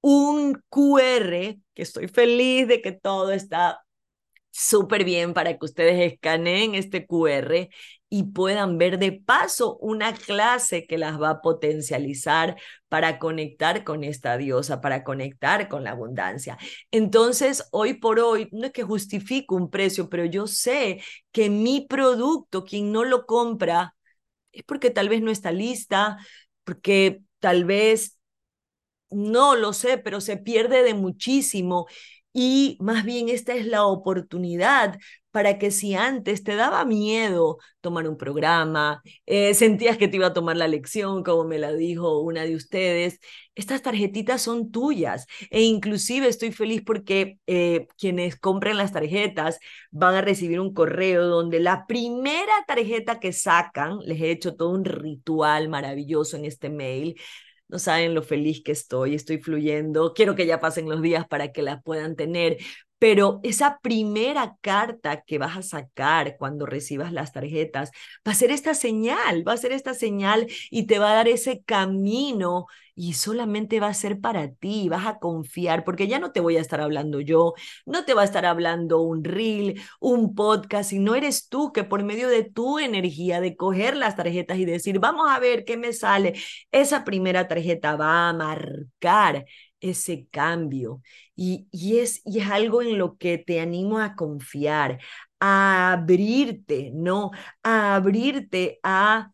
un 0.00 0.62
QR, 0.68 1.60
que 1.74 1.82
estoy 1.82 2.08
feliz 2.08 2.68
de 2.68 2.82
que 2.82 2.92
todo 2.92 3.32
está 3.32 3.82
súper 4.50 5.04
bien 5.04 5.34
para 5.34 5.56
que 5.56 5.64
ustedes 5.64 6.12
escaneen 6.12 6.74
este 6.74 7.06
QR 7.06 7.70
y 8.08 8.24
puedan 8.24 8.76
ver 8.78 8.98
de 8.98 9.12
paso 9.12 9.76
una 9.78 10.12
clase 10.14 10.86
que 10.86 10.98
las 10.98 11.20
va 11.20 11.30
a 11.30 11.40
potencializar 11.42 12.56
para 12.88 13.18
conectar 13.20 13.84
con 13.84 14.02
esta 14.02 14.36
diosa, 14.36 14.80
para 14.80 15.04
conectar 15.04 15.68
con 15.68 15.84
la 15.84 15.92
abundancia. 15.92 16.58
Entonces, 16.90 17.68
hoy 17.70 17.94
por 17.94 18.18
hoy, 18.18 18.48
no 18.52 18.66
es 18.66 18.72
que 18.72 18.82
justifico 18.82 19.54
un 19.54 19.70
precio, 19.70 20.08
pero 20.08 20.24
yo 20.24 20.46
sé 20.48 21.00
que 21.30 21.50
mi 21.50 21.86
producto, 21.86 22.64
quien 22.64 22.90
no 22.92 23.04
lo 23.04 23.26
compra, 23.26 23.94
es 24.52 24.64
porque 24.64 24.90
tal 24.90 25.08
vez 25.08 25.22
no 25.22 25.30
está 25.30 25.52
lista, 25.52 26.18
porque 26.64 27.22
tal 27.38 27.64
vez 27.64 28.18
no 29.10 29.56
lo 29.56 29.72
sé, 29.72 29.98
pero 29.98 30.20
se 30.20 30.36
pierde 30.36 30.82
de 30.82 30.94
muchísimo. 30.94 31.86
Y 32.32 32.76
más 32.80 33.04
bien 33.04 33.28
esta 33.28 33.54
es 33.54 33.66
la 33.66 33.84
oportunidad 33.84 34.96
para 35.30 35.58
que 35.58 35.70
si 35.70 35.94
antes 35.94 36.42
te 36.44 36.56
daba 36.56 36.84
miedo 36.84 37.58
tomar 37.80 38.08
un 38.08 38.16
programa, 38.16 39.02
eh, 39.26 39.54
sentías 39.54 39.96
que 39.96 40.08
te 40.08 40.16
iba 40.16 40.28
a 40.28 40.32
tomar 40.32 40.56
la 40.56 40.68
lección, 40.68 41.22
como 41.22 41.44
me 41.44 41.58
la 41.58 41.72
dijo 41.72 42.20
una 42.20 42.42
de 42.44 42.56
ustedes, 42.56 43.20
estas 43.54 43.82
tarjetitas 43.82 44.42
son 44.42 44.70
tuyas. 44.70 45.26
E 45.50 45.62
inclusive 45.62 46.28
estoy 46.28 46.52
feliz 46.52 46.82
porque 46.84 47.38
eh, 47.46 47.86
quienes 47.98 48.36
compren 48.36 48.76
las 48.76 48.92
tarjetas 48.92 49.58
van 49.90 50.14
a 50.14 50.20
recibir 50.22 50.60
un 50.60 50.74
correo 50.74 51.26
donde 51.26 51.60
la 51.60 51.86
primera 51.86 52.52
tarjeta 52.66 53.20
que 53.20 53.32
sacan, 53.32 53.98
les 54.04 54.20
he 54.20 54.30
hecho 54.30 54.56
todo 54.56 54.70
un 54.70 54.84
ritual 54.84 55.68
maravilloso 55.68 56.36
en 56.36 56.44
este 56.44 56.70
mail, 56.70 57.16
no 57.70 57.78
saben 57.78 58.14
lo 58.14 58.22
feliz 58.22 58.62
que 58.64 58.72
estoy, 58.72 59.14
estoy 59.14 59.38
fluyendo, 59.38 60.12
quiero 60.14 60.34
que 60.34 60.46
ya 60.46 60.60
pasen 60.60 60.88
los 60.88 61.02
días 61.02 61.26
para 61.28 61.52
que 61.52 61.62
las 61.62 61.82
puedan 61.82 62.16
tener, 62.16 62.58
pero 63.00 63.40
esa 63.42 63.80
primera 63.82 64.56
carta 64.60 65.22
que 65.22 65.38
vas 65.38 65.56
a 65.56 65.62
sacar 65.62 66.36
cuando 66.38 66.66
recibas 66.66 67.12
las 67.12 67.32
tarjetas 67.32 67.90
va 68.28 68.32
a 68.32 68.34
ser 68.34 68.50
esta 68.50 68.74
señal, 68.74 69.46
va 69.48 69.54
a 69.54 69.56
ser 69.56 69.72
esta 69.72 69.94
señal 69.94 70.46
y 70.70 70.86
te 70.86 70.98
va 70.98 71.12
a 71.12 71.14
dar 71.14 71.28
ese 71.28 71.62
camino 71.64 72.66
y 72.94 73.14
solamente 73.14 73.80
va 73.80 73.88
a 73.88 73.94
ser 73.94 74.20
para 74.20 74.52
ti, 74.52 74.90
vas 74.90 75.06
a 75.06 75.18
confiar, 75.18 75.84
porque 75.84 76.08
ya 76.08 76.18
no 76.18 76.32
te 76.32 76.40
voy 76.40 76.58
a 76.58 76.60
estar 76.60 76.82
hablando 76.82 77.20
yo, 77.20 77.54
no 77.86 78.04
te 78.04 78.12
va 78.12 78.20
a 78.22 78.24
estar 78.26 78.44
hablando 78.44 79.00
un 79.00 79.24
reel, 79.24 79.80
un 80.00 80.34
podcast, 80.34 80.92
y 80.92 80.98
no 80.98 81.14
eres 81.14 81.48
tú 81.48 81.72
que 81.72 81.84
por 81.84 82.04
medio 82.04 82.28
de 82.28 82.44
tu 82.44 82.78
energía 82.78 83.40
de 83.40 83.56
coger 83.56 83.96
las 83.96 84.16
tarjetas 84.16 84.58
y 84.58 84.66
decir, 84.66 84.98
vamos 84.98 85.30
a 85.30 85.38
ver 85.38 85.64
qué 85.64 85.78
me 85.78 85.94
sale, 85.94 86.34
esa 86.70 87.04
primera 87.04 87.48
tarjeta 87.48 87.96
va 87.96 88.28
a 88.28 88.32
marcar 88.34 89.46
ese 89.80 90.26
cambio. 90.30 91.02
Y, 91.36 91.68
y, 91.70 91.98
es, 91.98 92.22
y 92.24 92.40
es 92.40 92.50
algo 92.50 92.82
en 92.82 92.98
lo 92.98 93.16
que 93.16 93.38
te 93.38 93.60
animo 93.60 93.98
a 93.98 94.14
confiar, 94.16 94.98
a 95.40 95.92
abrirte, 95.92 96.90
¿no? 96.94 97.30
A 97.62 97.94
abrirte 97.96 98.78
a 98.82 99.32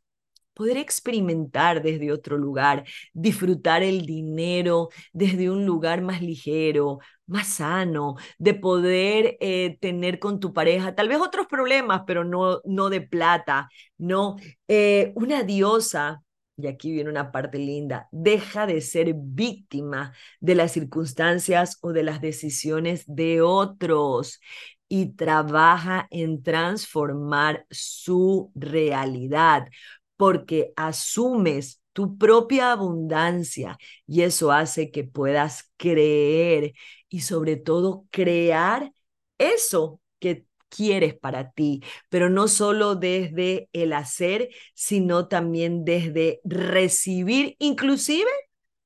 poder 0.55 0.79
experimentar 0.79 1.83
desde 1.83 2.13
otro 2.13 2.39
lugar, 2.39 2.85
disfrutar 3.13 3.83
el 3.83 4.07
dinero 4.07 4.89
desde 5.13 5.51
un 5.51 5.67
lugar 5.67 6.01
más 6.03 6.23
ligero, 6.23 6.99
más 7.27 7.49
sano, 7.49 8.15
de 8.39 8.55
poder 8.55 9.37
eh, 9.41 9.77
tener 9.81 10.19
con 10.19 10.41
tu 10.41 10.53
pareja 10.55 10.95
tal 10.95 11.09
vez 11.09 11.19
otros 11.21 11.47
problemas, 11.47 12.03
pero 12.07 12.25
no, 12.25 12.61
no 12.65 12.89
de 12.91 13.03
plata, 13.03 13.69
no, 13.99 14.37
eh, 14.69 15.13
una 15.17 15.43
diosa. 15.43 16.23
Y 16.59 16.69
aquí 16.69 16.91
viene 16.93 17.11
una 17.11 17.33
parte 17.33 17.59
linda, 17.59 18.09
deja 18.13 18.67
de 18.67 18.81
ser 18.81 19.13
víctima 19.15 20.15
de 20.41 20.55
las 20.55 20.73
circunstancias 20.73 21.79
o 21.83 21.93
de 21.93 22.03
las 22.03 22.23
decisiones 22.23 23.05
de 23.07 23.43
otros 23.43 24.41
y 24.89 25.13
trabaja 25.15 26.07
en 26.11 26.43
transformar 26.43 27.67
su 27.71 28.53
realidad 28.55 29.69
porque 30.17 30.73
asumes 30.77 31.83
tu 31.93 32.17
propia 32.19 32.73
abundancia 32.73 33.79
y 34.07 34.23
eso 34.23 34.53
hace 34.53 34.91
que 34.91 35.05
puedas 35.05 35.73
creer 35.77 36.73
y 37.09 37.21
sobre 37.21 37.57
todo 37.57 38.07
crear 38.11 38.93
eso 39.39 40.01
que 40.19 40.47
quieres 40.69 41.15
para 41.19 41.51
ti, 41.53 41.83
pero 42.09 42.29
no 42.31 42.49
solo 42.49 42.95
desde 42.97 43.69
el 43.73 43.93
hacer, 43.93 44.49
sino 44.75 45.29
también 45.29 45.85
desde 45.85 46.41
recibir, 46.45 47.57
inclusive 47.59 48.31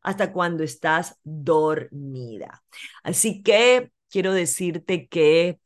hasta 0.02 0.32
cuando 0.32 0.64
estás 0.64 1.16
dormida. 1.24 2.62
Así 3.02 3.42
que 3.42 3.90
quiero 4.10 4.32
decirte 4.32 5.08
que 5.08 5.58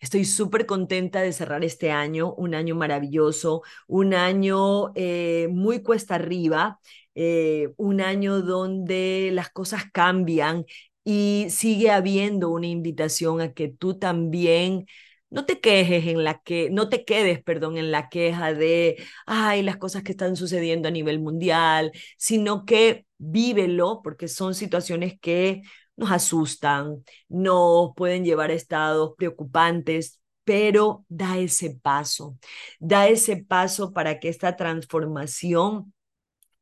Estoy 0.00 0.24
súper 0.24 0.64
contenta 0.66 1.20
de 1.20 1.32
cerrar 1.32 1.62
este 1.64 1.90
año, 1.90 2.32
un 2.34 2.54
año 2.54 2.74
maravilloso, 2.74 3.62
un 3.86 4.14
año 4.14 4.92
eh, 4.94 5.48
muy 5.52 5.82
cuesta 5.82 6.14
arriba, 6.14 6.80
eh, 7.14 7.72
un 7.76 8.00
año 8.00 8.40
donde 8.40 9.30
las 9.32 9.50
cosas 9.50 9.84
cambian 9.92 10.64
y 11.04 11.46
sigue 11.50 11.90
habiendo 11.90 12.50
una 12.50 12.66
invitación 12.66 13.40
a 13.42 13.52
que 13.52 13.68
tú 13.68 13.98
también 13.98 14.86
no 15.30 15.46
te 15.46 15.60
quejes 15.60 16.06
en 16.06 16.24
la 16.24 16.40
que, 16.40 16.70
no 16.70 16.88
te 16.88 17.04
quedes, 17.04 17.42
perdón, 17.42 17.78
en 17.78 17.90
la 17.90 18.08
queja 18.08 18.52
de, 18.52 19.02
ay, 19.26 19.62
las 19.62 19.76
cosas 19.76 20.02
que 20.02 20.12
están 20.12 20.36
sucediendo 20.36 20.88
a 20.88 20.90
nivel 20.90 21.20
mundial, 21.20 21.92
sino 22.18 22.64
que 22.64 23.06
vívelo, 23.18 24.00
porque 24.02 24.28
son 24.28 24.54
situaciones 24.54 25.18
que 25.20 25.62
nos 25.96 26.10
asustan, 26.10 27.04
nos 27.28 27.90
pueden 27.96 28.24
llevar 28.24 28.50
a 28.50 28.54
estados 28.54 29.12
preocupantes, 29.16 30.20
pero 30.44 31.04
da 31.08 31.38
ese 31.38 31.78
paso, 31.80 32.36
da 32.78 33.06
ese 33.08 33.36
paso 33.36 33.92
para 33.92 34.18
que 34.18 34.28
esta 34.28 34.56
transformación 34.56 35.92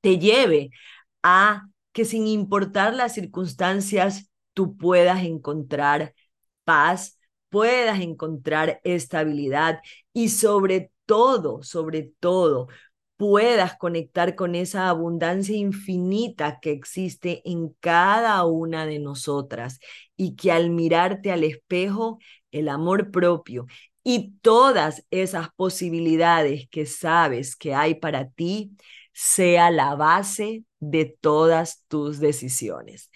te 0.00 0.18
lleve 0.18 0.70
a 1.22 1.68
que 1.92 2.04
sin 2.04 2.26
importar 2.26 2.94
las 2.94 3.14
circunstancias, 3.14 4.30
tú 4.54 4.76
puedas 4.76 5.24
encontrar 5.24 6.14
paz, 6.64 7.17
puedas 7.48 8.00
encontrar 8.00 8.80
estabilidad 8.84 9.80
y 10.12 10.30
sobre 10.30 10.90
todo, 11.06 11.62
sobre 11.62 12.12
todo, 12.20 12.68
puedas 13.16 13.76
conectar 13.76 14.36
con 14.36 14.54
esa 14.54 14.88
abundancia 14.88 15.56
infinita 15.56 16.60
que 16.60 16.70
existe 16.70 17.42
en 17.44 17.70
cada 17.80 18.44
una 18.44 18.86
de 18.86 19.00
nosotras 19.00 19.80
y 20.16 20.36
que 20.36 20.52
al 20.52 20.70
mirarte 20.70 21.32
al 21.32 21.44
espejo, 21.44 22.18
el 22.52 22.68
amor 22.68 23.10
propio 23.10 23.66
y 24.04 24.34
todas 24.40 25.04
esas 25.10 25.48
posibilidades 25.56 26.68
que 26.70 26.86
sabes 26.86 27.56
que 27.56 27.74
hay 27.74 27.96
para 27.96 28.30
ti 28.30 28.72
sea 29.12 29.70
la 29.70 29.96
base 29.96 30.64
de 30.78 31.04
todas 31.20 31.84
tus 31.88 32.20
decisiones. 32.20 33.10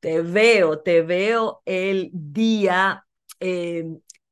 Te 0.00 0.22
veo, 0.22 0.80
te 0.80 1.02
veo 1.02 1.62
el 1.64 2.10
día 2.12 3.04
eh, 3.40 3.84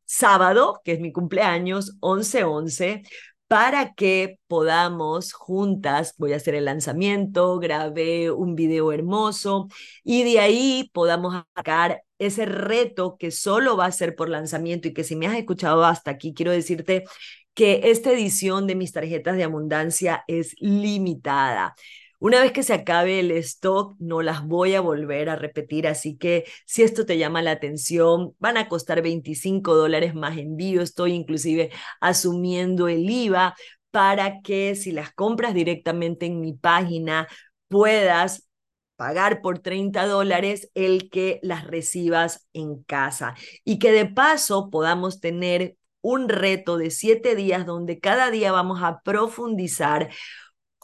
sábado, 0.05 0.81
que 0.85 0.93
es 0.93 1.01
mi 1.01 1.13
cumpleaños, 1.13 1.97
11-11, 2.01 3.03
para 3.49 3.95
que 3.95 4.39
podamos 4.49 5.33
juntas, 5.33 6.15
voy 6.19 6.33
a 6.33 6.37
hacer 6.37 6.55
el 6.57 6.65
lanzamiento, 6.65 7.59
grabé 7.59 8.31
un 8.31 8.57
video 8.57 8.93
hermoso 8.93 9.69
y 10.03 10.25
de 10.25 10.41
ahí 10.41 10.91
podamos 10.93 11.45
sacar 11.55 12.03
ese 12.19 12.45
reto 12.47 13.17
que 13.19 13.31
solo 13.31 13.77
va 13.77 13.87
a 13.87 13.93
ser 13.93 14.17
por 14.17 14.29
lanzamiento 14.29 14.89
y 14.89 14.95
que 14.95 15.05
si 15.05 15.15
me 15.17 15.27
has 15.29 15.37
escuchado 15.37 15.85
hasta 15.85 16.11
aquí, 16.11 16.35
quiero 16.35 16.51
decirte 16.51 17.05
que 17.55 17.83
esta 17.91 18.13
edición 18.13 18.67
de 18.67 18.75
mis 18.75 18.93
tarjetas 18.93 19.37
de 19.37 19.45
abundancia 19.45 20.25
es 20.27 20.55
limitada. 20.59 21.75
Una 22.19 22.41
vez 22.41 22.53
que 22.53 22.63
se 22.63 22.73
acabe 22.73 23.21
el 23.21 23.31
stock, 23.33 23.95
no 23.99 24.23
las 24.23 24.45
voy 24.47 24.75
a 24.75 24.81
volver 24.81 25.29
a 25.29 25.37
repetir, 25.37 25.87
así 25.87 26.17
que 26.17 26.45
si 26.65 26.83
esto 26.83 27.05
te 27.05 27.19
llama 27.19 27.43
la 27.43 27.51
atención, 27.53 28.35
van 28.39 28.57
a 28.57 28.69
costar 28.69 29.03
25 29.03 29.75
dólares 29.75 30.15
más 30.15 30.39
envío. 30.39 30.81
Estoy 30.83 31.13
inclusive 31.13 31.71
asumiendo 32.01 32.89
el 32.89 33.09
IVA 33.09 33.55
para 33.91 34.41
que 34.41 34.75
si 34.77 34.93
las 34.93 35.13
compras 35.13 35.55
directamente 35.55 36.27
en 36.27 36.41
mi 36.41 36.55
página 36.55 37.29
puedas 37.69 38.49
pagar 38.97 39.43
por 39.43 39.59
30 39.59 40.07
dólares 40.07 40.71
el 40.75 41.11
que 41.11 41.39
las 41.43 41.67
recibas 41.67 42.49
en 42.55 42.83
casa 42.85 43.35
y 43.65 43.79
que 43.79 43.93
de 43.93 44.07
paso 44.07 44.71
podamos 44.71 45.21
tener 45.21 45.77
un 46.01 46.29
reto 46.29 46.79
de 46.79 46.91
siete 46.91 47.35
días 47.35 47.67
donde 47.67 47.99
cada 47.99 48.31
día 48.31 48.53
vamos 48.53 48.81
a 48.83 49.01
profundizar 49.01 50.09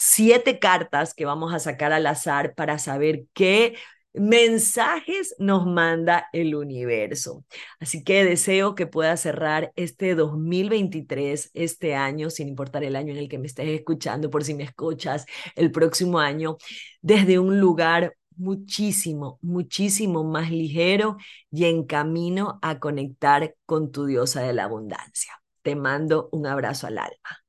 siete 0.05 0.59
cartas 0.59 1.15
que 1.15 1.25
vamos 1.25 1.55
a 1.55 1.61
sacar 1.61 1.93
al 1.93 2.07
azar 2.09 2.55
para 2.57 2.79
saber 2.81 3.27
qué 3.35 3.77
mensajes 4.15 5.35
nos 5.39 5.65
manda 5.65 6.27
el 6.33 6.57
universo. 6.57 7.45
Así 7.79 8.03
que 8.03 8.25
deseo 8.25 8.75
que 8.75 8.89
puedas 8.89 9.21
cerrar 9.21 9.73
este 9.77 10.17
2023, 10.17 11.51
este 11.55 11.95
año, 11.95 12.31
sin 12.31 12.49
importar 12.49 12.83
el 12.83 12.97
año 12.97 13.13
en 13.13 13.19
el 13.19 13.29
que 13.29 13.39
me 13.39 13.47
estés 13.47 13.69
escuchando, 13.69 14.29
por 14.29 14.43
si 14.43 14.55
me 14.55 14.65
escuchas 14.65 15.25
el 15.55 15.71
próximo 15.71 16.19
año, 16.19 16.57
desde 17.01 17.39
un 17.39 17.61
lugar 17.61 18.17
muchísimo, 18.37 19.39
muchísimo 19.41 20.25
más 20.25 20.51
ligero 20.51 21.17
y 21.51 21.67
en 21.67 21.85
camino 21.85 22.59
a 22.61 22.81
conectar 22.81 23.55
con 23.67 23.93
tu 23.93 24.07
diosa 24.07 24.43
de 24.43 24.53
la 24.53 24.65
abundancia. 24.65 25.33
Te 25.63 25.77
mando 25.77 26.29
un 26.33 26.47
abrazo 26.47 26.89
al 26.89 26.99
alma. 26.99 27.42